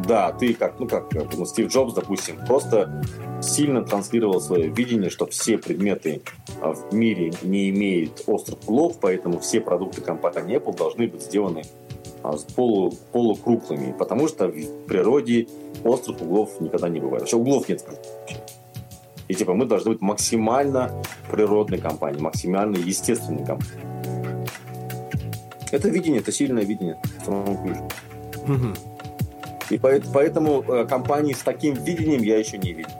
[0.08, 3.04] Да, ты как, ну как, ну, Стив Джобс, допустим, просто
[3.42, 6.22] сильно транслировал свое видение, что все предметы
[6.62, 11.62] а, в мире не имеют острых углов, поэтому все продукты компании Apple должны быть сделаны
[12.22, 15.46] а, с полу, полукруглыми, потому что в природе
[15.84, 17.20] острых углов никогда не бывает.
[17.20, 17.84] Вообще углов нет.
[19.28, 24.46] И типа мы должны быть максимально природной компанией, максимально естественной компанией.
[25.70, 26.98] Это видение, это сильное видение.
[29.70, 32.90] И поэтому э, компании с таким видением я еще не видел.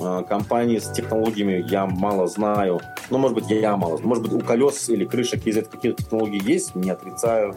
[0.00, 2.80] Э, компании с технологиями я мало знаю.
[3.10, 3.98] Ну, может быть, я мало.
[3.98, 7.54] Может быть, у колес или крышек из этих какие-то технологии есть, не отрицаю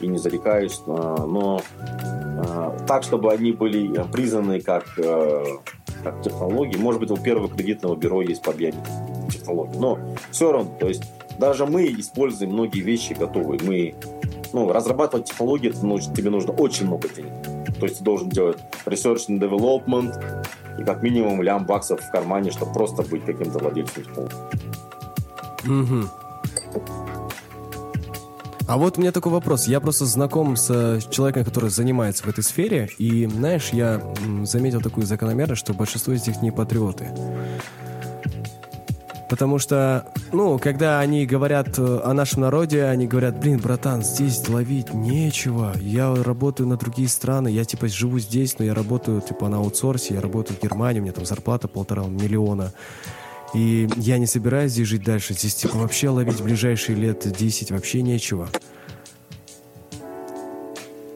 [0.00, 0.80] и не зарекаюсь.
[0.86, 1.60] Э, но
[2.86, 6.76] так, чтобы они были признаны как, как технологии.
[6.76, 9.78] Может быть, у первого кредитного бюро есть по технологии.
[9.78, 9.98] Но
[10.30, 11.04] все равно, то есть
[11.38, 13.60] даже мы используем многие вещи готовые.
[13.62, 13.94] Мы
[14.54, 17.32] ну, разрабатывать технологии, ну, тебе нужно очень много денег.
[17.78, 20.14] То есть ты должен делать research and development
[20.78, 24.36] и как минимум лям баксов в кармане, чтобы просто быть каким-то владельцем технологии.
[25.66, 26.08] Угу.
[28.66, 29.66] А вот у меня такой вопрос.
[29.66, 34.00] Я просто знаком с э, человеком, который занимается в этой сфере, и, знаешь, я
[34.44, 37.10] заметил такую закономерность, что большинство из них не патриоты.
[39.34, 44.48] Потому что, ну, когда они говорят э, о нашем народе, они говорят, блин, братан, здесь
[44.48, 45.72] ловить нечего.
[45.80, 50.14] Я работаю на другие страны, я, типа, живу здесь, но я работаю, типа, на аутсорсе,
[50.14, 52.72] я работаю в Германии, у меня там зарплата полтора миллиона.
[53.54, 55.34] И я не собираюсь здесь жить дальше.
[55.34, 58.48] Здесь, типа, вообще ловить в ближайшие лет 10 вообще нечего.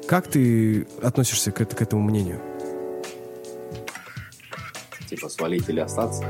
[0.09, 2.40] Как ты относишься к, к этому мнению?
[5.09, 6.24] Типа свалить или остаться?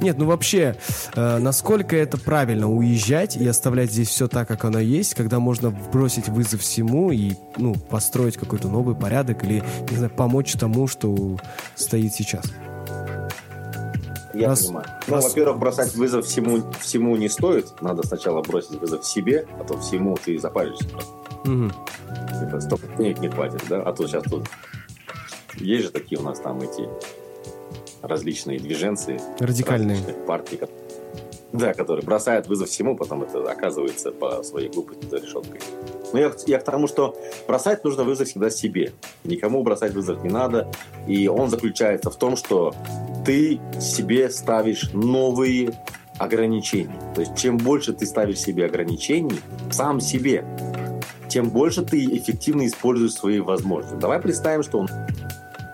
[0.00, 0.76] Нет, ну вообще,
[1.14, 5.70] э, насколько это правильно уезжать и оставлять здесь все так, как оно есть, когда можно
[5.70, 11.36] бросить вызов всему и ну, построить какой-то новый порядок или, не знаю, помочь тому, что
[11.74, 12.44] стоит сейчас?
[14.34, 14.66] Я Раз...
[14.66, 14.86] понимаю.
[15.08, 15.24] Ну, Раз...
[15.24, 17.80] во-первых, бросать вызов всему, всему не стоит.
[17.82, 20.88] Надо сначала бросить вызов себе, а то всему ты запаришься.
[21.44, 21.70] Угу.
[22.40, 23.82] Типа, столько денег не хватит, да?
[23.82, 24.48] А то сейчас тут
[25.56, 26.88] есть же такие у нас там эти
[28.02, 29.18] различные движенцы.
[29.38, 29.98] Радикальные.
[30.26, 30.60] партии,
[31.52, 35.60] да, которые бросают вызов всему, потом это оказывается по своей глупости за решеткой.
[36.12, 37.16] Но я, я к тому, что
[37.46, 38.92] бросать нужно вызов всегда себе.
[39.24, 40.70] Никому бросать вызов не надо.
[41.06, 42.74] И он заключается в том, что
[43.24, 45.72] ты себе ставишь новые
[46.18, 46.98] ограничения.
[47.14, 50.44] То есть чем больше ты ставишь себе ограничений, сам себе,
[51.28, 53.96] тем больше ты эффективно используешь свои возможности.
[53.96, 54.88] Давай представим, что он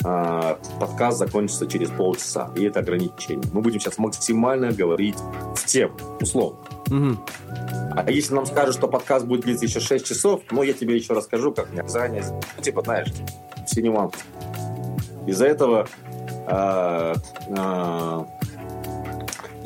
[0.00, 3.48] подкаст закончится через полчаса, и это ограничение.
[3.52, 5.18] Мы будем сейчас максимально говорить
[5.54, 6.58] в тему, условно.
[6.86, 7.18] Угу.
[7.96, 11.14] А если нам скажут, что подкаст будет длиться еще 6 часов, ну, я тебе еще
[11.14, 12.24] расскажу, как мне заранее,
[12.56, 13.08] ну, типа, знаешь,
[13.66, 14.18] все нюансы.
[15.26, 15.88] Из-за этого
[16.46, 17.14] э,
[17.48, 18.24] э,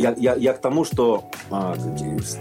[0.02, 1.76] я, я, я к тому, что а,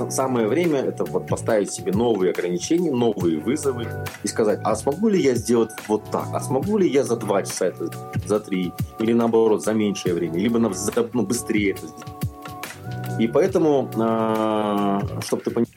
[0.09, 3.88] самое время это вот поставить себе новые ограничения, новые вызовы
[4.23, 7.43] и сказать, а смогу ли я сделать вот так, а смогу ли я за два
[7.43, 7.91] часа это,
[8.25, 13.19] за три, или наоборот за меньшее время, либо на, за, ну, быстрее это сделать.
[13.19, 15.67] И поэтому, а, чтобы ты понял,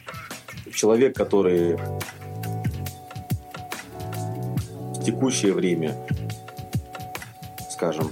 [0.73, 1.77] человек, который
[4.95, 5.95] в текущее время,
[7.71, 8.11] скажем,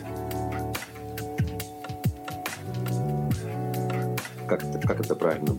[4.57, 5.57] как это, как это правильно?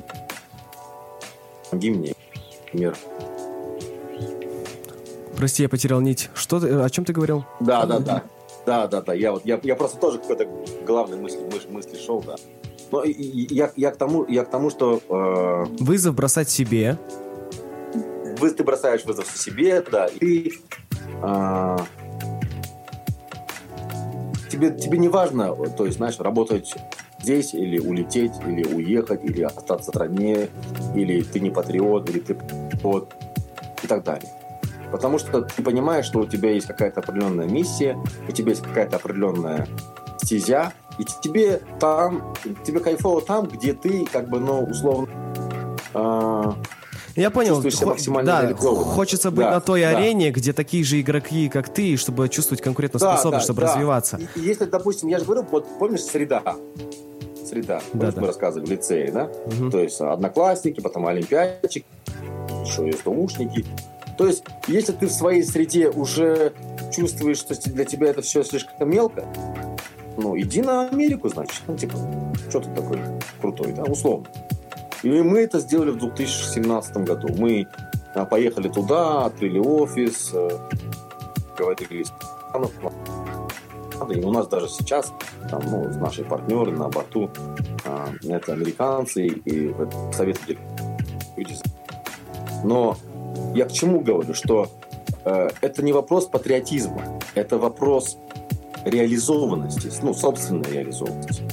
[1.70, 2.14] Помоги мне,
[2.74, 2.96] мир.
[5.36, 6.30] Прости, я потерял нить.
[6.36, 7.44] Что ты, о чем ты говорил?
[7.60, 8.24] Да, да, да.
[8.66, 9.14] Да, да, да.
[9.14, 10.48] Я, вот, я, я просто тоже какой-то
[10.86, 12.36] главной мысли, мысли, мысли шел, да.
[12.92, 15.02] Но я, я, к тому, я к тому, что...
[15.10, 16.98] Э, вызов бросать себе.
[18.38, 20.06] Вы, ты бросаешь вызов себе, да.
[20.06, 20.52] И ты...
[21.24, 21.78] Э,
[24.54, 26.76] тебе, тебе не важно, то есть, знаешь, работать
[27.24, 30.50] здесь, или улететь, или уехать, или остаться в стране,
[30.94, 33.14] или ты не патриот, или ты патриот,
[33.82, 34.30] и так далее.
[34.92, 37.98] Потому что ты понимаешь, что у тебя есть какая-то определенная миссия,
[38.28, 39.68] у тебя есть какая-то определенная
[40.22, 42.34] стезя, и тебе там,
[42.64, 45.10] тебе кайфово там, где ты, как бы, ну, условно,
[45.96, 46.52] э,
[47.16, 47.62] я понял.
[47.62, 49.90] Хо- да, хочется быть да, на той да.
[49.90, 53.68] арене, где такие же игроки, как ты, чтобы чувствовать конкурентоспособность, да, да, чтобы да.
[53.68, 54.20] развиваться.
[54.36, 56.42] И, если, допустим, я же говорю, вот помнишь, среда,
[57.54, 57.82] среда.
[57.94, 58.22] Да, да.
[58.22, 59.30] мы рассказывали в лицее, да?
[59.46, 59.72] Мгм.
[59.72, 61.86] То есть одноклассники, потом олимпиадчик,
[62.66, 63.66] еще есть наушники.
[64.18, 66.54] То есть, если ты в своей среде уже
[66.92, 69.26] чувствуешь, что для тебя это все слишком мелко,
[70.18, 71.62] ну, иди на Америку, значит.
[71.68, 71.96] Ну, типа,
[72.50, 73.00] что ты такой
[73.42, 74.28] крутой, да, условно.
[75.02, 77.28] И мы это сделали в 2017 году.
[77.38, 77.68] Мы
[78.14, 80.50] а, поехали туда, открыли офис, э,
[81.58, 82.14] говорили с
[84.12, 85.14] и у нас даже сейчас
[85.50, 87.30] там, ну, наши партнеры на борту
[87.86, 89.74] а, это американцы и
[90.12, 90.58] советские
[91.36, 91.56] люди.
[92.64, 92.98] Но
[93.54, 94.68] я к чему говорю, что
[95.26, 98.18] э, это не вопрос патриотизма, это вопрос
[98.86, 101.44] реализованности, ну, собственной реализованности.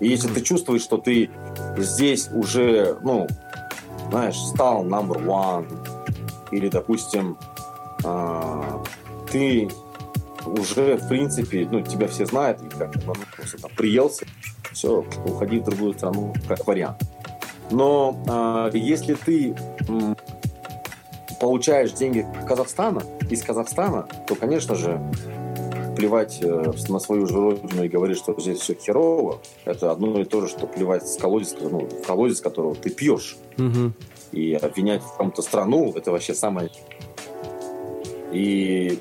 [0.00, 1.30] И если ты чувствуешь, что ты
[1.76, 3.26] здесь уже, ну,
[4.10, 5.66] знаешь, стал number one,
[6.52, 7.36] или, допустим,
[8.04, 8.82] а,
[9.30, 9.68] ты
[10.46, 14.26] уже, в принципе, ну, тебя все знают, и как ну, просто там приелся,
[14.72, 17.02] все, уходи в другую страну, как вариант.
[17.70, 19.56] Но а, если ты
[19.88, 20.16] м,
[21.40, 25.00] получаешь деньги Казахстана, из Казахстана, то, конечно же,
[25.96, 30.24] плевать э, на свою же родину и говорить, что здесь все херово, это одно и
[30.24, 33.36] то же, что плевать с колодец, ну, в колодец, которого ты пьешь.
[33.56, 33.94] Мгм.
[34.32, 36.70] И обвинять в каком-то страну, это вообще самое...
[38.32, 38.98] И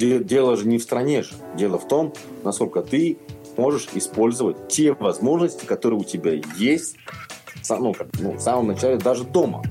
[0.00, 1.34] дело же не в стране же.
[1.56, 2.12] Дело в том,
[2.44, 3.18] насколько ты
[3.56, 6.96] можешь использовать те возможности, которые у тебя есть,
[7.68, 9.62] ну, как, ну, в самом начале даже дома.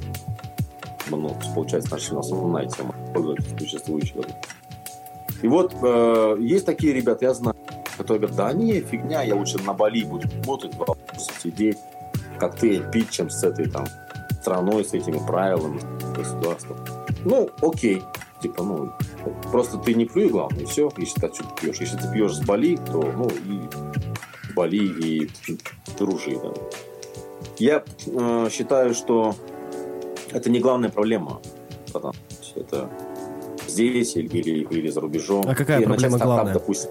[1.09, 2.93] Ну, получается, наша основная тема
[3.57, 4.15] существующей
[5.41, 7.55] И вот э, есть такие ребята, я знаю,
[7.97, 10.71] которые говорят, да не, фигня, я лучше на Бали буду работать,
[11.41, 11.77] сидеть,
[12.37, 13.85] коктейль пить, чем с этой там
[14.41, 15.81] страной, с этими правилами
[16.15, 16.77] государства.
[17.25, 18.01] Ну, окей.
[18.41, 18.91] Типа, ну,
[19.51, 21.79] просто ты не плюй, главное, и все, если ты отсюда пьешь.
[21.79, 25.29] Если ты пьешь с Бали, то, ну, и Бали, и
[25.97, 26.51] дружи, да.
[27.57, 29.35] Я э, считаю, что
[30.31, 31.41] это не главная проблема.
[31.91, 32.89] Потому что это
[33.67, 35.43] здесь или, или, или за рубежом.
[35.47, 36.53] А какая И проблема стартап, главная?
[36.53, 36.89] Допустим,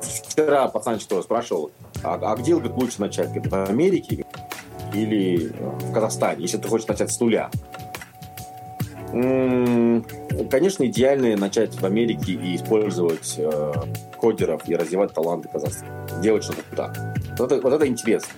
[0.00, 1.70] вчера пацан что спрашивал,
[2.02, 3.28] а, а где лучше начать?
[3.28, 4.24] Говорит, в Америке
[4.92, 7.50] или э, в Казахстане, если ты хочешь начать с нуля?
[9.10, 13.72] Конечно, идеально начать в Америке и использовать э,
[14.18, 16.06] кодеров и развивать таланты Казахстана.
[16.22, 17.14] Делать что-то туда.
[17.38, 18.32] Вот это, вот это интересно.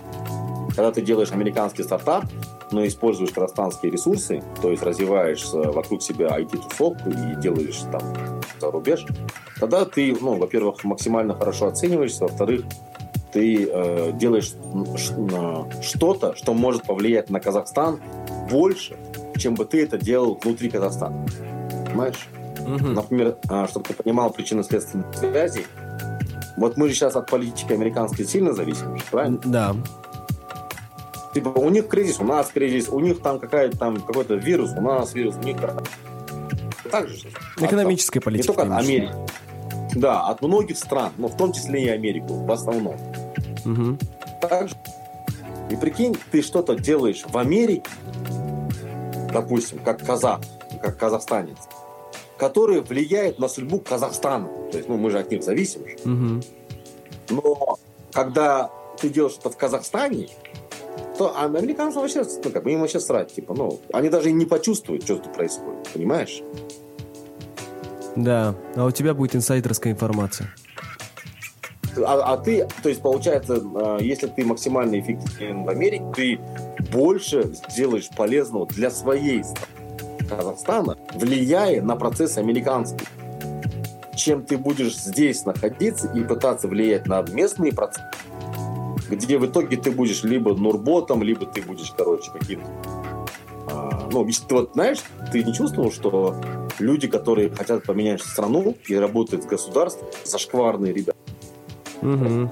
[0.69, 2.25] Когда ты делаешь американский стартап,
[2.71, 8.03] но используешь казахстанские ресурсы, то есть развиваешь вокруг себя IT-тусовку и делаешь там
[8.61, 9.05] за рубеж,
[9.59, 12.63] тогда ты, ну, во-первых, максимально хорошо оцениваешься, во-вторых,
[13.33, 14.53] ты э, делаешь
[15.83, 18.01] что-то, что может повлиять на Казахстан
[18.51, 18.97] больше,
[19.37, 21.27] чем бы ты это делал внутри Казахстана.
[21.87, 22.29] Понимаешь?
[22.67, 22.95] Мгм.
[22.95, 25.67] Например, а, чтобы ты понимал причинно-следственные связи,
[26.57, 29.39] вот мы же сейчас от политики американской сильно зависим, правильно?
[29.45, 29.77] Да.
[31.35, 34.81] Типа у них кризис, у нас кризис, у них там какая-то там какой-то вирус, у
[34.81, 35.57] нас вирус, у них
[36.91, 37.17] так же.
[37.59, 38.55] Экономическая Не политика.
[38.55, 38.83] только от.
[38.83, 39.13] Америки.
[39.95, 42.97] Да, от многих стран, но в том числе и Америку, в основном.
[43.65, 43.99] Мгм.
[44.41, 44.75] Так же.
[45.71, 47.91] И прикинь, ты что-то делаешь в Америке,
[49.33, 50.41] допустим, как казах,
[50.81, 51.59] как казахстанец,
[52.39, 54.49] который влияет на судьбу Казахстана.
[54.71, 55.83] То есть, ну, мы же от них зависим.
[56.05, 56.43] Мгм.
[57.31, 57.79] Но
[58.13, 60.29] когда ты делаешь что-то в Казахстане,
[61.19, 65.03] то американцам вообще, ну, как бы им вообще срать, типа, ну, они даже не почувствуют,
[65.03, 66.43] что тут происходит, понимаешь?
[68.19, 68.57] Да.
[68.75, 70.53] А у тебя будет инсайдерская информация.
[72.05, 76.41] А, а ты, то есть, получается, э, если ты максимально эффективен в Америке, ты
[76.93, 79.45] больше сделаешь полезного для своей
[80.29, 83.07] Казахстана, влияя на процессы американские,
[84.17, 88.05] чем ты будешь здесь находиться и пытаться влиять на местные процессы,
[89.09, 92.67] где в итоге ты будешь либо нурботом, либо ты будешь, короче, каким-то...
[93.71, 94.99] а, ну, ты вот, знаешь,
[95.33, 96.37] ты не чувствовал, что
[96.81, 101.19] люди, которые хотят поменять страну и работают в государстве, зашкварные ребята.
[102.03, 102.51] Мгм.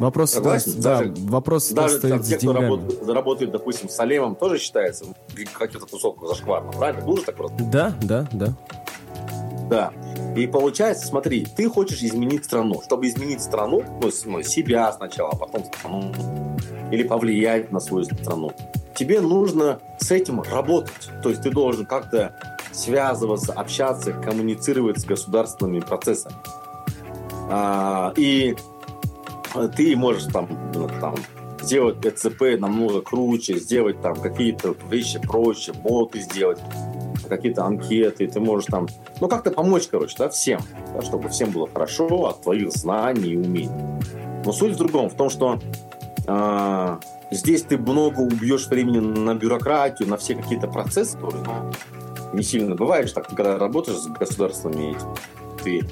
[0.00, 0.80] Вопрос, Согласен?
[0.80, 5.04] да, Даже- вопрос Даже стоит там, те, кто работает, работает, допустим, с Салемом, тоже считается
[5.58, 7.16] каким-то тусовком зашкварно, правильно?
[7.16, 7.62] Же так просто?
[7.64, 8.54] Да, да, да.
[9.68, 9.92] Да.
[10.36, 12.80] И получается, смотри, ты хочешь изменить страну.
[12.82, 16.12] Чтобы изменить страну, ну, ну, себя сначала, а потом страну,
[16.90, 18.52] или повлиять на свою страну,
[19.00, 21.08] тебе нужно с этим работать.
[21.22, 22.34] То есть ты должен как-то
[22.70, 26.36] связываться, общаться, коммуницировать с государственными процессами.
[27.50, 28.54] А, и
[29.74, 31.14] ты можешь там, ну, там
[31.62, 36.60] сделать ЭЦП намного круче, сделать там какие-то вещи проще, боты сделать.
[37.26, 38.86] какие-то анкеты, ты можешь там,
[39.20, 40.60] ну, как-то помочь, короче, да, всем,
[40.92, 43.70] да, чтобы всем было хорошо от твоих знаний и умений.
[44.44, 45.58] Но суть в другом, в том, что
[46.26, 46.96] э,
[47.30, 51.44] здесь ты много убьешь времени на бюрократию, на все какие-то процессы, которые
[52.32, 54.96] не сильно бываешь, так, ты когда работаешь с государствами,
[55.62, 55.82] ты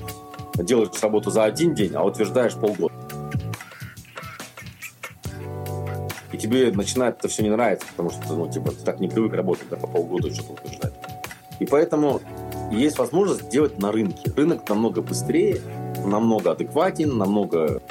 [0.62, 2.94] делаешь работу за один день, а утверждаешь полгода.
[6.32, 9.32] И тебе начинает это все не нравиться, потому что ну, типа, ты так не привык
[9.32, 10.94] работать, да, по полгода что-то утверждать.
[11.58, 12.20] И поэтому
[12.70, 14.30] есть возможность сделать на рынке.
[14.36, 15.60] Рынок намного быстрее,
[16.04, 17.82] намного адекватен, намного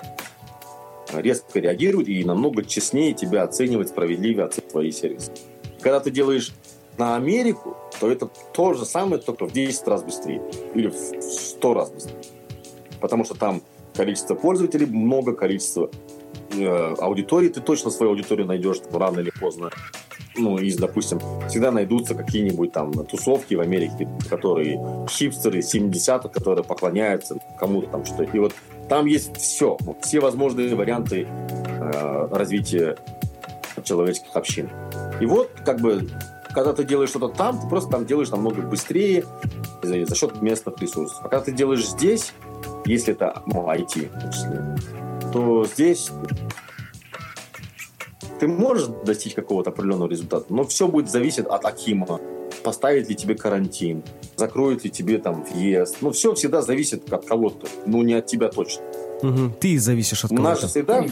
[1.13, 5.31] резко реагирует и намного честнее тебя оценивать, справедливее оценивать твои сервисы.
[5.81, 6.53] Когда ты делаешь
[6.97, 10.41] на Америку, то это то же самое, только в 10 раз быстрее.
[10.73, 12.17] Или в 100 раз быстрее.
[12.99, 13.61] Потому что там
[13.95, 15.89] количество пользователей много, количество
[16.51, 17.49] э, аудитории.
[17.49, 19.69] Ты точно свою аудиторию найдешь рано или поздно.
[20.35, 21.19] Ну, из, допустим,
[21.49, 24.79] всегда найдутся какие-нибудь там тусовки в Америке, которые
[25.09, 28.23] хипстеры 70-х, которые поклоняются кому-то там что-то.
[28.23, 28.53] И вот
[28.89, 32.97] там есть все, все возможные варианты э, развития
[33.83, 34.69] человеческих общин.
[35.19, 36.07] И вот, как бы,
[36.53, 39.25] когда ты делаешь что-то там, ты просто там делаешь намного быстрее
[39.83, 41.19] за, за счет местных ресурсов.
[41.21, 42.33] А когда ты делаешь здесь,
[42.85, 44.09] если это ну, IT,
[45.31, 46.09] то здесь
[48.39, 52.19] ты можешь достичь какого-то определенного результата, но все будет зависеть от Акима,
[52.63, 54.03] поставит ли тебе карантин,
[54.35, 55.97] закроет ли тебе там въезд.
[56.01, 58.83] Ну, все всегда зависит от кого-то, ну, не от тебя точно.
[59.21, 59.51] Угу.
[59.59, 60.49] Ты зависишь от кого-то.
[60.49, 61.05] Наша всегда...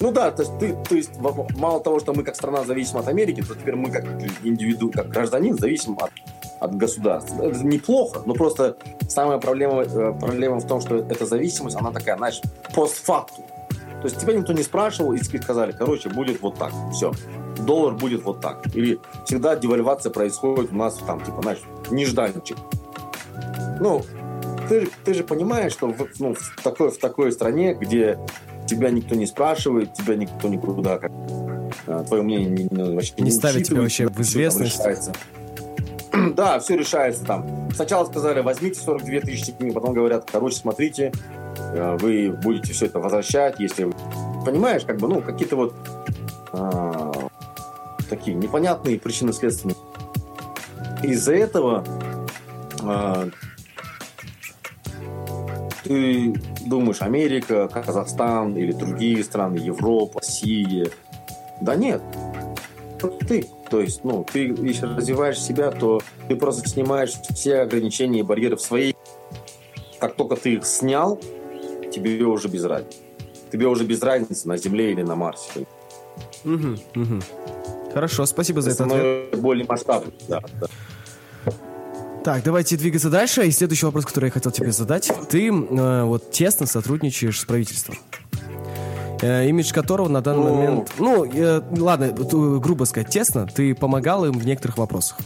[0.00, 1.12] Ну да, то есть, ты, то есть
[1.56, 4.04] мало того, что мы как страна зависим от Америки, то теперь мы как
[4.42, 6.10] индивиду, как гражданин зависим от,
[6.60, 7.42] от государства.
[7.44, 8.76] Это неплохо, но просто
[9.08, 12.42] самая проблема, э, проблема в том, что эта зависимость, она такая, знаешь,
[12.74, 13.44] постфактум.
[14.02, 17.12] То есть тебя никто не спрашивал, и тебе сказали, короче, будет вот так, все
[17.58, 18.66] доллар будет вот так.
[18.74, 21.60] Или всегда девальвация происходит у нас там, типа, знаешь,
[21.90, 22.56] нежданчик.
[23.80, 24.02] Ну,
[24.68, 28.18] ты, ты же понимаешь, что в, ну, в, такой, в такой стране, где
[28.66, 31.12] тебя никто не спрашивает, тебя никто никуда как
[31.86, 34.80] а, твое мнение не, не, вообще не, не ставит тебя вообще в известность.
[36.36, 37.68] Да, все решается там.
[37.74, 41.12] Сначала сказали, возьмите 42 тысячи книг, потом говорят, короче, смотрите,
[41.58, 43.90] э, вы будете все это возвращать, если...
[44.46, 45.74] Понимаешь, как бы, ну, какие-то вот
[46.52, 47.10] а,
[48.16, 49.76] такие непонятные причины следственные.
[51.02, 51.84] Из-за этого
[52.82, 53.30] э,
[55.82, 56.34] ты
[56.64, 60.90] думаешь, Америка, Казахстан или другие страны, Европа, Сирия.
[61.60, 62.02] Да нет.
[63.28, 63.46] Ты.
[63.70, 68.56] То есть, ну, ты, если развиваешь себя, то ты просто снимаешь все ограничения и барьеры
[68.56, 68.96] в своей.
[69.98, 71.20] Как только ты их снял,
[71.92, 72.98] тебе уже без разницы.
[73.50, 75.66] Тебе уже без разницы, на Земле или на Марсе.
[76.44, 77.20] Угу, угу.
[77.94, 78.84] Хорошо, спасибо за это.
[78.84, 79.40] ответ.
[79.40, 80.66] Более масштабный, да, да.
[82.24, 83.46] Так, давайте двигаться дальше.
[83.46, 85.12] И следующий вопрос, который я хотел тебе задать.
[85.28, 87.96] Ты э, вот тесно сотрудничаешь с правительством.
[89.20, 90.54] Э, имидж которого на данный ну...
[90.54, 90.92] момент...
[90.98, 93.46] Ну, э, ладно, грубо сказать, тесно.
[93.46, 95.18] Ты помогал им в некоторых вопросах.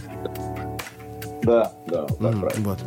[1.43, 2.69] Да, да, да, mm, правильно.
[2.69, 2.79] Вот.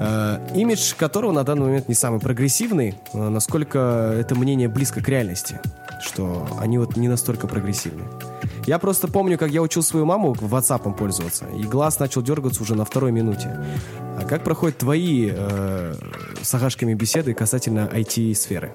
[0.00, 5.08] Э, имидж которого на данный момент не самый прогрессивный, э, насколько это мнение близко к
[5.08, 5.60] реальности,
[6.00, 8.04] что они вот не настолько прогрессивны.
[8.68, 12.74] Я просто помню, как я учил свою маму WhatsApp пользоваться, и глаз начал дергаться уже
[12.74, 13.64] на второй минуте.
[14.20, 15.94] А как проходят твои э,
[16.42, 18.74] с Агашками беседы касательно IT-сферы?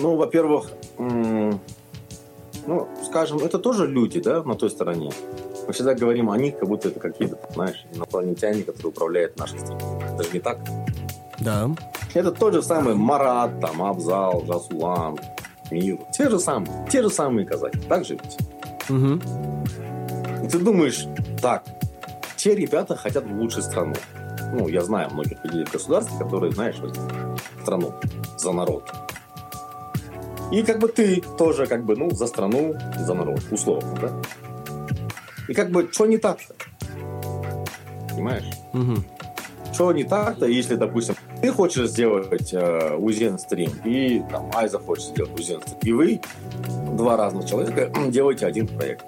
[0.00, 5.12] Ну, во-первых, ну, скажем, это тоже люди, да, на той стороне.
[5.68, 10.02] Мы всегда говорим о них, как будто это какие-то, знаешь, инопланетяне, которые управляют нашей страной.
[10.02, 10.58] Это же не так.
[11.38, 11.70] Да.
[12.12, 15.16] Это тот же самый Марат, там, Абзал, Жасулан,
[15.70, 15.98] мир.
[16.12, 17.78] Те же самые, те же самые казахи.
[17.88, 18.38] Так же ведь?
[18.90, 20.44] Угу.
[20.44, 21.06] И ты думаешь,
[21.40, 21.64] так,
[22.36, 23.94] те ребята хотят в лучшую страну.
[24.52, 26.98] Ну, я знаю многих людей в государстве, которые, знаешь, вот,
[27.62, 27.94] страну
[28.36, 28.92] за народ.
[30.52, 34.22] И как бы ты тоже, как бы, ну, за страну, за народ, условно, да?
[35.48, 36.54] И как бы, что не так-то?
[38.10, 38.50] Понимаешь?
[38.72, 38.94] Угу.
[39.72, 45.08] Что не так-то, если, допустим, ты хочешь сделать э, Узен стрим, и там Айза хочет
[45.08, 46.20] сделать Узен стрим, и вы,
[46.96, 49.04] два разных человека, делаете один проект.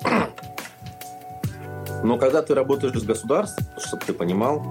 [2.04, 4.62] Но когда ты работаешь с государством, чтобы ты понимал,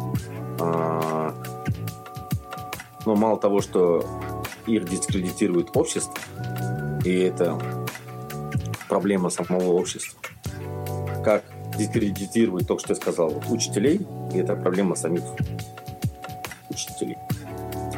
[0.59, 1.31] э,
[3.07, 4.05] ну, мало того, что
[4.67, 6.13] их дискредитирует общество,
[7.03, 7.59] и это
[8.87, 10.19] проблема самого общества.
[11.23, 11.43] Как
[11.79, 14.05] дискредитирует то, что я сказал, учителей,
[14.35, 15.23] и это проблема самих.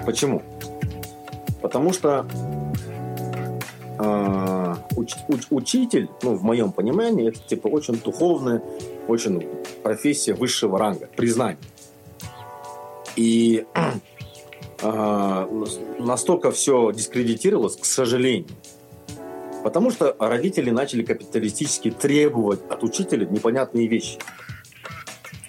[0.07, 0.41] Почему?
[1.61, 2.25] Потому что
[3.99, 8.63] э, уч, уч, учитель, ну, в моем понимании, это типа очень духовное
[9.09, 9.45] очень
[9.83, 11.59] профессия высшего ранга, признание.
[13.17, 13.65] И
[14.81, 15.65] э,
[15.99, 18.47] настолько все дискредитировалось, к сожалению.
[19.61, 24.19] Потому что родители начали капиталистически требовать от учителя непонятные вещи.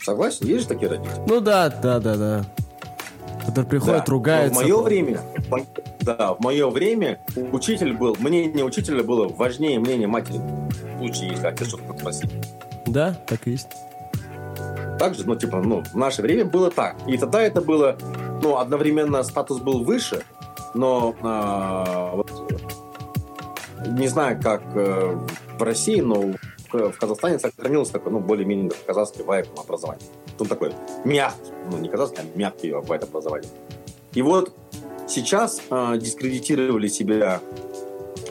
[0.03, 0.49] Согласен?
[0.49, 1.23] Есть же такие родители?
[1.29, 2.55] Ну да, да, да, да.
[3.49, 4.13] Которые приходят, да.
[4.13, 4.61] ругаются.
[4.61, 5.21] Но в мое время,
[6.01, 7.19] да, в мое время
[7.51, 10.37] учитель был, мнение учителя было важнее мнения матери.
[10.37, 12.31] В случае, если отец что-то спросить.
[12.87, 13.69] Да, так и есть.
[14.99, 16.97] Так же, ну, типа, ну, в наше время было так.
[17.07, 17.97] И тогда это было,
[18.43, 20.23] ну, одновременно статус был выше,
[20.75, 22.31] но э, вот,
[23.87, 25.19] не знаю, как э,
[25.59, 26.35] в России, но
[26.71, 30.07] в, в Казахстане сохранилось такое, ну, более-менее казахский вайп образование.
[30.41, 30.73] Он такой
[31.05, 33.51] мягкий, ну, не казахский, а мягкий вайп образование.
[34.13, 34.53] И вот
[35.07, 37.41] сейчас э, дискредитировали себя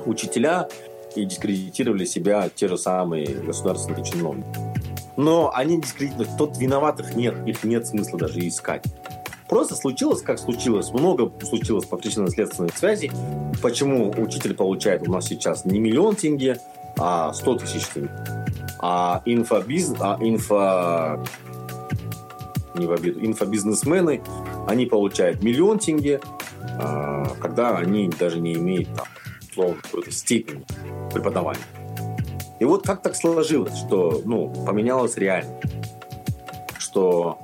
[0.05, 0.67] учителя
[1.15, 4.47] и дискредитировали себя те же самые государственные чиновники.
[5.17, 6.37] Но они дискредитируют.
[6.37, 8.83] Тот виноватых нет, их нет смысла даже искать.
[9.49, 10.91] Просто случилось, как случилось.
[10.91, 13.11] Много случилось по причинно-следственной связи.
[13.61, 16.59] Почему учитель получает у нас сейчас не миллион тенге,
[16.97, 18.11] а 100 тысяч тенге.
[18.79, 19.93] А инфобиз...
[19.99, 21.23] А инфо...
[22.77, 23.23] Не в обиду.
[23.25, 24.21] Инфобизнесмены,
[24.67, 26.19] они получают миллион тенге,
[26.79, 29.05] а, когда они даже не имеют там,
[29.49, 30.63] условно, какой-то степени
[31.13, 31.61] преподавания.
[32.59, 35.59] И вот как так сложилось, что ну, поменялось реально,
[36.77, 37.39] что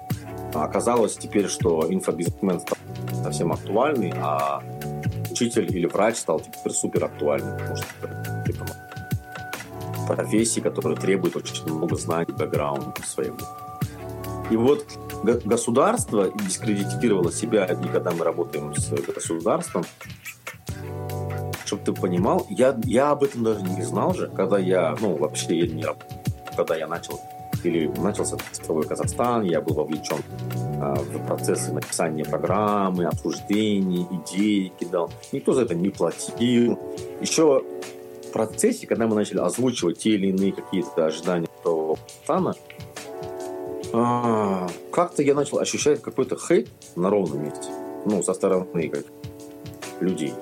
[0.54, 2.78] оказалось теперь, что инфобизнесмен стал
[3.24, 4.64] совсем актуальный, а
[5.32, 7.86] учитель или врач стал теперь супер актуальным, потому что
[8.46, 8.66] это
[10.08, 13.38] профессии, которые требуют очень много знаний, бэкграунда своего.
[14.50, 14.86] И вот
[15.46, 19.84] государство дискредитировало себя, и когда мы работаем с государством,
[21.66, 25.60] чтобы ты понимал, я, я об этом даже не знал же, когда я, ну, вообще
[25.60, 25.86] я не
[26.56, 27.20] когда я начал
[27.64, 30.18] или начался цифровой Казахстан, я был вовлечен
[30.82, 35.10] а, в процессы написания программы, обсуждений, идей кидал.
[35.32, 36.78] Никто за это не платил.
[37.22, 37.64] Еще
[38.28, 42.56] в процессе, когда мы начали озвучивать те или иные какие-то ожидания Казахстана,
[43.94, 47.70] а, как-то я начал ощущать какой-то хейт на ровном месте.
[48.06, 49.06] Ну, со стороны как,
[50.00, 50.34] людей.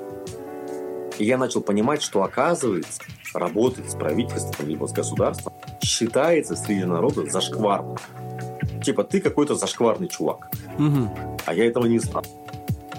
[1.20, 3.02] И я начал понимать, что оказывается,
[3.34, 5.54] работать с правительством либо с государством
[5.84, 7.98] считается среди народа зашкварным.
[8.84, 10.50] Типа, ты какой-то зашкварный чувак.
[10.80, 11.38] Угу.
[11.46, 12.26] А я этого не знал.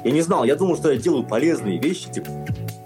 [0.04, 2.28] Я не знал, я думал, что я делаю полезные вещи, типа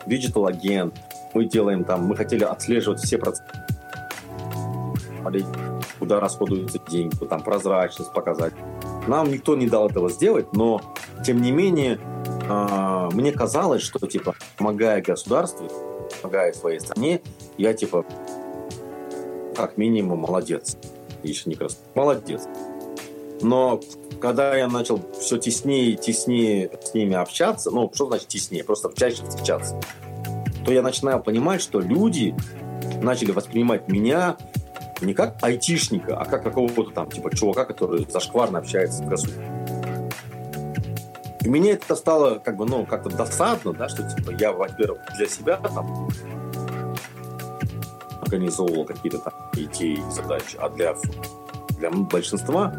[0.06, 0.94] digital агент.
[1.34, 3.44] Мы делаем там, мы хотели отслеживать все процессы
[5.98, 8.54] куда расходуются деньги, там прозрачность показать.
[9.06, 10.80] Нам никто не дал этого сделать, но
[11.24, 11.98] тем не менее
[12.48, 15.68] э, мне казалось, что типа помогая государству,
[16.20, 17.20] помогая своей стране,
[17.58, 18.04] я типа
[19.56, 20.76] как минимум молодец.
[21.22, 21.84] Еще не красавец.
[21.94, 22.42] Молодец.
[23.40, 23.80] Но
[24.20, 28.64] когда я начал все теснее и теснее с ними общаться, ну, что значит теснее?
[28.64, 29.80] Просто чаще встречаться,
[30.64, 32.34] то я начинаю понимать, что люди
[33.02, 34.36] начали воспринимать меня
[35.00, 39.66] не как айтишника, а как какого-то там, типа, чувака, который зашкварно общается с государством.
[41.42, 45.26] И мне это стало, как бы, ну, как-то досадно, да, что, типа, я, во-первых, для
[45.26, 46.08] себя там
[48.20, 50.96] организовывал какие-то там идеи задачи, а для,
[51.78, 52.74] для большинства,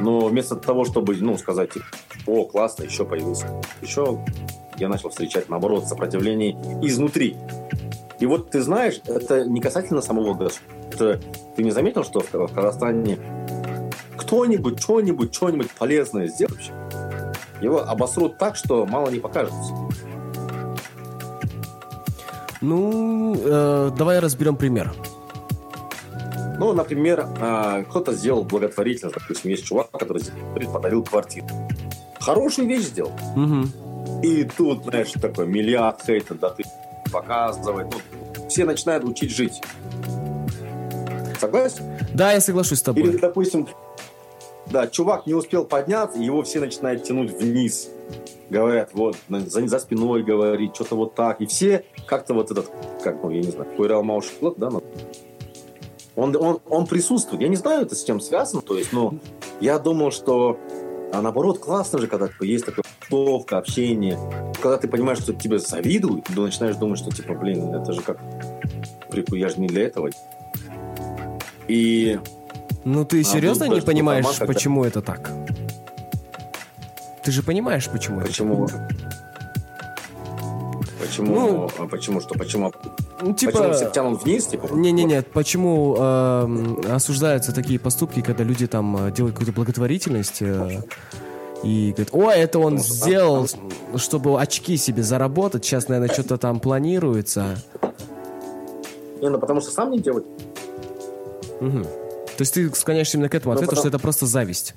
[0.00, 1.86] но вместо того, чтобы, ну, сказать, типа,
[2.26, 4.18] о, классно, еще появился, еще
[4.78, 6.52] я начал встречать, наоборот, сопротивление
[6.82, 7.36] изнутри.
[8.18, 10.64] И вот ты знаешь, это не касательно самого государства.
[10.92, 11.20] Это,
[11.56, 13.18] ты не заметил, что в, в Казахстане
[14.16, 16.72] кто-нибудь, что-нибудь, что-нибудь полезное сделает вообще?
[17.60, 19.72] Его обосрут так, что мало не покажется.
[22.60, 24.92] Ну, э, давай разберем пример.
[26.58, 29.16] Ну, например, э, кто-то сделал благотворительность.
[29.18, 30.22] Допустим, есть чувак, который
[30.72, 31.46] подарил квартиру.
[32.20, 33.12] Хорошую вещь сделал.
[33.36, 34.22] Угу.
[34.22, 36.64] И тут, знаешь, такой миллиард хейта, да ты
[37.14, 37.84] показывай.
[37.84, 39.60] Ну, все начинают учить жить.
[41.40, 41.84] Согласен?
[42.12, 43.04] Да, я соглашусь с тобой.
[43.04, 43.68] Или, допустим,
[44.66, 47.88] да, чувак не успел подняться, его все начинают тянуть вниз.
[48.50, 51.40] Говорят, вот, за, за спиной говорить, что-то вот так.
[51.40, 52.70] И все как-то вот этот,
[53.02, 54.82] как, ну, я не знаю, Куирал Маушфлот, да, ну,
[56.16, 57.42] он, он, он присутствует.
[57.42, 59.14] Я не знаю, это с чем связано, то есть, но
[59.60, 60.58] я думал, что
[61.12, 62.83] а наоборот, классно же, когда есть такая
[63.14, 64.18] тусовка, общение.
[64.60, 68.18] Когда ты понимаешь, что тебе завидуют, ты начинаешь думать, что типа, блин, это же как...
[69.32, 70.10] Я же не для этого.
[71.68, 72.18] И...
[72.84, 74.52] Ну ты а серьезно не понимаешь, когда...
[74.52, 75.30] почему это так?
[77.22, 78.66] Ты же понимаешь, почему Почему?
[78.66, 78.88] это
[81.00, 81.34] Почему?
[81.34, 82.34] Ну, а почему что?
[82.34, 82.72] Почему?
[83.20, 83.52] Ну, типа...
[83.52, 84.68] Почему все тянут вниз, типа?
[84.72, 90.82] Не-не-не, почему э, осуждаются такие поступки, когда люди там э, делают какую-то благотворительность э,
[91.64, 93.48] и говорят, о, это он сделал,
[93.96, 97.56] чтобы очки себе заработать, сейчас, наверное, что-то там планируется.
[99.20, 100.24] Не, ну потому что сам не делать.
[101.60, 101.82] Угу.
[101.82, 103.80] То есть ты склоняешься именно к этому ну, ответу, потому...
[103.80, 104.74] что это просто зависть?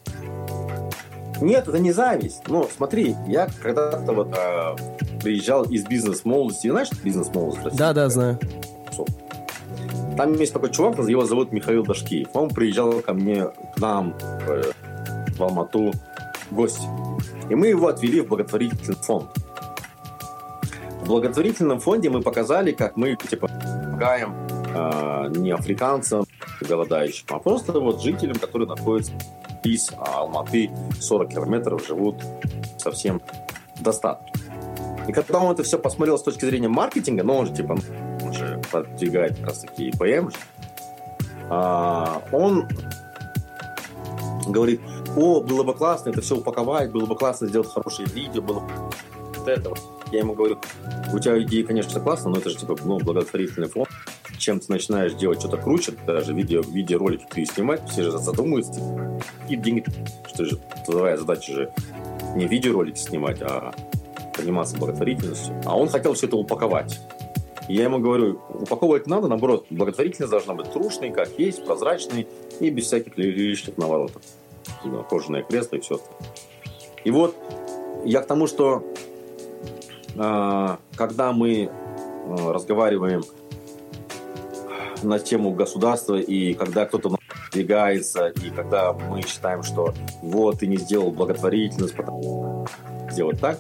[1.42, 2.42] Нет, это не зависть.
[2.48, 4.76] Ну, смотри, я когда-то вот э,
[5.22, 6.70] приезжал из бизнес-молодости.
[6.70, 7.76] Знаешь, бизнес-молодость?
[7.76, 8.40] Да, да, знаю.
[10.18, 12.30] Там есть такой чувак, его зовут Михаил Дашкиев.
[12.34, 14.16] Он приезжал ко мне, к нам,
[14.48, 14.64] э,
[15.38, 15.94] в Алмату,
[16.50, 16.88] в гости.
[17.50, 19.30] И мы его отвели в благотворительный фонд.
[21.02, 24.36] В благотворительном фонде мы показали, как мы, типа, помогаем
[24.76, 26.26] э, не африканцам,
[26.62, 29.14] голодающим, а просто вот жителям, которые находятся
[29.64, 30.70] из Алматы
[31.00, 32.16] 40 километров, живут
[32.78, 33.22] совсем
[33.76, 34.32] в достатке.
[35.08, 37.78] И когда он это все посмотрел с точки зрения маркетинга, ну, он же, типа,
[38.22, 40.30] он же продвигает как раз таки ИПМ,
[41.50, 42.68] а, он
[44.48, 44.82] говорит,
[45.18, 48.72] о, было бы классно это все упаковать, было бы классно сделать хорошее видео, было бы
[49.36, 49.74] вот это.
[50.12, 50.58] Я ему говорю,
[51.12, 53.90] у тебя идеи, конечно, классно, но это же, типа, ну, благотворительный фонд.
[54.38, 58.80] Чем ты начинаешь делать что-то круче, даже видео, видеоролики ты снимать, все же задумываются,
[59.50, 59.84] и деньги,
[60.28, 61.74] что же, твоя задача же
[62.36, 63.74] не видеоролики снимать, а
[64.38, 67.00] заниматься благотворительностью, а он хотел все это упаковать.
[67.68, 72.28] Я ему говорю, упаковывать надо, наоборот, благотворительность должна быть трушной, как есть, прозрачной
[72.60, 74.22] и без всяких лишних наворотов.
[75.10, 76.34] Кожаное кресло и все остальное.
[77.04, 77.36] И вот
[78.04, 78.84] я к тому, что
[80.16, 81.70] э, когда мы э,
[82.52, 83.24] разговариваем
[85.04, 87.18] на тему государства, и когда кто-то
[87.52, 92.68] двигается, и когда мы считаем, что вот, ты не сделал благотворительность, потому
[93.10, 93.60] сделать так,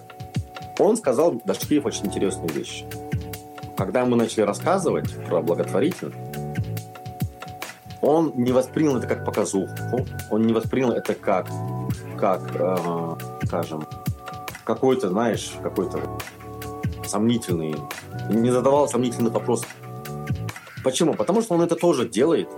[0.80, 2.84] он сказал Дашкиев очень интересную вещь.
[3.78, 6.18] Когда мы начали рассказывать про благотворительность,
[8.02, 11.48] он не воспринял это как показуху, он не воспринял это как,
[12.18, 13.16] как э,
[13.46, 13.86] скажем,
[14.64, 16.00] какой-то, знаешь, какой-то
[17.06, 17.76] сомнительный,
[18.30, 19.74] не задавал сомнительных вопросов.
[20.84, 21.14] Почему?
[21.14, 22.50] Потому что он это тоже делает,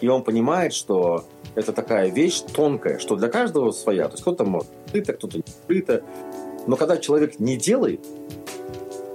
[0.00, 1.24] и он понимает, что
[1.54, 4.04] это такая вещь тонкая, что для каждого своя.
[4.06, 6.02] То есть кто-то может открыто, кто-то не открыто.
[6.66, 8.04] Но когда человек не делает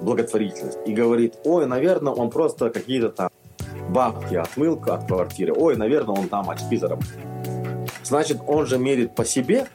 [0.01, 3.29] благотворительность и говорит, ой, наверное, он просто какие-то там
[3.89, 7.11] бабки отмыл от квартиры, ой, наверное, он там очки заработал.
[8.03, 9.67] Значит, он же мерит по себе,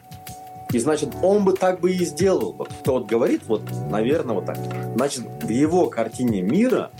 [0.73, 2.53] и значит, он бы так бы и сделал.
[2.53, 4.59] Вот кто вот говорит, вот, наверное, вот так.
[4.95, 6.91] Значит, в его картине мира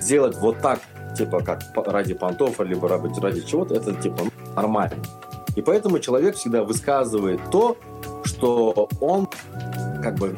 [0.00, 0.80] сделать вот так,
[1.16, 4.22] типа, как ради понтов, либо ради, чего-то, это, типа,
[4.56, 5.02] нормально.
[5.54, 7.76] И поэтому человек всегда высказывает то,
[8.24, 9.28] что он
[10.02, 10.36] как бы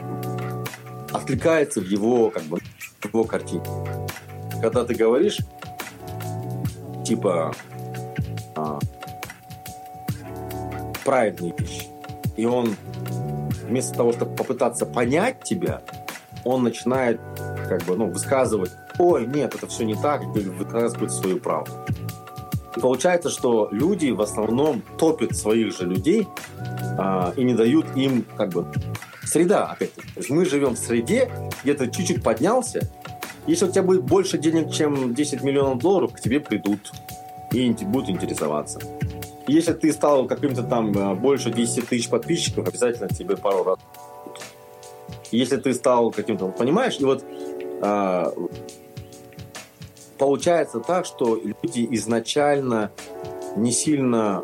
[1.12, 2.58] откликается в его, как бы,
[3.00, 3.64] в его картине.
[4.60, 5.38] Когда ты говоришь,
[7.06, 7.54] типа,
[8.56, 8.78] а,
[11.04, 11.86] правильные вещи,
[12.36, 12.74] и он
[13.68, 15.82] вместо того, чтобы попытаться понять тебя,
[16.44, 17.20] он начинает
[17.68, 21.72] как бы, ну, высказывать, ой, нет, это все не так, и высказывать свою правду.
[22.76, 26.28] И получается, что люди в основном топят своих же людей
[26.98, 28.66] а, и не дают им как бы
[29.24, 30.08] среда, опять-таки.
[30.08, 31.30] То есть мы живем в среде,
[31.62, 32.90] где ты чуть-чуть поднялся,
[33.46, 36.92] если у тебя будет больше денег, чем 10 миллионов долларов, к тебе придут
[37.52, 38.80] и будут интересоваться.
[39.46, 43.78] Если ты стал каким-то там э, больше 10 тысяч подписчиков, обязательно тебе пару раз.
[45.30, 47.24] Если ты стал каким-то, понимаешь, и вот
[47.82, 48.32] а,
[50.18, 52.90] получается так, что люди изначально
[53.56, 54.42] не сильно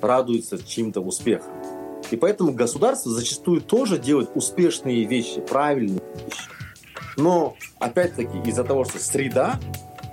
[0.00, 1.52] радуются чьим-то успехам.
[2.10, 6.57] И поэтому государство зачастую тоже делает успешные вещи, правильные вещи.
[7.18, 9.58] Но, опять-таки, из-за того, что среда,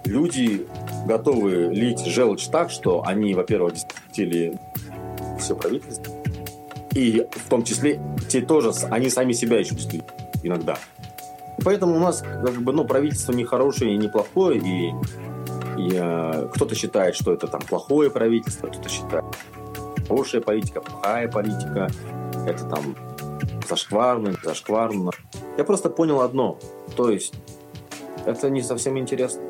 [0.06, 0.68] люди
[1.06, 4.60] готовы лить желчь так, что они, во-первых, действительно
[5.40, 6.14] все правительство,
[6.96, 9.76] и в том числе те тоже, они сами себя еще
[10.42, 10.78] иногда.
[11.64, 14.90] Поэтому у нас как бы, ну, правительство не хорошее и не плохое, и,
[15.78, 19.26] и э, кто-то считает, что это там плохое правительство, кто-то считает,
[20.08, 21.88] хорошая политика, плохая политика,
[22.48, 22.96] это там
[23.70, 25.12] зашкварно, зашкварно.
[25.58, 26.60] Я просто понял одно,
[26.96, 27.34] то есть
[28.26, 29.42] это не совсем интересно.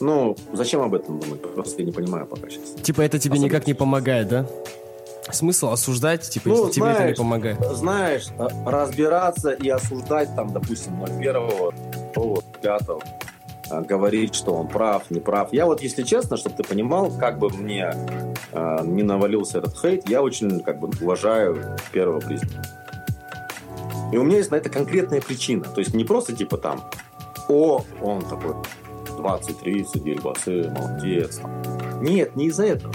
[0.00, 1.40] Ну, зачем об этом думать?
[1.54, 2.74] Просто я не понимаю пока сейчас.
[2.82, 4.46] Типа это тебе Особенно никак не помогает, да?
[5.30, 7.58] Смысл осуждать, типа, ну, если знаешь, тебе это не помогает?
[7.76, 8.26] Знаешь,
[8.66, 11.48] разбираться и осуждать, там, допустим, 01,
[12.60, 12.82] 5
[13.70, 15.52] а, говорить, что он прав, не прав.
[15.52, 17.94] Я вот, если честно, чтобы ты понимал, как бы мне
[18.52, 22.81] э, не навалился этот хейт, я очень как бы уважаю первого президента.
[24.12, 25.64] И у меня есть на это конкретная причина.
[25.64, 26.84] То есть не просто типа там,
[27.48, 28.54] о, он такой
[29.06, 31.40] 20-30, Ельбасы, молодец.
[32.00, 32.94] Нет, не из-за этого.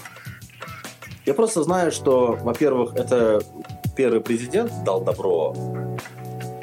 [1.25, 3.41] Я просто знаю, что, во-первых, это
[3.95, 5.55] первый президент дал добро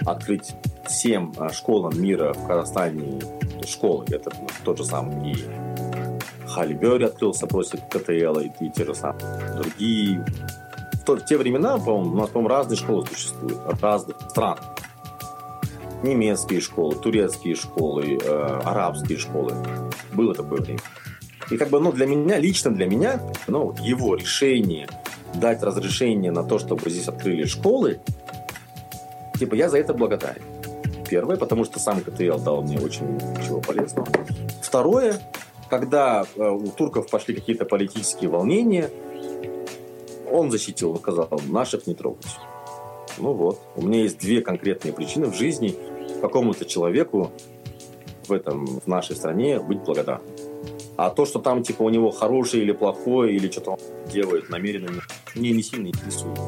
[0.07, 0.55] открыть
[0.87, 3.21] всем а, школам мира в Казахстане
[3.67, 4.05] школы.
[4.09, 5.33] Это ну, тот же самый
[6.63, 10.25] и Бёрри открылся после КТЛ, и, и те же самые другие.
[11.05, 14.59] То, в те времена, по-моему, у нас, по-моему, разные школы существуют, разных стран.
[16.03, 19.53] Немецкие школы, турецкие школы, э, арабские школы.
[20.13, 20.81] Было такое время.
[21.51, 24.89] И как бы, ну, для меня, лично для меня, ну, его решение
[25.35, 28.01] дать разрешение на то, чтобы здесь открыли школы,
[29.39, 30.43] типа, я за это благодарен.
[31.09, 34.09] Первое, потому что сам КТЛ дал мне очень чего полезного.
[34.63, 35.21] Второе,
[35.69, 38.91] когда э, у турков пошли какие-то политические волнения,
[40.35, 42.27] он защитил, сказал, наших не трогать.
[43.19, 45.77] Ну вот, у меня есть две конкретные причины в жизни
[46.21, 47.31] какому-то человеку
[48.27, 50.27] в этом, в нашей стране быть благодарным.
[50.97, 53.79] А то, что там, типа, у него хорошее или плохое, или что-то он
[54.13, 55.03] делает намеренно,
[55.35, 56.39] мне не сильно интересует.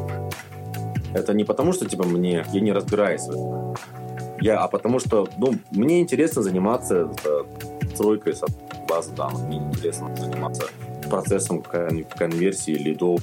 [1.14, 3.76] Это не потому, что, типа, мне, я не разбираюсь в этом.
[4.40, 7.44] Я, а потому что, ну, мне интересно заниматься э,
[7.96, 8.42] тройкой с
[8.88, 9.42] базы данных.
[9.42, 10.66] Мне интересно заниматься
[11.08, 13.20] процессом кон- конверсии лидов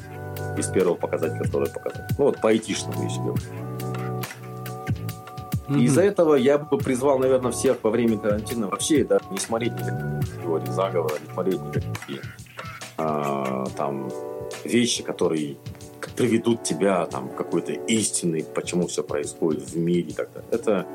[0.58, 2.16] из первого показателя второй показатель.
[2.18, 3.48] Ну, вот по айтишному, если говорить.
[5.68, 5.82] Mm-hmm.
[5.84, 10.22] Из-за этого я бы призвал, наверное, всех во время карантина вообще да, не смотреть никакие
[10.44, 12.22] теории заговора, не смотреть никакие
[12.98, 14.12] а, там
[14.66, 15.58] вещи, которые
[16.16, 20.50] приведут тебя там к какой-то истины, почему все происходит в мире и так далее.
[20.52, 20.86] Это,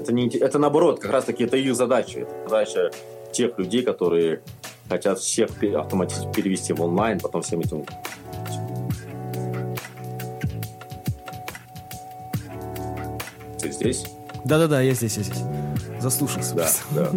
[0.00, 2.20] это, не, это наоборот, как раз таки это их задача.
[2.20, 2.90] Это задача
[3.32, 4.42] тех людей, которые
[4.88, 7.84] хотят всех автоматически перевести в онлайн, потом всем этим
[13.64, 14.04] Ты здесь?
[14.44, 15.42] Да-да-да, я здесь, я здесь.
[16.00, 16.54] Заслушался.
[16.54, 17.10] Да, да.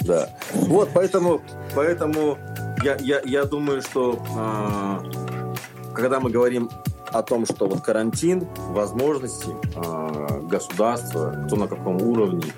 [0.00, 0.28] Да.
[0.52, 1.40] Вот, поэтому,
[1.74, 2.36] поэтому
[2.82, 6.68] я, я, я думаю, что э, когда мы говорим
[7.06, 12.52] о том, что вот карантин, возможности э, государства, кто на каком уровне,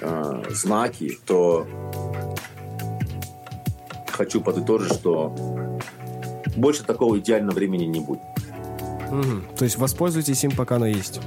[0.00, 1.66] э, знаки, то
[4.08, 5.34] хочу подытожить, что
[6.56, 8.22] больше такого идеального времени не будет.
[9.10, 9.56] Угу.
[9.58, 11.20] То есть воспользуйтесь им, пока оно есть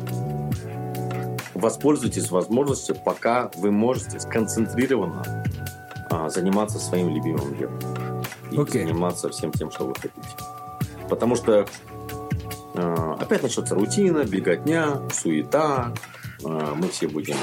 [1.58, 5.44] воспользуйтесь возможностью, пока вы можете сконцентрированно
[6.10, 7.80] а, заниматься своим любимым делом.
[8.52, 8.84] И okay.
[8.84, 10.28] заниматься всем тем, что вы хотите.
[11.10, 11.66] Потому что
[12.76, 15.94] а, опять начнется рутина, беготня, суета.
[16.46, 17.36] А, мы все будем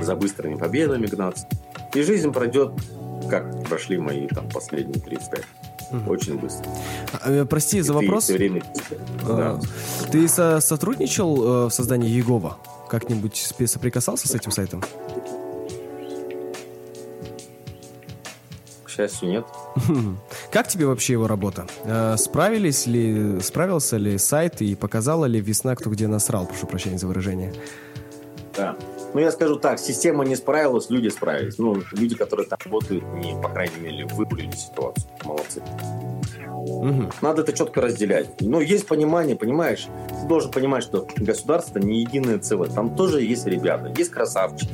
[0.00, 1.46] за быстрыми победами гнаться.
[1.94, 2.72] И жизнь пройдет,
[3.28, 5.44] как прошли мои там последние 35.
[5.92, 6.10] Угу.
[6.10, 6.66] Очень быстро.
[7.12, 8.26] А, э, прости за вопрос.
[8.26, 8.62] Ты, время...
[9.24, 10.10] а, да.
[10.10, 12.58] ты со сотрудничал э, в создании Егова?
[12.88, 13.36] Как-нибудь
[13.66, 14.82] соприкасался с этим сайтом?
[18.84, 19.46] К счастью, нет.
[20.50, 21.66] Как тебе вообще его работа?
[21.84, 26.46] Э, справились ли, справился ли сайт и показала ли весна, кто где насрал?
[26.46, 27.52] Прошу прощения за выражение.
[28.56, 28.76] Да.
[29.12, 31.58] Ну, я скажу так, система не справилась, люди справились.
[31.58, 35.08] Ну, люди, которые там работают, не, по крайней мере, выбрали ситуацию.
[35.24, 35.62] Молодцы.
[36.66, 37.10] Угу.
[37.22, 38.40] Надо это четко разделять.
[38.40, 39.86] Но есть понимание, понимаешь?
[40.08, 42.68] Ты должен понимать, что государство не единое целое.
[42.68, 44.72] Там тоже есть ребята, есть красавчики,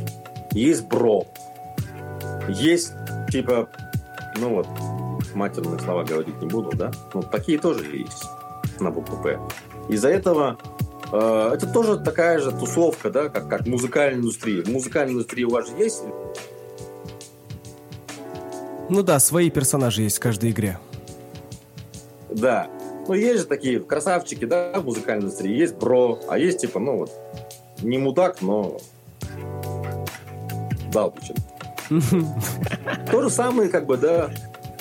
[0.52, 1.26] есть бро,
[2.48, 2.92] есть
[3.30, 3.68] типа,
[4.36, 4.68] ну вот,
[5.34, 6.90] матерные слова говорить не буду, да?
[7.14, 8.24] Ну, такие тоже есть
[8.80, 9.38] на букву «П».
[9.88, 10.58] Из-за этого
[11.12, 14.62] э, это тоже такая же тусовка, да, как, как музыкальная индустрия.
[14.62, 16.02] В музыкальной индустрии у вас же есть
[18.88, 20.78] ну да, свои персонажи есть в каждой игре.
[22.34, 22.68] Да.
[23.06, 25.54] Ну, есть же такие красавчики, да, в музыкальной индустрии.
[25.54, 27.10] Есть бро, а есть, типа, ну, вот,
[27.82, 28.78] не мудак, но
[30.92, 31.36] балбучен.
[33.10, 34.30] То же самое, как бы, да,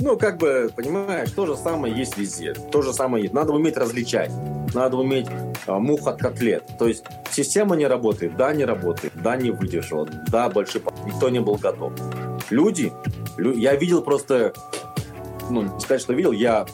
[0.02, 2.54] ну, как бы, понимаешь, то же самое есть везде.
[2.54, 3.36] То же самое есть.
[3.36, 4.32] Надо уметь различать.
[4.74, 5.28] Надо уметь
[5.68, 6.64] а, мух от котлет.
[6.80, 10.82] То есть система не работает, да, не работает, да, не выдержала, да, большой...
[11.06, 11.94] Никто не был готов.
[12.50, 12.92] Люди,
[13.38, 13.56] лю...
[13.56, 14.54] я видел просто,
[15.52, 16.66] ну, не сказать, что видел, я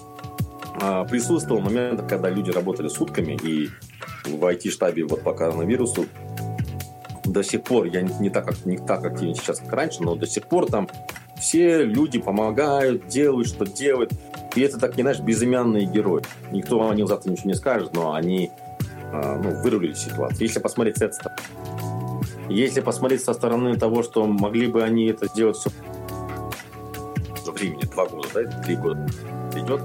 [1.09, 3.69] присутствовал момент, когда люди работали сутками, и
[4.25, 6.05] в IT-штабе вот по коронавирусу
[7.25, 10.15] до сих пор, я не, не так, как, не так активен сейчас, как раньше, но
[10.15, 10.87] до сих пор там
[11.39, 14.11] все люди помогают, делают, что делают.
[14.55, 16.23] И это так, не знаешь, безымянные герои.
[16.51, 18.49] Никто о них завтра ничего не скажет, но они
[19.11, 20.41] э, ну, вырулили ситуацию.
[20.41, 21.41] Если посмотреть с этой стороны.
[22.49, 25.69] Если посмотреть со стороны того, что могли бы они это сделать все
[27.51, 29.05] времени, два года, да, три года
[29.55, 29.81] идет,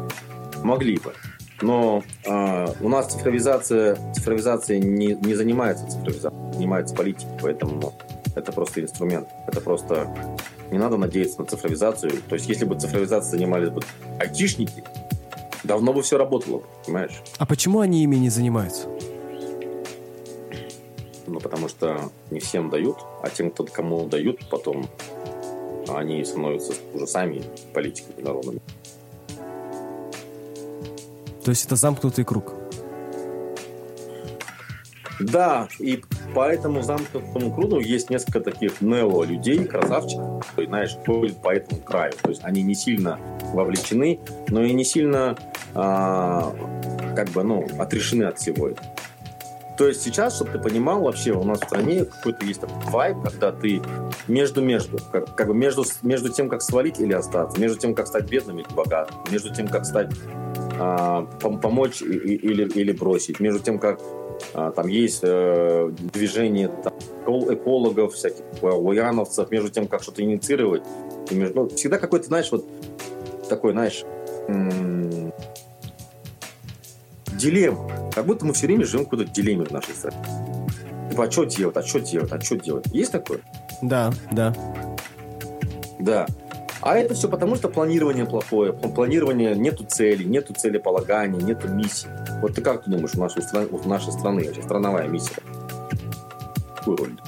[0.63, 1.13] Могли бы.
[1.61, 7.95] Но э, у нас цифровизация, цифровизация не, не занимается цифровизацией, занимается политикой, поэтому
[8.35, 9.29] это просто инструмент.
[9.47, 10.13] Это просто
[10.71, 12.13] не надо надеяться на цифровизацию.
[12.29, 13.83] То есть, если бы цифровизацией занимались бы
[14.19, 14.83] айтишники,
[15.65, 17.23] давно бы все работало, понимаешь?
[17.39, 18.89] А почему они ими не занимаются?
[21.27, 24.89] Ну, потому что не всем дают, а тем, кто кому дают, потом
[25.89, 28.61] они становятся уже сами политиками народными.
[31.45, 32.55] То есть это замкнутый круг?
[35.21, 36.03] Да, и
[36.35, 42.13] по этому замкнутому кругу есть несколько таких нео-людей, красавчиков, которые, знаешь, ходят по этому краю.
[42.23, 43.19] То есть они не сильно
[43.53, 45.37] вовлечены, но и не сильно
[45.75, 46.55] а,
[47.15, 48.87] как бы, ну, отрешены от всего этого.
[49.79, 53.23] То есть сейчас, чтобы ты понимал, вообще у нас в стране какой-то есть такой вайб,
[53.23, 53.81] когда ты
[54.29, 58.29] между-между, как, как бы между, между тем, как свалить или остаться, между тем, как стать
[58.29, 60.11] бедным или богатым, между тем, как стать
[60.79, 61.23] а,
[61.63, 64.01] помочь или, или бросить, между тем, как
[64.55, 66.93] а, там есть э, движение там,
[67.55, 70.83] экологов, всяких лояновцев, между тем, как что-то инициировать.
[71.31, 72.67] И между, ну, всегда какой-то, знаешь, вот
[73.49, 74.05] такой, знаешь,
[74.49, 75.33] м-
[77.33, 78.11] дилемма.
[78.15, 80.17] Как будто мы все время живем в какой-то дилемме в нашей стране.
[81.11, 82.87] Типа, а что делать, а что делать, а что делать?
[82.93, 83.41] Есть такое?
[83.83, 84.55] Да, да.
[85.99, 86.27] Да.
[86.83, 88.73] А это все потому, что планирование плохое.
[88.73, 92.09] Планирование нету цели, нету целеполагания, нету миссии.
[92.41, 95.37] Вот ты как ты думаешь, у нашей, у нашей страны, вообще страновая миссия?
[96.77, 97.21] Какую роль?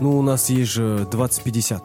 [0.00, 1.82] Ну, у нас есть же 2050.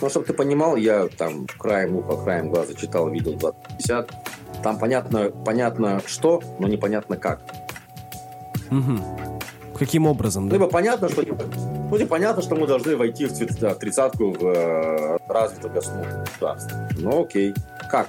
[0.00, 4.12] Ну, чтобы ты понимал, я там краем уха, краем глаза читал, видел 2050.
[4.62, 7.40] Там понятно, понятно что, но непонятно как.
[8.70, 9.38] Угу.
[9.76, 10.48] Каким образом?
[10.48, 10.54] Да?
[10.54, 11.22] Либо понятно, что
[11.92, 16.88] ну, не понятно, что мы должны войти в тридцатку в э, развитое государство.
[16.96, 17.52] Ну, окей.
[17.90, 18.08] Как?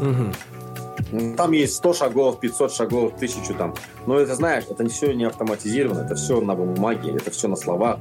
[0.00, 1.34] Угу.
[1.36, 3.74] Там есть 100 шагов, 500 шагов, 1000 там.
[4.06, 7.98] Но это, знаешь, это все не автоматизировано, это все на бумаге, это все на словах.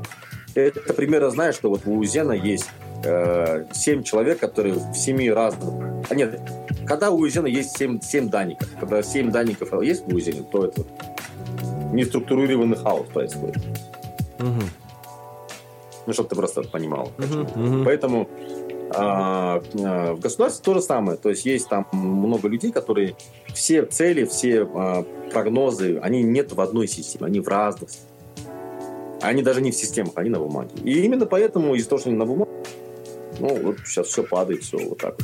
[0.54, 2.70] Это примерно, знаешь, что вот у Узена есть
[3.04, 6.06] э, 7 человек, которые в 7 разных...
[6.10, 6.40] А нет,
[6.88, 10.82] когда у Узена есть 7, 7 данников, когда 7 данников есть в Узене, то это
[11.92, 13.58] неструктурированный хаос происходит.
[14.40, 14.62] Угу.
[16.08, 17.12] Ну, чтобы ты просто понимал.
[17.18, 17.84] Угу, угу.
[17.86, 18.30] Поэтому
[18.94, 21.18] а, а, в государстве то же самое.
[21.18, 23.16] То есть есть там много людей, которые
[23.54, 27.90] все цели, все а, прогнозы, они нет в одной системе, они в разных.
[29.22, 30.72] Они даже не в системах, они на бумаге.
[30.84, 32.52] И именно поэтому из-за того, что они на бумаге,
[33.40, 35.16] ну, вот сейчас все падает, все вот так.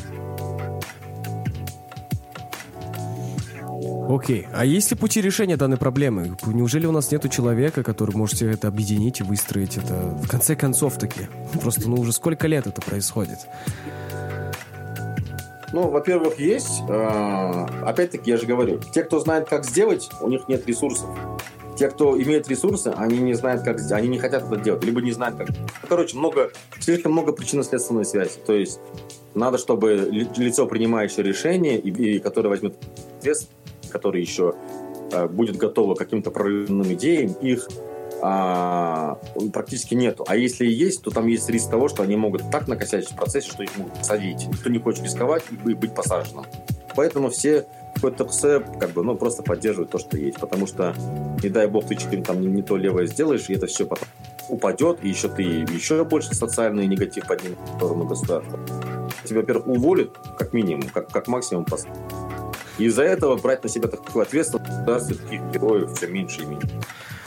[4.14, 4.48] Окей.
[4.54, 6.36] А есть ли пути решения данной проблемы?
[6.46, 10.56] Неужели у нас нету человека, который может все это объединить и выстроить это в конце
[10.56, 11.28] концов таки?
[11.62, 13.40] Просто, ну, уже сколько лет это происходит?
[15.72, 16.82] Ну, во-первых, есть.
[16.90, 21.10] А, опять-таки, я же говорю, те, кто знает, как сделать, у них нет ресурсов.
[21.78, 25.14] Те, кто имеет ресурсы, они не знают, как они не хотят это делать, либо не
[25.14, 25.48] знают, как.
[25.88, 26.52] Короче, много,
[26.82, 28.32] слишком много причинно-следственной связи.
[28.46, 28.82] То есть
[29.34, 32.76] надо, чтобы лицо, принимающее решение, и, и которое возьмет
[33.20, 33.61] ответственность,
[33.92, 34.56] которое еще
[35.12, 37.68] э, будет готово к каким-то прорывным идеям, их
[38.24, 39.18] а,
[39.52, 40.24] практически нету.
[40.28, 43.16] А если и есть, то там есть риск того, что они могут так накосячить в
[43.16, 44.48] процессе, что их могут посадить.
[44.48, 46.46] Никто не хочет рисковать и быть посаженным.
[46.96, 47.66] Поэтому все
[47.96, 48.42] какой-то ПС
[48.80, 50.40] как бы, ну, просто поддерживают то, что есть.
[50.40, 50.94] Потому что,
[51.42, 54.08] не дай бог, ты что-нибудь там не, не то левое сделаешь, и это все потом
[54.50, 58.60] упадет, и еще ты еще больше социальный негатив поднимешь в сторону государства.
[59.24, 61.98] Тебя, во-первых, уволят, как минимум, как, как максимум посадят.
[62.82, 66.68] И из-за этого брать на себя такую ответственность государстве таких героев все меньше и меньше.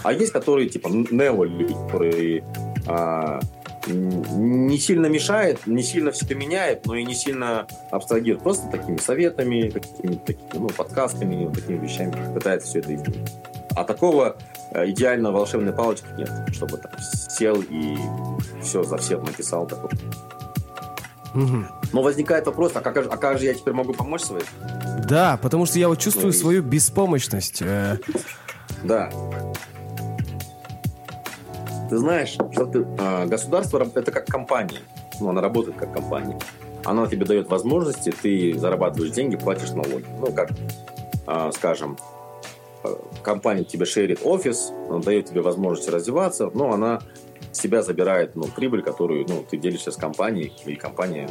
[0.02, 2.44] А есть которые типа нео люди, которые
[2.88, 3.38] а,
[3.86, 8.42] не сильно мешает, не сильно все меняет, но и не сильно абстрагирует.
[8.42, 13.30] Просто такими советами, какими-то такими, ну, подкастами, вот такими вещами пытается все это изменить.
[13.76, 14.36] А такого
[14.72, 17.96] э, идеального волшебной палочки нет, чтобы там сел и
[18.60, 19.90] все за всех написал такой.
[21.34, 21.64] Угу.
[21.92, 24.44] Но возникает вопрос, а как, а как же я теперь могу помочь своей?
[25.08, 27.60] Да, потому что я вот чувствую ну, свою беспомощность.
[27.60, 27.98] Э.
[28.84, 29.10] Да.
[31.90, 34.80] Ты знаешь, что ты, э, государство это как компания.
[35.20, 36.38] Ну, она работает как компания.
[36.84, 40.06] Она тебе дает возможности, ты зарабатываешь деньги, платишь налоги.
[40.20, 40.50] Ну, как,
[41.26, 41.96] э, скажем,
[43.22, 47.00] компания тебе шерит офис, она дает тебе возможность развиваться, но она
[47.54, 51.28] с тебя забирает ну, прибыль, которую ну, ты делишься с компанией, и компания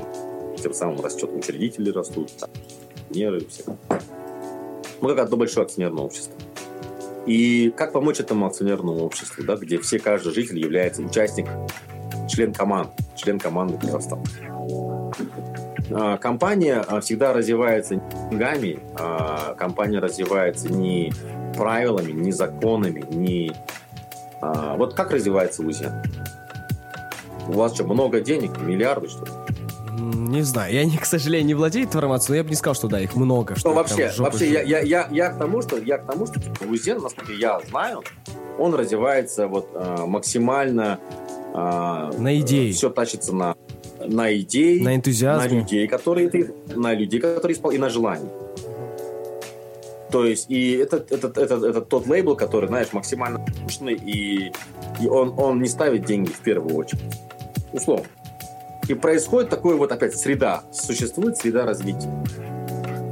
[0.61, 3.63] тем самым растет, учредители растут, акционеры, все.
[5.01, 6.33] Мы как одно большое акционерное общество.
[7.25, 11.47] И как помочь этому акционерному обществу, да, где все, каждый житель является участник,
[12.29, 14.23] член команд, член команды Казахстана.
[16.17, 21.13] компания а, всегда развивается не деньгами, а компания развивается не
[21.55, 23.53] правилами, не законами, не...
[24.78, 25.91] Вот как развивается УЗИ?
[27.48, 29.32] У вас что, много денег, миллиарды, что ли?
[29.99, 32.88] Не знаю, я, не, к сожалению, не владею информацией, но я бы не сказал, что
[32.88, 33.56] да, их много.
[33.56, 36.40] Что ну, вообще, вообще я, я, я, я к тому, что, я к тому, что
[36.40, 38.03] типа, Лузен, насколько я знаю,
[38.57, 39.70] он развивается вот
[40.07, 40.99] максимально...
[41.53, 42.72] на идеи.
[42.72, 43.56] Все тащится на
[44.06, 47.72] на идеи, на энтузиазме, на людей, которые ты, на людей, которые испол...
[47.72, 48.30] и на желание.
[50.14, 54.52] То есть, и это, это, это, это тот лейбл, который, знаешь, максимально скучный, и,
[55.02, 57.02] и он, он не ставит деньги в первую очередь.
[57.72, 58.06] Условно.
[58.88, 60.65] И происходит такое вот опять среда.
[60.72, 62.14] Существует среда развития.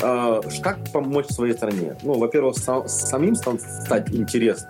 [0.04, 1.98] А, как помочь своей стране?
[2.04, 4.70] Ну, во-первых, сам, самим стать интересным.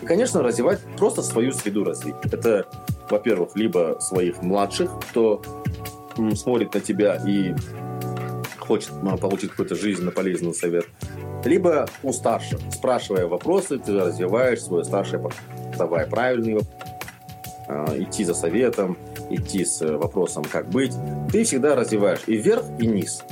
[0.00, 2.30] И, конечно, развивать просто свою среду развития.
[2.30, 2.66] Это
[3.10, 5.42] во-первых, либо своих младших, кто
[6.36, 7.52] смотрит на тебя и
[8.58, 10.86] хочет получить какой-то жизненно полезный совет,
[11.44, 15.22] либо у старших, спрашивая вопросы, ты развиваешь свое старшее,
[15.76, 16.60] давая правильные
[17.68, 18.96] а, идти за советом,
[19.30, 20.92] идти с вопросом, как быть,
[21.30, 23.22] ты всегда развиваешь и вверх, и низ.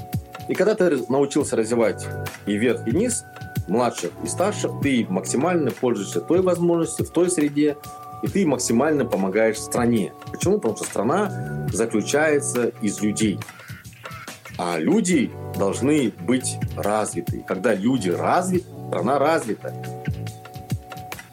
[0.48, 2.06] И когда ты научился развивать
[2.46, 3.24] и вверх, и низ,
[3.68, 7.76] младших и старших, ты максимально пользуешься той возможностью, в той среде,
[8.22, 10.12] и ты максимально помогаешь стране.
[10.30, 10.56] Почему?
[10.56, 13.38] Потому что страна заключается из людей.
[14.58, 15.30] А люди
[15.62, 17.44] должны быть развиты.
[17.46, 19.72] Когда люди развиты, страна развита.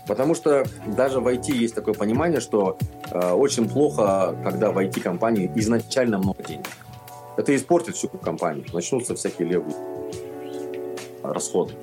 [0.07, 2.77] Потому что даже в IT есть такое понимание, что
[3.11, 6.67] э, очень плохо, когда в IT-компании изначально много денег.
[7.37, 8.65] Это испортит всю компанию.
[8.71, 9.75] Начнутся всякие левые
[11.23, 11.73] расходы.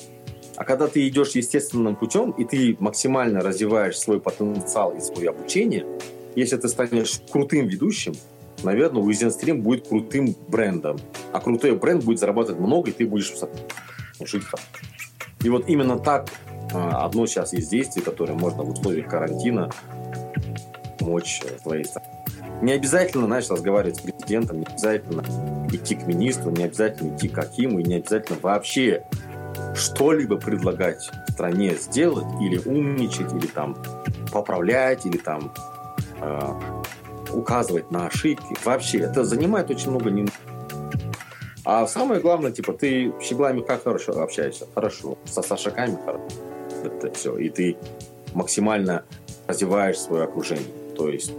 [0.54, 5.84] А когда ты идешь естественным путем, и ты максимально развиваешь свой потенциал и свое обучение,
[6.36, 8.14] если ты станешь крутым ведущим,
[8.62, 10.98] наверное, Stream будет крутым брендом.
[11.32, 13.32] А крутой бренд будет зарабатывать много, и ты будешь
[14.20, 14.44] жить
[15.42, 16.28] И вот именно так
[16.72, 19.70] а, одно сейчас есть действие, которое можно в условиях карантина
[20.98, 22.08] помочь твоей стране.
[22.62, 25.22] Не обязательно, знаешь, разговаривать с президентом, не обязательно
[25.70, 29.04] идти к министру, не обязательно идти к Акиму, и не обязательно вообще
[29.74, 33.76] что-либо предлагать стране сделать или умничать, или там
[34.32, 35.52] поправлять, или там
[36.20, 36.52] э,
[37.32, 38.56] указывать на ошибки.
[38.64, 40.26] Вообще, это занимает очень много не...
[41.64, 44.66] А самое главное, типа, ты с щеглами как хорошо общаешься?
[44.74, 45.18] Хорошо.
[45.24, 46.24] Со сашаками хорошо.
[46.84, 47.36] Это все.
[47.38, 47.76] И ты
[48.34, 49.04] максимально
[49.46, 50.68] развиваешь свое окружение.
[50.96, 51.32] То есть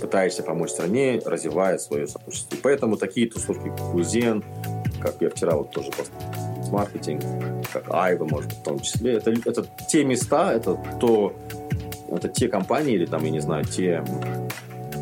[0.00, 2.56] пытаешься помочь стране, развивая свое сообщество.
[2.62, 4.44] Поэтому такие тусовки, как Кузен,
[5.00, 5.90] как я вчера вот тоже
[6.70, 7.22] маркетинг,
[7.72, 9.14] как Айва, может в том числе.
[9.14, 11.32] Это, это те места, это то,
[12.10, 14.04] это те компании или там, я не знаю, те,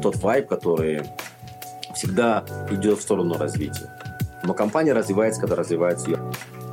[0.02, 1.02] тот вайб, который
[1.94, 3.90] всегда идет в сторону развития.
[4.42, 6.18] Но компания развивается, когда развивается ее.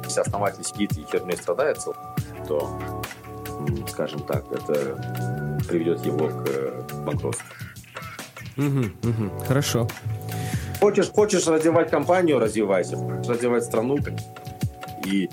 [0.04, 1.78] Если основатель сидит и херней страдает,
[2.48, 2.80] то,
[3.88, 7.46] скажем так, это приведет его к банкротству.
[8.58, 9.88] Угу, угу, хорошо.
[10.82, 12.98] Хочешь, хочешь развивать компанию, развивайся.
[12.98, 13.98] Хочешь развивать страну,
[15.06, 15.30] и,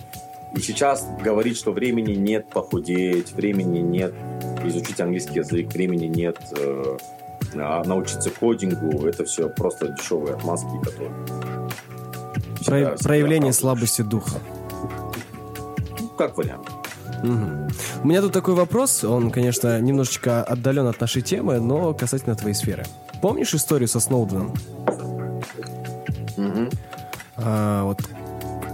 [0.54, 4.14] и сейчас говорить, что времени нет похудеть, времени нет
[4.64, 6.96] изучить английский язык, времени нет э,
[7.54, 11.10] научиться кодингу, это все просто дешевые отмазки, которые...
[12.64, 14.38] Про, проявление слабости духа.
[16.00, 16.68] Ну, как вариант.
[17.22, 18.02] Угу.
[18.04, 22.54] У меня тут такой вопрос, он, конечно, немножечко отдален от нашей темы, но касательно твоей
[22.54, 22.84] сферы.
[23.20, 24.54] Помнишь историю со Сноуденом?
[26.36, 26.68] Угу.
[27.36, 28.00] А, вот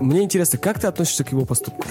[0.01, 1.86] мне интересно, как ты относишься к его поступку?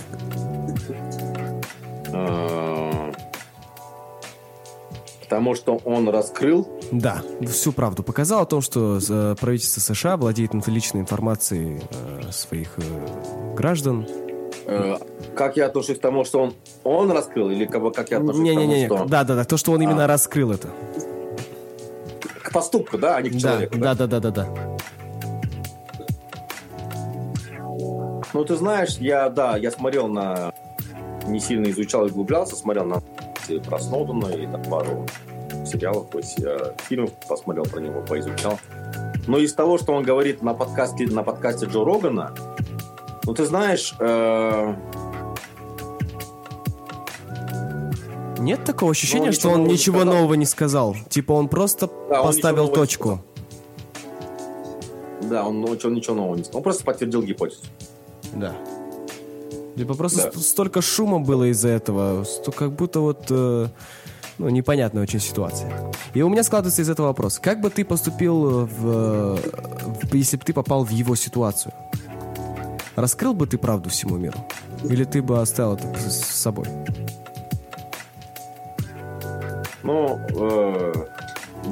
[5.34, 6.68] Потому что он раскрыл...
[6.92, 12.78] Да, всю правду показал о том, что э, правительство США владеет личной информацией э, своих
[12.78, 14.08] э, граждан.
[15.36, 16.54] Как я отношусь к тому, что он,
[16.84, 19.06] он раскрыл, или как, как я отношусь не, к тому, не, не, что...
[19.06, 20.08] Да, да, да, то, что он именно а.
[20.08, 20.70] раскрыл это.
[22.44, 23.80] К поступку, да, а не к человеку.
[23.80, 24.46] Да, да, да, да, да.
[24.46, 24.78] да.
[28.34, 30.54] Ну, ты знаешь, я, да, я смотрел на...
[31.26, 33.02] Не сильно изучал и углублялся, смотрел на
[33.66, 35.06] про Сноудена и там пару
[35.66, 38.60] сериалов, э, фильмов посмотрел про него, поизучал.
[39.28, 42.34] Но из того, что он говорит на подкасте, на подкасте Джо Рогана,
[43.26, 43.96] ну, ты знаешь...
[44.00, 44.76] Э...
[48.40, 50.16] Нет такого ощущения, ну, что он ничего сказал.
[50.16, 50.96] нового не сказал?
[51.08, 53.22] Типа он просто да, поставил он точку.
[55.22, 56.58] Да, он, он ничего нового не сказал.
[56.58, 57.62] Он просто подтвердил гипотезу.
[58.34, 58.54] Да.
[59.76, 60.40] Либо просто да.
[60.40, 63.68] столько шума было из-за этого, что как будто вот э,
[64.38, 65.92] ну, непонятная очень ситуация.
[66.14, 67.40] И у меня складывается из этого вопрос.
[67.40, 69.40] Как бы ты поступил в,
[70.12, 71.74] если бы ты попал в его ситуацию,
[72.96, 74.38] раскрыл бы ты правду всему миру?
[74.84, 76.68] Или ты бы оставил это с собой?
[79.82, 80.94] Ну, э,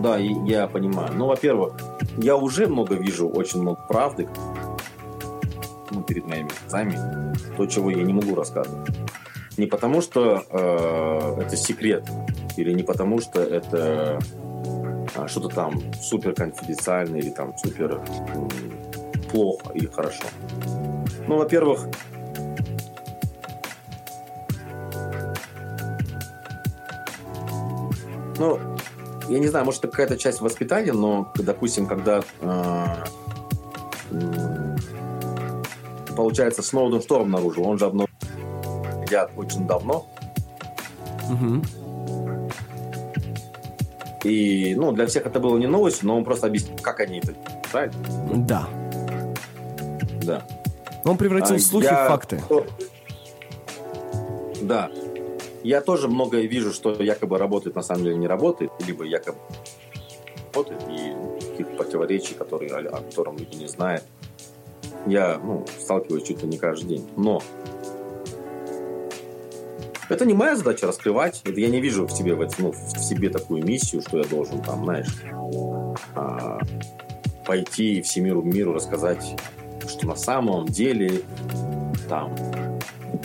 [0.02, 1.14] да, я понимаю.
[1.16, 1.78] Ну, во-первых,
[2.18, 4.28] я уже много вижу, очень много правды
[5.92, 6.98] ну, перед моими глазами,
[7.58, 8.90] то, чего я не могу рассказывать.
[9.58, 12.10] Не потому, что э, это секрет,
[12.58, 14.20] или не потому, что это
[15.16, 20.24] э, что-то там супер конфиденциальное, или там супер э, плохо или хорошо.
[21.28, 21.88] Ну, во-первых,
[28.40, 28.60] ну,
[29.30, 32.86] я не знаю, может, это какая-то часть воспитания, но, допустим, когда э,
[36.16, 37.68] получается, Сноуден что обнаружил?
[37.68, 38.16] Он же обнаружил
[39.36, 40.08] очень давно.
[41.30, 41.62] Угу.
[44.24, 47.34] И, ну, для всех это было не новость, но он просто объяснил, как они это,
[47.72, 47.96] правильно?
[48.36, 48.68] Да.
[50.24, 50.44] Да.
[51.04, 52.06] Он превратил а, слухи я...
[52.06, 52.42] в факты.
[54.62, 54.92] Да.
[55.64, 59.40] Я тоже многое вижу, что якобы работает, на самом деле не работает, либо якобы
[60.54, 61.14] работает, и
[61.52, 64.04] каких-то противоречий, которые, о котором люди не знают.
[65.08, 67.08] Я ну, сталкиваюсь чуть ли не каждый день.
[67.16, 67.42] Но
[70.10, 71.42] это не моя задача раскрывать.
[71.46, 74.84] Это я не вижу в себе, ну, в себе такую миссию, что я должен там,
[74.84, 75.24] знаешь,
[76.16, 76.60] а,
[77.46, 79.40] пойти всемиру миру рассказать,
[79.88, 81.22] что на самом деле
[82.10, 82.36] там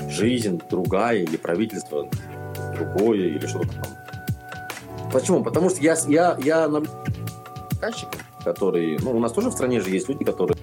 [0.09, 2.09] жизнь другая или правительство
[2.77, 5.11] другое или что-то там.
[5.13, 5.43] Почему?
[5.43, 6.69] Потому что я, я, я
[7.71, 8.99] заказчиком, которые...
[9.01, 10.57] Ну, у нас тоже в стране же есть люди, которые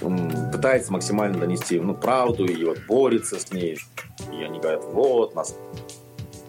[0.00, 3.78] пытаются максимально донести ну, правду и вот борется с ней.
[4.32, 5.54] И они говорят, вот, нас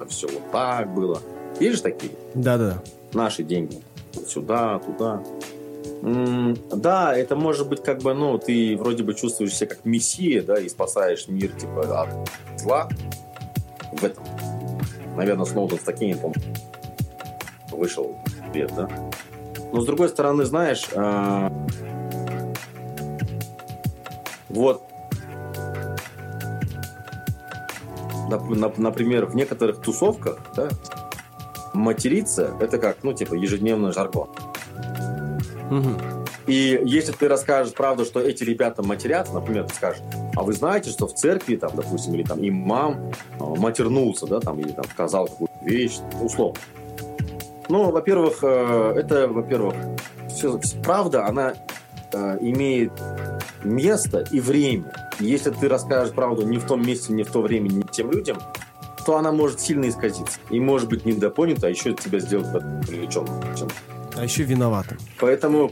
[0.07, 1.22] все вот так было.
[1.60, 2.14] Есть же такие?
[2.34, 2.82] Да-да.
[3.14, 3.82] Наши деньги.
[4.28, 5.22] Сюда, туда.
[6.02, 10.41] М- да, это может быть как бы, ну, ты вроде бы чувствуешь себя как мессия,
[10.41, 12.90] да, и спасаешь мир, типа, от зла.
[13.91, 14.23] В этом.
[15.15, 16.18] Наверное, Сноуден с такими,
[17.72, 18.18] вышел
[18.53, 18.90] лет, да.
[19.72, 21.49] Но с другой стороны, знаешь, э-
[24.52, 24.84] вот
[28.78, 30.69] например, в некоторых тусовках, да,
[31.73, 34.30] материться это как, ну, типа, ежедневный жаргон.
[35.69, 35.90] Угу.
[36.48, 40.02] И если ты расскажешь правду, что эти ребята матерятся, например, ты скажешь,
[40.36, 44.60] а вы знаете, что в церкви, там, допустим, или там имам а, матернулся, да, там,
[44.60, 46.60] или там сказал какую-то вещь, условно.
[47.69, 49.76] Ну, во-первых, э, это, во-первых,
[50.30, 51.53] все, правда, она
[52.13, 52.91] э, имеет
[53.63, 54.93] место и время.
[55.19, 58.38] Если ты расскажешь правду не в том месте, не в то время, не тем людям,
[59.05, 60.39] то она может сильно исказиться.
[60.49, 62.51] И может быть недопонята, а еще тебя сделать
[62.88, 63.41] привлеченным.
[64.15, 64.97] А еще виноватым.
[65.19, 65.71] Поэтому,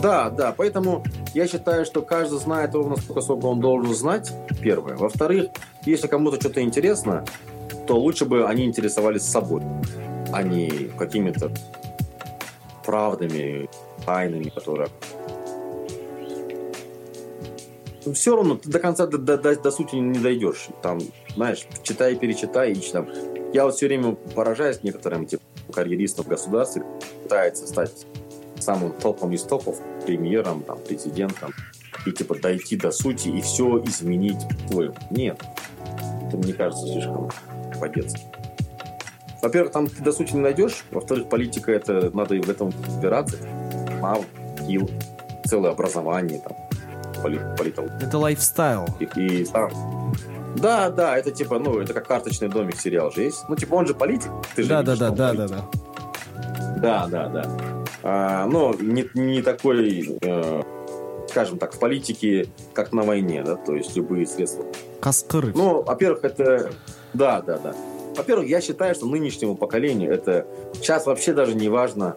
[0.00, 1.04] да, да, поэтому
[1.34, 4.96] я считаю, что каждый знает ровно столько, сколько он должен знать, первое.
[4.96, 5.46] Во-вторых,
[5.84, 7.24] если кому-то что-то интересно,
[7.86, 9.62] то лучше бы они интересовались собой,
[10.32, 11.50] а не какими-то
[12.84, 13.68] правдами,
[14.04, 14.88] тайнами, которые
[18.14, 20.68] все равно ты до конца, до, до, до, до сути не дойдешь.
[20.82, 21.00] Там,
[21.34, 23.08] знаешь, читай, перечитай, и там.
[23.52, 26.84] Я вот все время поражаюсь некоторым типа, карьеристам в государстве,
[27.22, 28.06] пытается стать
[28.58, 31.52] самым топом из топов, премьером, там, президентом,
[32.06, 34.94] и типа дойти до сути и все изменить твоим.
[35.10, 35.42] Нет.
[36.26, 37.30] Это мне кажется слишком
[37.80, 38.20] по-детски.
[39.42, 40.84] Во-первых, там ты до сути не найдешь.
[40.90, 43.36] Во-вторых, политика это надо и в этом разбираться.
[44.00, 44.24] Мав,
[44.66, 44.88] хил,
[45.46, 46.69] целое образование там
[47.20, 47.88] политол.
[48.00, 48.86] Это лайфстайл.
[48.98, 49.70] И, и там...
[50.56, 53.44] Да, да, это типа, ну, это как карточный домик сериал же есть.
[53.48, 54.30] Ну, типа, он же политик.
[54.54, 55.64] Ты же да, видишь, да, да, да, да, да.
[56.76, 57.50] Да, да, да.
[58.02, 60.62] А, но не, не такой, э,
[61.28, 64.64] скажем так, в политике, как на войне, да, то есть любые средства.
[65.00, 65.52] Каскыры.
[65.54, 66.72] Ну, во-первых, это...
[67.12, 67.74] Да, да, да.
[68.16, 72.16] Во-первых, я считаю, что нынешнему поколению это сейчас вообще даже не важно,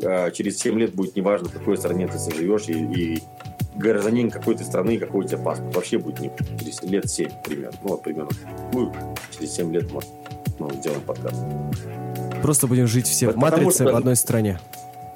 [0.00, 3.22] э, через 7 лет будет не важно, в какой стране ты живешь и, и
[3.80, 5.74] гражданин какой-то страны, какой у тебя паспорт.
[5.74, 7.78] Вообще будет не через лет 7 примерно.
[7.82, 8.30] Ну, вот примерно.
[8.72, 8.92] Ну,
[9.36, 10.10] через 7 лет, может,
[10.58, 11.42] мы сделаем подкаст.
[12.42, 13.92] Просто будем жить все в матрице что...
[13.92, 14.60] в одной стране.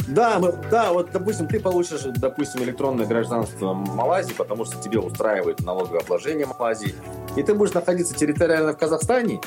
[0.07, 5.61] Да, мы, да, вот, допустим, ты получишь, допустим, электронное гражданство Малайзии, потому что тебе устраивает
[5.61, 6.95] налоговое обложение Малайзии,
[7.37, 9.41] и ты будешь находиться территориально в Казахстане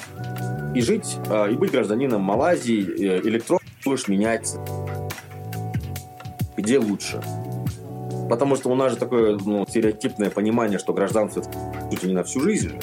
[0.73, 4.55] и жить, э, и быть гражданином Малайзии, э, электронно будешь менять,
[6.57, 7.21] где лучше.
[8.29, 11.43] Потому что у нас же такое ну, стереотипное понимание, что гражданство
[11.91, 12.79] чуть ли не на всю жизнь.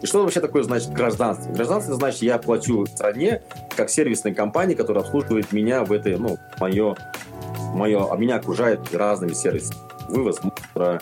[0.00, 1.52] И что вообще такое значит гражданство?
[1.52, 3.42] Гражданство значит, я плачу стране
[3.76, 6.96] как сервисной компании, которая обслуживает меня в этой, ну, мое
[7.74, 9.78] мое, а меня окружает разными сервисами.
[10.08, 11.00] Вывоз мусора,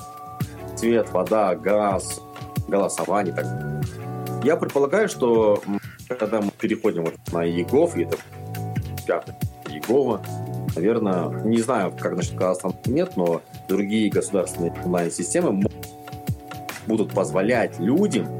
[0.77, 2.21] свет, вода, газ,
[2.69, 3.35] голосование.
[3.35, 3.47] Так.
[4.45, 5.63] Я предполагаю, что
[6.09, 8.17] когда мы переходим вот на ЕГОВ, и это
[9.07, 9.35] пятый
[9.69, 10.23] ЕГОВа,
[10.77, 15.63] наверное, не знаю, как насчет Казахстана нет, но другие государственные онлайн-системы
[16.87, 18.39] будут позволять людям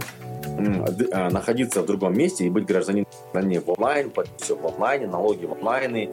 [1.13, 5.07] а, находиться в другом месте и быть гражданином страны в онлайн, платить все в онлайне,
[5.07, 6.11] налоги в онлайне,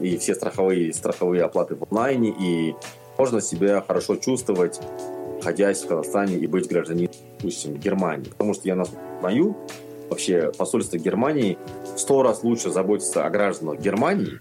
[0.00, 2.74] и все страховые, страховые оплаты в онлайне, и
[3.18, 4.80] можно себя хорошо чувствовать,
[5.36, 8.28] находясь в Казахстане и быть гражданином, допустим, Германии.
[8.28, 8.82] Потому что я
[9.20, 9.56] знаю,
[10.08, 11.58] вообще посольство Германии
[11.94, 14.38] в сто раз лучше заботится о гражданах Германии,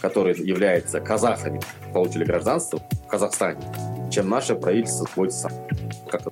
[0.00, 1.60] которые являются казахами,
[1.92, 3.60] получили гражданство в Казахстане,
[4.10, 5.50] чем наше правительство заботится
[6.10, 6.22] как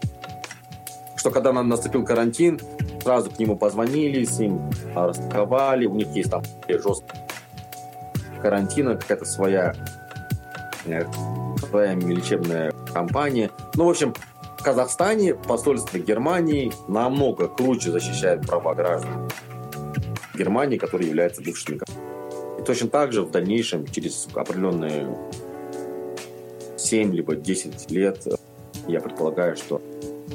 [1.16, 2.58] что когда наступил карантин,
[3.02, 7.26] сразу к нему позвонили, с ним расстыковали, у них есть там жесткая
[8.40, 9.74] карантина, какая-то своя,
[10.86, 11.02] э,
[11.68, 13.50] своя лечебная компания.
[13.74, 14.14] Ну, в общем,
[14.60, 19.26] в Казахстане посольство Германии намного круче защищает права граждан
[20.34, 21.80] Германии, которые являются бывшими.
[22.58, 25.16] И точно так же в дальнейшем, через определенные
[26.76, 28.22] 7 либо 10 лет,
[28.86, 29.80] я предполагаю, что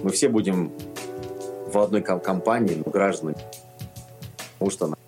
[0.01, 0.71] мы все будем
[1.67, 3.35] в одной компании, но граждане,
[4.53, 5.01] потому что надо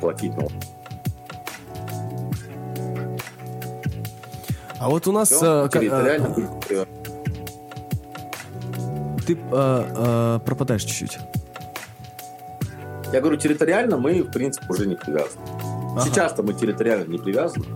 [0.00, 0.54] платить налоги.
[4.80, 5.30] А вот у нас...
[5.30, 6.34] Все, а, территориально
[6.70, 7.01] а,
[9.26, 11.18] ты а, а, пропадаешь чуть-чуть.
[13.12, 15.44] Я говорю, территориально мы, в принципе, уже не привязаны.
[15.94, 16.00] Ага.
[16.02, 17.66] Сейчас-то мы территориально не привязаны.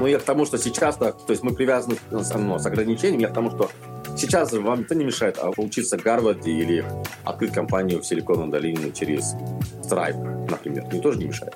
[0.00, 3.34] Ну, я к тому, что сейчас-то, то есть мы привязаны ну, с ограничением, я к
[3.34, 3.70] тому, что
[4.16, 6.84] сейчас вам это не мешает а учиться в Гарварде или
[7.24, 9.34] открыть компанию в Силиконовой долине через
[9.82, 10.86] Stripe, например.
[10.90, 11.54] Мне тоже не мешает.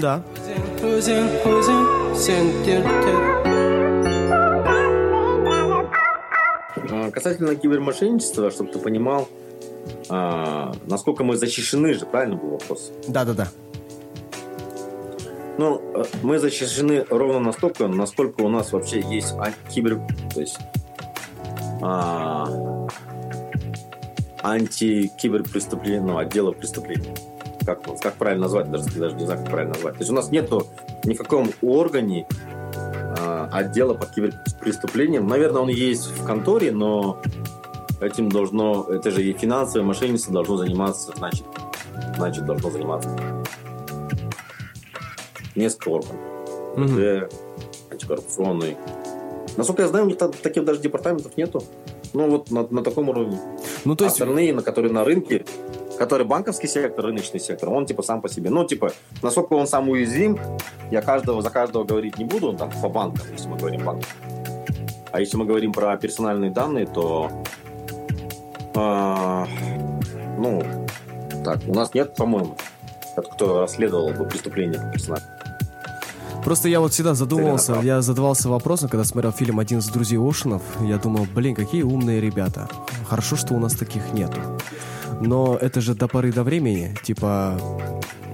[0.00, 0.22] Да.
[7.20, 9.28] Касательно кибермошенничества, чтобы ты понимал,
[10.08, 12.92] а, насколько мы защищены же, правильно был вопрос?
[13.06, 13.48] Да-да-да.
[15.58, 19.34] Ну, э, мы защищены ровно настолько, насколько у нас вообще есть
[19.68, 20.00] кибер...
[20.32, 20.56] То есть
[21.82, 22.88] а,
[24.42, 27.14] антикиберпреступление, ну, отдела преступлений.
[27.66, 29.96] Как, как правильно назвать, даже, даже не знаю, как правильно назвать.
[29.96, 30.66] То есть у нас нету
[31.04, 32.59] ни в каком органе а,
[33.52, 35.26] отдела по киберпреступлениям.
[35.26, 37.20] Наверное, он есть в конторе, но
[38.00, 41.44] этим должно, это же и финансовое мошенничество должно заниматься, значит,
[42.16, 43.10] значит, должно заниматься
[45.54, 46.16] несколько органов.
[46.76, 47.28] Угу.
[47.90, 48.76] антикоррупционный.
[49.56, 51.62] Насколько я знаю, у них таких даже департаментов нету.
[52.12, 53.38] Ну, вот на, на таком уровне.
[53.84, 54.20] Ну, то есть...
[54.20, 55.44] Остальные, на которые на рынке,
[56.00, 58.48] который банковский сектор, рыночный сектор, он типа сам по себе.
[58.48, 58.90] Ну, типа,
[59.20, 60.38] насколько он сам уязвим,
[60.90, 64.02] я каждого за каждого говорить не буду, там, по банкам, если мы говорим банк.
[65.12, 67.30] А если мы говорим про персональные данные, то
[68.74, 69.44] э,
[70.38, 70.62] ну,
[71.44, 72.56] так, у нас нет, по-моему,
[73.34, 75.28] кто расследовал бы преступление персонально.
[76.42, 80.62] Просто я вот всегда задумывался, я задавался вопросом, когда смотрел фильм «Один из друзей Ошинов»,
[80.80, 82.70] я думал, блин, какие умные ребята.
[83.06, 84.40] Хорошо, что у нас таких нету.
[85.20, 87.58] Но это же до поры до времени, типа,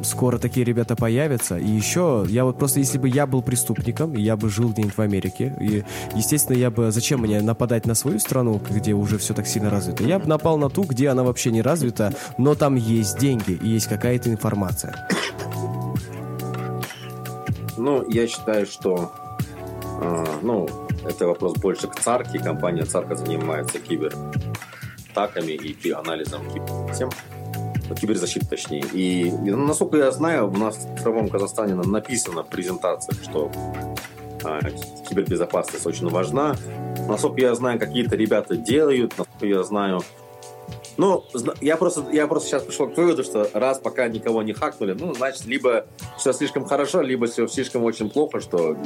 [0.02, 1.58] скоро такие ребята появятся.
[1.58, 5.00] И еще, я вот просто, если бы я был преступником, я бы жил где-нибудь в
[5.00, 5.84] Америке, и,
[6.14, 10.04] естественно, я бы, зачем мне нападать на свою страну, где уже все так сильно развито?
[10.04, 13.68] Я бы напал на ту, где она вообще не развита, но там есть деньги и
[13.68, 15.08] есть какая-то информация.
[17.76, 19.12] Ну, я считаю, что
[20.00, 20.68] э, ну,
[21.04, 22.38] это вопрос больше к Царке.
[22.38, 23.78] Компания Царка занимается
[25.16, 27.10] кибератаками и анализом киберсистем.
[28.00, 28.84] Киберзащиты, точнее.
[28.92, 33.50] И, насколько я знаю, у нас в цифровом Казахстане написано в презентации, что
[34.44, 34.60] э,
[35.08, 36.56] кибербезопасность очень важна.
[37.08, 40.02] Насколько я знаю, какие-то ребята делают, насколько я знаю,
[40.96, 41.24] ну,
[41.60, 45.14] я просто, я просто сейчас пришел к выводу, что раз пока никого не хакнули, ну,
[45.14, 45.86] значит, либо
[46.18, 48.76] все слишком хорошо, либо все слишком очень плохо, что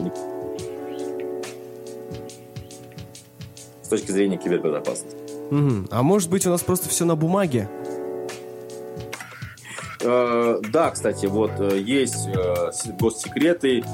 [3.82, 5.19] с точки зрения кибербезопасности.
[5.50, 5.88] Угу.
[5.90, 7.68] А может быть, у нас просто все на бумаге?
[10.02, 13.84] Э, да, кстати, вот э, есть э, госсекреты,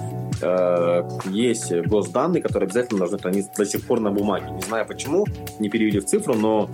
[1.31, 4.51] есть госданные, которые обязательно должны храниться до сих пор на бумаге.
[4.51, 5.25] Не знаю почему,
[5.59, 6.69] не перевели в цифру, но,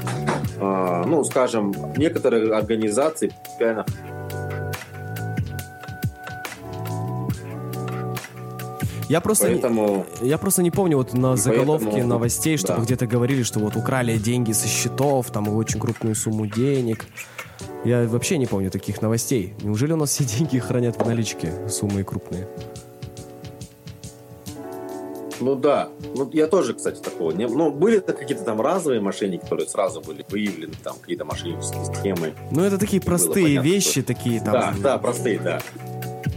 [0.59, 3.87] ну, скажем, некоторые организации реально
[9.13, 10.07] Я просто, Поэтому...
[10.23, 12.85] не, я просто не помню вот на заголовке поэтому, новостей, чтобы да.
[12.87, 17.05] где-то говорили, что вот украли деньги со счетов, там очень крупную сумму денег.
[17.85, 19.53] Я вообще не помню таких новостей.
[19.61, 22.49] Неужели у нас все деньги хранят в наличке, суммы крупные?
[25.41, 25.91] Ну да.
[26.15, 27.47] Ну, я тоже, кстати, такого не...
[27.47, 32.33] Ну, были какие-то там разовые мошенники, которые сразу были выявлены, там, какие-то мошеннические схемы.
[32.51, 34.53] Ну, это такие простые понятно, вещи, что- такие там.
[34.55, 35.61] Да, да, простые, да.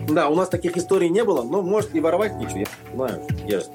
[0.10, 3.60] Да, у нас таких историй не было, но может и воровать ничего, я знаю, я
[3.60, 3.66] же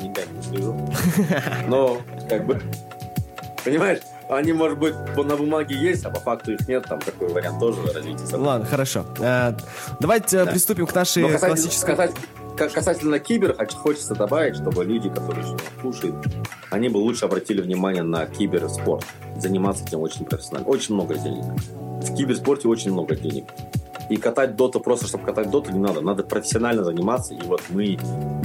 [0.00, 0.76] деньгами не слежу.
[1.68, 1.98] Но,
[2.28, 2.60] как бы,
[3.64, 7.60] понимаешь, они, может быть, на бумаге есть, а по факту их нет, там такой вариант
[7.60, 8.36] тоже развития событий.
[8.46, 9.04] Ладно, хорошо.
[9.20, 9.52] Э,
[10.00, 10.50] давайте э, Да.
[10.50, 11.90] приступим к нашей Но касательно, классической...
[11.96, 15.44] касательно- ка- касательно кибер, хоч- хочется добавить, чтобы люди, которые
[15.80, 16.16] слушают,
[16.70, 19.04] они бы лучше обратили внимание на киберспорт.
[19.36, 20.68] Заниматься этим очень профессионально.
[20.68, 21.44] Очень много денег.
[22.02, 23.44] В киберспорте очень много денег.
[24.10, 26.00] И катать доту просто, чтобы катать доту, не надо.
[26.00, 27.34] Надо профессионально заниматься.
[27.34, 27.98] И вот мы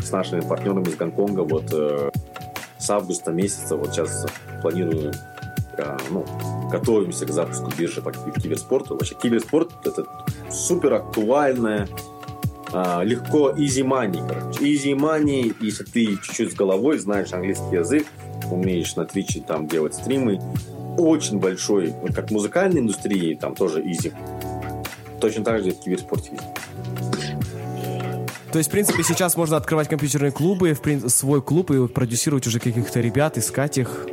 [0.03, 2.11] с нашими партнерами из Гонконга вот э,
[2.77, 4.25] с августа месяца вот сейчас
[4.61, 5.11] планируем
[5.77, 6.25] э, ну,
[6.71, 8.93] готовимся к запуску биржи по ки- киберспорту.
[8.93, 10.05] Вообще киберспорт это
[10.49, 11.87] супер актуальная
[12.71, 14.59] а, легко easy money, короче.
[14.59, 18.05] Easy money, если ты чуть-чуть с головой знаешь английский язык,
[18.51, 20.39] умеешь на Твиче там делать стримы,
[20.97, 24.13] очень большой, как музыкальной индустрии, там тоже easy.
[25.19, 26.43] Точно так же в киберспорте есть.
[28.51, 32.47] То есть, в принципе, сейчас можно открывать компьютерные клубы, в прин- свой клуб и продюсировать
[32.47, 34.07] уже каких-то ребят, искать их.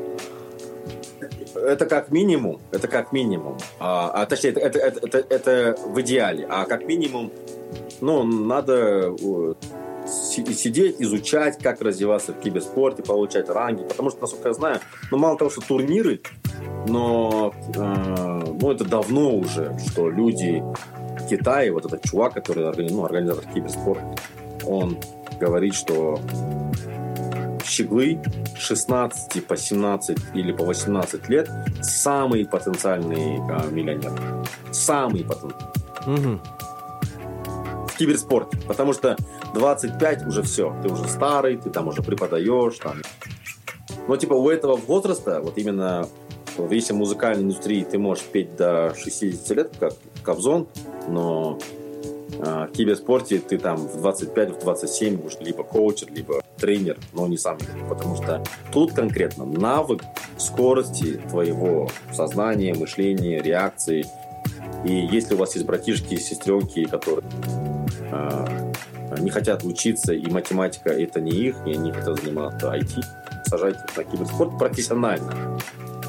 [1.55, 3.57] Это как минимум, это как минимум.
[3.81, 6.47] А, а точнее, это, это, это, это, в идеале.
[6.49, 7.33] А как минимум,
[8.01, 9.17] ну, надо
[10.07, 13.83] си- сидеть, изучать, как развиваться в киберспорте, получать ранги.
[13.83, 14.81] Потому что, насколько я знаю,
[15.11, 16.21] ну, мало того, что турниры,
[16.87, 20.63] но э, ну, это давно уже, что люди
[21.27, 24.15] в Китае, вот этот чувак, который ну, организатор киберспорта,
[24.65, 24.97] он
[25.41, 26.21] говорит, что
[27.65, 28.21] щеглы
[28.57, 31.51] 16 по 17 или по 18 лет
[31.83, 34.15] самые потенциальные а, миллионеры.
[34.71, 35.73] Самые потенциальные.
[36.07, 36.41] Мгм.
[37.89, 38.59] В киберспорте.
[38.69, 39.17] Потому что
[39.55, 40.75] 25 уже все.
[40.83, 42.79] Ты уже старый, ты там уже преподаешь.
[42.79, 43.03] Там.
[44.07, 46.09] Но типа у этого возраста, вот именно
[46.57, 49.93] в если в музыкальной индустрии ты можешь петь до 60 лет, как
[50.27, 50.67] Кобзон,
[51.09, 51.59] но
[52.41, 57.27] а, в киберспорте ты там в 25, в 27 будешь либо коучер, либо тренер, но
[57.27, 57.59] не сам.
[57.89, 58.43] Потому что
[58.73, 60.03] тут конкретно навык
[60.37, 64.05] скорости твоего сознания, мышления, реакции.
[64.85, 67.25] И если у вас есть братишки сестренки, которые
[68.11, 68.73] а,
[69.21, 73.03] не хотят учиться, и математика это не их, и они хотят заниматься IT,
[73.45, 75.59] сажайте на киберспорт профессионально.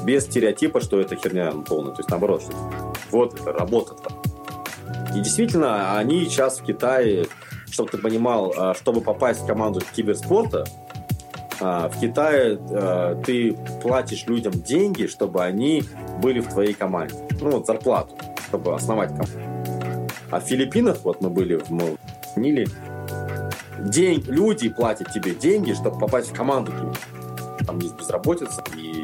[0.08, 1.92] Без стереотипа, что это херня полная.
[1.92, 2.54] То есть наоборот, что
[3.10, 4.22] вот это работа твоя.
[5.14, 7.26] И действительно, они сейчас в Китае,
[7.70, 10.64] чтобы ты понимал, а, чтобы попасть в команду киберспорта,
[11.60, 15.84] а, в Китае а, ты платишь людям деньги, чтобы они
[16.22, 17.14] были в твоей команде.
[17.42, 18.14] Ну, вот зарплату,
[18.48, 20.10] чтобы основать команду.
[20.30, 22.66] А в Филиппинах, вот мы были в Ниле,
[23.78, 26.72] день, люди платят тебе деньги, чтобы попасть в команду.
[27.66, 28.97] Там есть безработица, и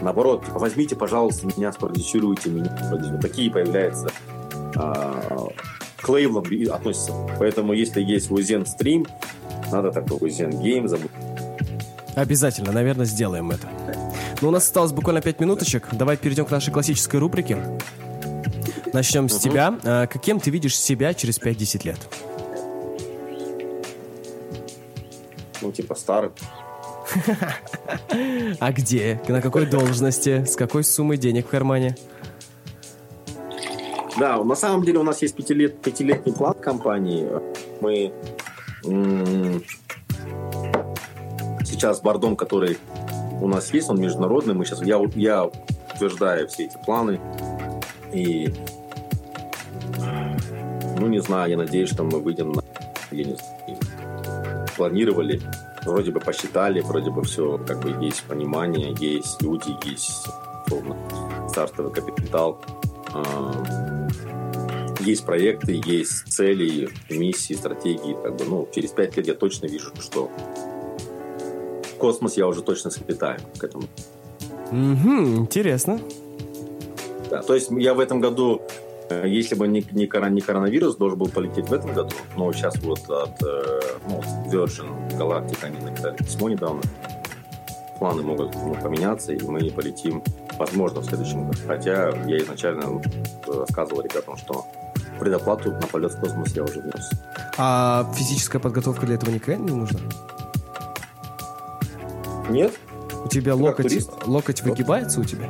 [0.00, 2.76] наоборот, типа, возьмите, пожалуйста, меня, спродюсируйте меня.
[2.90, 4.08] Вот Такие появляются
[4.76, 5.48] а,
[6.00, 7.12] к лейблам относятся.
[7.38, 9.06] Поэтому, если есть Уизен стрим,
[9.72, 11.10] надо такой Уизен гейм забыть.
[12.14, 13.68] Обязательно, наверное, сделаем это.
[14.40, 15.88] Но у нас осталось буквально 5 минуточек.
[15.92, 17.58] Давай перейдем к нашей классической рубрике.
[18.92, 19.78] Начнем с тебя.
[19.84, 21.98] А, Каким ты видишь себя через 5-10 лет?
[25.60, 26.30] Ну, типа старый.
[28.60, 29.20] А где?
[29.28, 30.44] На какой должности?
[30.44, 31.96] С какой суммой денег в кармане?
[34.18, 37.28] Да, на самом деле у нас есть пятилет, пятилетний план компании.
[37.80, 38.12] Мы
[41.64, 42.78] сейчас бордом, который
[43.40, 44.54] у нас есть, он международный.
[44.54, 47.20] Мы сейчас, я, я утверждаю все эти планы.
[48.12, 48.54] И,
[50.98, 52.62] ну, не знаю, я надеюсь, что мы выйдем на...
[53.10, 53.78] Я не знаю,
[54.76, 55.42] планировали,
[55.86, 60.26] вроде бы посчитали, вроде бы все, как бы есть понимание, есть люди, есть
[60.66, 60.96] условно,
[61.48, 62.58] стартовый капитал.
[65.00, 68.16] Есть проекты, есть цели, миссии, стратегии.
[68.22, 70.30] Как бы, ну, через пять лет я точно вижу, что
[71.82, 73.84] в космос я уже точно слетаю к этому.
[74.72, 76.00] Угу, интересно.
[77.30, 78.62] Да, то есть я в этом году,
[79.10, 82.14] э, если бы не, не, корон- не коронавирус, должен был полететь в этом году.
[82.36, 86.82] Но сейчас вот от э, ну, Virgin Galactic они написали письмо недавно.
[87.98, 90.22] Планы могут ну, поменяться, и мы полетим,
[90.58, 91.58] возможно, в следующем году.
[91.66, 94.66] Хотя я изначально э, рассказывал ребятам, что
[95.18, 97.10] предоплату на полет в космос я уже внес.
[97.56, 100.00] А физическая подготовка для этого никогда не нужна?
[102.50, 102.74] Нет?
[103.24, 105.48] У тебя как локоть, локоть выгибается у тебя?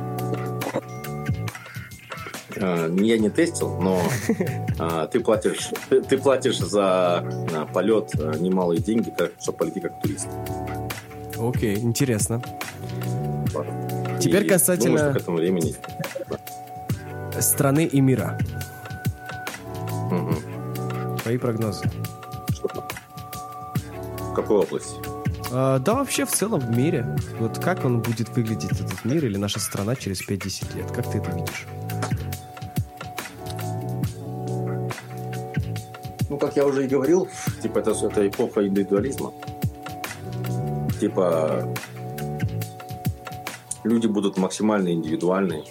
[2.55, 4.01] Э, Я не тестил, но
[5.11, 10.01] ты платишь, ты, ты платишь за а, полет а, немалые деньги, как, чтобы полететь как
[10.01, 10.27] турист.
[11.37, 12.41] Окей, интересно.
[14.19, 15.75] Теперь И касательно- думаю, что к этому времени.
[17.39, 18.37] Страны и мира.
[20.11, 21.17] Мгм.
[21.19, 21.85] Твои прогнозы.
[22.51, 22.87] Что?
[24.19, 24.95] В какой области?
[25.51, 27.15] А, да, вообще в целом в мире.
[27.39, 30.91] Вот как он будет выглядеть, этот мир или наша страна через 5-10 лет?
[30.91, 31.65] Как ты это видишь?
[36.39, 37.27] Ну, как я уже и говорил,
[37.63, 39.33] типа это, это эпоха индивидуализма.
[40.99, 41.73] Типа
[43.83, 45.63] люди будут максимально индивидуальны,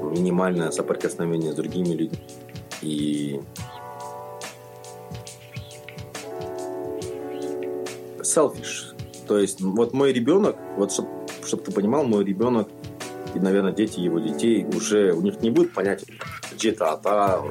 [0.00, 2.20] минимальное соприкосновение с другими людьми.
[2.82, 3.40] И
[8.20, 8.94] selfish.
[9.26, 12.68] То есть, вот мой ребенок, вот чтобы ты понимал, мой ребенок
[13.34, 16.06] и, наверное, дети его детей уже, у них не будет понятия
[16.56, 17.42] джита-ата,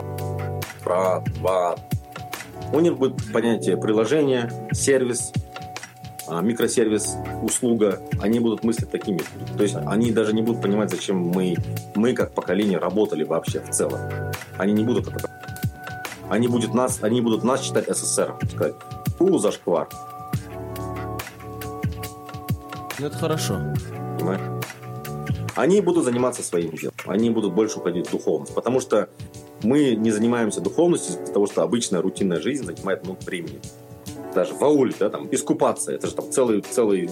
[0.86, 1.87] брат, брат.
[2.74, 5.32] У них будет понятие приложение, сервис,
[6.28, 8.02] а, микросервис, услуга.
[8.22, 9.22] Они будут мыслить такими.
[9.56, 11.56] То есть они даже не будут понимать, зачем мы,
[11.96, 14.00] мы как поколение работали вообще в целом.
[14.58, 15.30] Они не будут это.
[16.30, 18.36] Они будут нас, они будут нас считать СССР.
[18.52, 18.76] Сказать,
[19.18, 19.88] фу, зашквар.
[23.00, 23.60] Ну, это хорошо.
[24.18, 24.42] Понимаешь?
[25.56, 26.96] Они будут заниматься своим делом.
[27.06, 28.54] Они будут больше уходить в духовность.
[28.54, 29.10] Потому что
[29.64, 33.60] мы не занимаемся духовностью из-за того, что обычная рутинная жизнь занимает много времени.
[34.36, 35.92] Даже в ауле, да, там, искупаться.
[35.92, 37.10] Это же там целый, целый,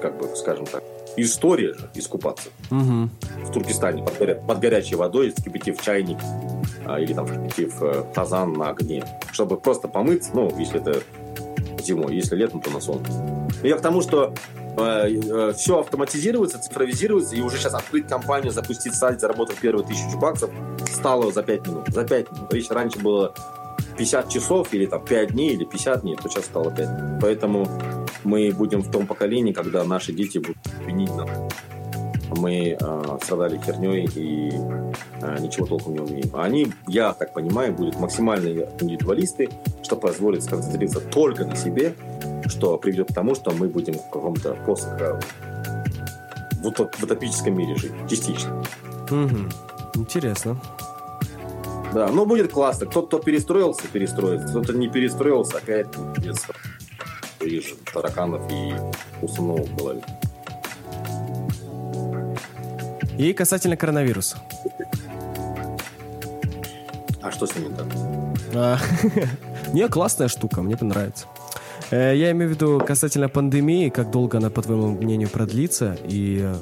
[0.00, 0.82] как бы, скажем так,
[1.16, 2.50] история же искупаться.
[2.70, 3.08] Угу.
[3.46, 6.18] В Туркестане под, горя- под горячей водой, вскипятив чайник
[6.84, 9.04] а, или там вскипятив э, тазан на огне.
[9.32, 11.02] Чтобы просто помыться, ну, если это
[11.82, 13.12] зимой, если летом, то на солнце.
[13.62, 14.34] Я к тому, что
[15.54, 20.50] все автоматизируется, цифровизируется, и уже сейчас открыть компанию, запустить сайт, заработать первые тысячу баксов
[20.86, 21.88] стало за 5 минут.
[21.88, 22.54] За 5 минут.
[22.54, 23.34] Если раньше было
[23.96, 27.20] 50 часов или там 5 дней или 50 дней, то сейчас стало 5 минут.
[27.20, 27.68] Поэтому
[28.24, 31.28] мы будем в том поколении, когда наши дети будут винить нас.
[32.30, 34.50] Мы э, страдали херней и
[35.22, 36.30] э, ничего толком не умеем.
[36.34, 39.48] А они, я так понимаю, будут максимальные индивидуалисты,
[39.82, 41.94] что позволит сконцентрироваться только на себе,
[42.46, 44.88] что приведет к тому, что мы будем в каком-то пост
[46.60, 48.62] в, утоп- в утопическом мире жить, частично.
[49.10, 50.00] Угу.
[50.00, 50.60] Интересно.
[51.92, 52.86] Да, но будет классно.
[52.86, 54.48] Кто-то кто перестроился, перестроится.
[54.48, 56.46] Кто-то не перестроился, опять без
[57.40, 58.74] же тараканов и
[59.22, 60.02] установок в голове.
[63.16, 64.38] И касательно коронавируса.
[67.22, 67.86] А что с ними так?
[68.54, 68.78] А,
[69.72, 71.26] Не, классная штука, мне понравится.
[71.90, 76.40] Э, Я имею в виду касательно пандемии, как долго она, по твоему мнению, продлится, и
[76.42, 76.54] э,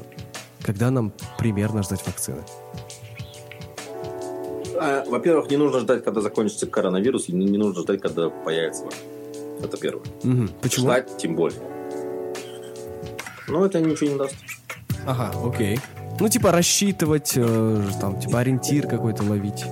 [0.62, 2.42] когда нам примерно ждать вакцины?
[4.78, 8.84] А, Во-первых, не нужно ждать, когда закончится коронавирус, и не нужно ждать, когда появится.
[8.84, 9.06] вакцина.
[9.64, 10.04] Это первое.
[10.22, 10.48] Мгм.
[10.60, 10.86] Почему?
[10.86, 11.60] Ждать тем более.
[13.48, 14.34] Но это ничего не даст.
[15.06, 15.78] Ага, окей.
[16.18, 19.64] Ну, типа рассчитывать, э, там, типа ориентир какой-то ловить.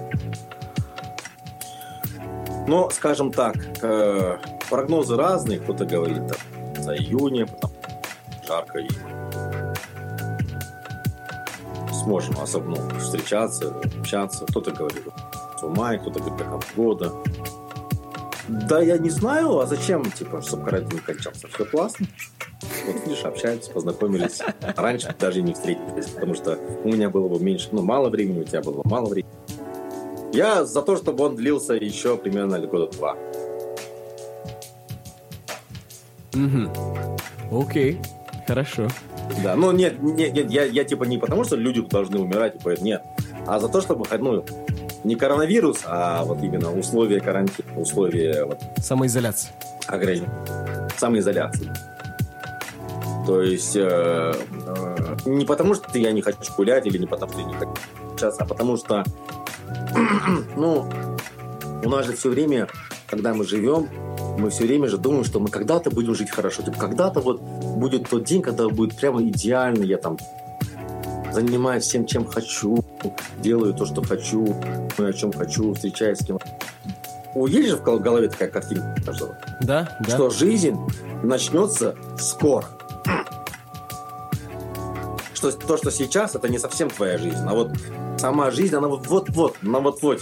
[2.67, 4.37] Но, скажем так, э,
[4.71, 5.59] прогнозы разные.
[5.59, 7.71] Кто-то говорит там, за июня, потом
[8.47, 8.89] жарко и
[11.93, 14.45] сможем особо ну, встречаться, общаться.
[14.47, 15.05] Кто-то говорит
[15.63, 17.13] в мае, кто-то говорит до конца года.
[18.49, 21.49] Да я не знаю, а зачем, типа, чтобы карантин кончался?
[21.49, 22.07] Все классно.
[22.87, 24.41] Вот видишь, общаются, познакомились.
[24.77, 28.45] Раньше даже не встретились, потому что у меня было бы меньше, ну, мало времени, у
[28.45, 29.33] тебя было бы мало времени.
[30.35, 33.17] Я за то, чтобы он длился еще примерно года два.
[36.35, 37.61] Угу.
[37.63, 38.01] Окей,
[38.47, 38.89] хорошо.
[39.43, 42.75] Да, ну нет, нет, нет я, я типа не потому, что люди должны умирать, типа,
[42.81, 43.03] нет,
[43.47, 44.45] а за то, чтобы, ну,
[45.03, 49.53] не коронавирус, а вот именно условия карантина, условия вот, Самоизоляция.
[49.87, 51.73] ограничения, самоизоляции.
[53.27, 57.41] То есть э, э, не потому, что я не хочу гулять или не потому, что
[57.41, 57.73] я не хочу
[58.17, 59.03] сейчас, а потому что,
[60.57, 60.91] ну,
[61.83, 62.69] у нас же все время,
[63.07, 63.89] когда мы живем,
[64.39, 66.63] мы все время же думаем, что мы когда-то будем жить хорошо.
[66.63, 70.19] Типа, когда-то вот будет тот день, когда будет прямо идеально, я там
[71.33, 72.85] занимаюсь всем, чем хочу,
[73.41, 74.57] делаю то, что хочу,
[74.99, 76.39] о чем хочу, встречаюсь с кем.
[77.35, 80.09] У есть же в гол- голове такая картинка каждого, Да, да.
[80.15, 80.77] что жизнь
[81.25, 82.67] начнется скоро.
[85.33, 87.73] Что то, что сейчас, это не совсем твоя жизнь, а вот
[88.19, 90.21] сама жизнь, она вот- вот-вот, она вот-вот.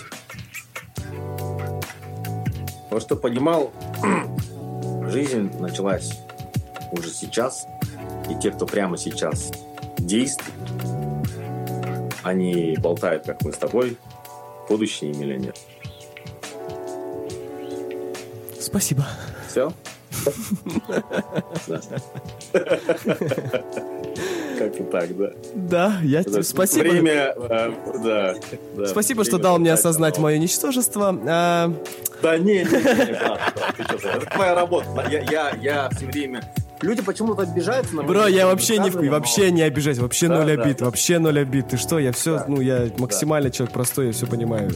[2.93, 3.73] Вот что понимал,
[5.09, 6.21] жизнь началась
[6.91, 7.67] уже сейчас,
[8.29, 9.51] и те, кто прямо сейчас
[9.97, 10.53] действует,
[12.23, 13.97] они болтают, как мы с тобой,
[14.69, 15.55] будущие миллионер.
[18.61, 19.07] Спасибо.
[19.49, 19.73] Все?
[24.65, 25.31] Как-то так, да.
[25.55, 26.83] Да, я тебе спасибо.
[26.89, 27.73] Время, э,
[28.05, 28.35] да,
[28.77, 28.87] да.
[28.87, 31.19] Спасибо, что Время дал мне осознать мое ничтожество.
[31.27, 31.73] А,
[32.23, 34.87] Да не, не, не, это твоя работа.
[35.11, 36.43] Я, я, я все время...
[36.81, 40.63] Люди почему-то обижаются на Бро, я вообще не, вообще не обижаюсь, вообще Да, ноль да,
[40.65, 40.87] обид, да.
[40.87, 41.69] вообще ноль обид.
[41.69, 42.45] Ты что, я все, Да.
[42.49, 44.69] ну, я максимально человек простой, я все понимаю.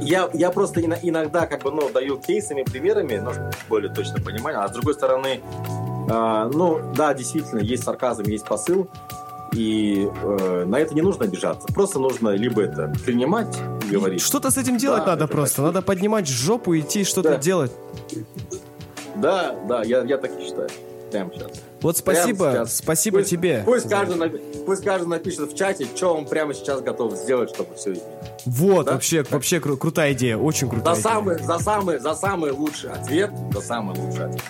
[0.00, 3.32] Я, я просто ино- иногда как бы, ну, даю кейсами, примерами, ну,
[3.68, 4.56] более точно понимать.
[4.56, 5.42] А с другой стороны,
[6.08, 8.88] а, ну, да, действительно, есть сарказм, есть посыл,
[9.52, 11.66] и э, на это не нужно обижаться.
[11.72, 13.56] Просто нужно либо это принимать
[13.88, 14.20] и говорить.
[14.20, 15.56] Что-то с этим делать Да, надо просто.
[15.56, 15.66] так.
[15.66, 17.36] Надо поднимать жопу и идти что-то Да.
[17.38, 17.72] делать.
[19.14, 20.68] Да, да, я, я так и считаю.
[21.10, 21.50] Прямо сейчас.
[21.80, 22.76] Вот спасибо, сейчас.
[22.78, 23.62] спасибо Пусть- тебе.
[23.64, 27.76] Пусть каждый, напи- пусть каждый напишет в чате, что он прямо сейчас готов сделать, чтобы
[27.76, 28.12] все изменить.
[28.44, 28.92] Вот, Да?
[28.94, 31.02] вообще, вообще кру- крутая идея, очень За крутая идея.
[31.02, 34.42] самый, за самый, за самый лучший ответ, за самый лучший ответ.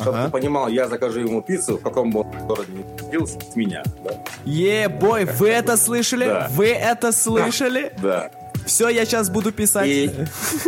[0.00, 0.26] Чтобы Ага.
[0.26, 3.82] ты понимал, я закажу ему пиццу, в каком бы он городе ни находился, с меня.
[4.04, 4.10] Да.
[4.44, 6.26] Е-бой, вы это слышали?
[6.26, 6.48] Да.
[6.50, 7.92] Вы это слышали?
[8.02, 8.30] Да.
[8.66, 9.88] Все, я сейчас буду писать.
[9.88, 10.10] И,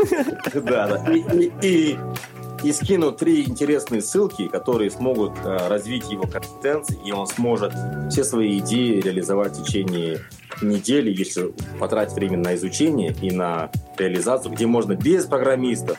[0.55, 1.13] да, да.
[1.13, 1.99] И, и- и-
[2.65, 7.73] и скину три интересные ссылки, которые смогут э, развить его компетенции, и он сможет
[8.11, 10.21] все свои идеи реализовать в течение
[10.61, 15.99] недели, если потратить время на изучение и на реализацию, где можно без программистов,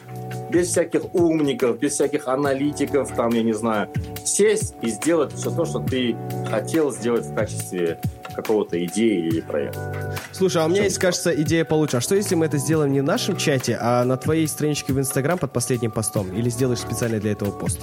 [0.50, 3.90] без всяких умников, без всяких аналитиков, там, я не знаю,
[4.24, 6.16] сесть и сделать все то, что ты
[6.50, 8.00] хотел сделать в качестве
[8.36, 10.16] какого-то идеи или проекта.
[10.32, 11.98] Слушай, а у меня Чем есть, кажется, идея получше.
[11.98, 15.00] А что если мы это сделаем не в нашем чате, а на твоей страничке в
[15.00, 16.34] Инстаграм под последним постом?
[16.36, 17.80] Или сделаешь специально для этого пост?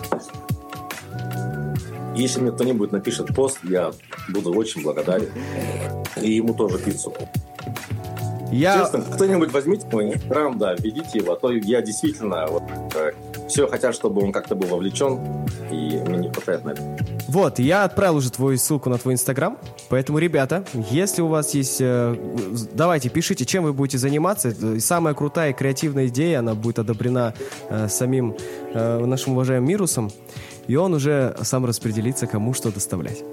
[2.14, 3.92] Если мне кто-нибудь напишет пост, я
[4.28, 5.30] буду очень благодарен.
[6.20, 7.14] И ему тоже пиццу.
[8.52, 8.80] Я...
[8.80, 12.62] Честно, кто-нибудь возьмите мой инстаграм, да, введите его, а то я действительно вот,
[13.50, 15.18] все хотят, чтобы он как-то был вовлечен,
[15.70, 16.82] и мне не хватает на это.
[17.28, 21.78] Вот, я отправил уже твою ссылку на твой Инстаграм, поэтому, ребята, если у вас есть...
[21.80, 22.16] э,
[22.72, 24.48] давайте, пишите, чем вы будете заниматься.
[24.48, 27.34] Это Самая крутая и креативная идея, она будет одобрена
[27.68, 28.36] э, самим
[28.72, 30.10] э, нашим уважаемым Мирусом,
[30.66, 33.24] и он уже сам распределится, кому что доставлять.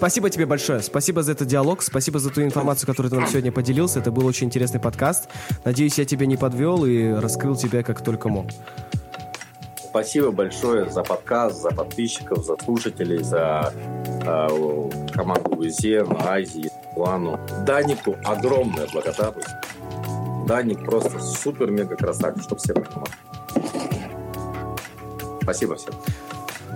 [0.00, 0.80] Спасибо тебе большое.
[0.80, 1.82] Спасибо за этот диалог.
[1.82, 3.98] Спасибо за ту информацию, которую ты нам сегодня поделился.
[3.98, 5.28] Это был очень интересный подкаст.
[5.62, 8.46] Надеюсь, я тебя не подвел и раскрыл тебя как только мог.
[9.76, 13.74] Спасибо большое за подкаст, за подписчиков, за слушателей, за
[14.24, 17.38] э, команду Гузен, Азии, Плану.
[17.66, 19.50] Данику огромная благодарность.
[20.46, 23.12] Даник просто супер-мега красавчик, чтобы все понимали.
[25.42, 25.92] Спасибо всем.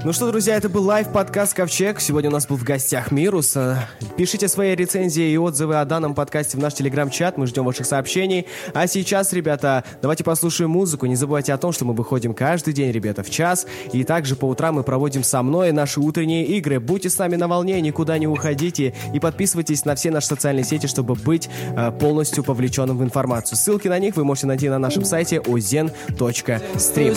[0.05, 1.99] Ну что, друзья, это был лайв-подкаст «Ковчег».
[1.99, 3.57] Сегодня у нас был в гостях Мирус.
[3.57, 7.39] Э, Пишите свои рецензии и отзывы о данном подкасте в наш телеграм-чат.
[7.39, 8.47] Мы ждем ваших сообщений.
[8.75, 11.07] А сейчас, ребята, давайте послушаем музыку.
[11.07, 13.67] Не забывайте о том, что мы выходим каждый день, ребята, в час.
[13.95, 16.81] И также по утрам мы проводим со мной наши утренние игры.
[16.81, 18.93] Будьте с нами на волне, никуда не уходите.
[19.15, 23.57] И подписывайтесь на все наши социальные сети, чтобы быть э, полностью повлеченным в информацию.
[23.57, 27.15] Ссылки на них вы можете найти на нашем сайте ozen.stream.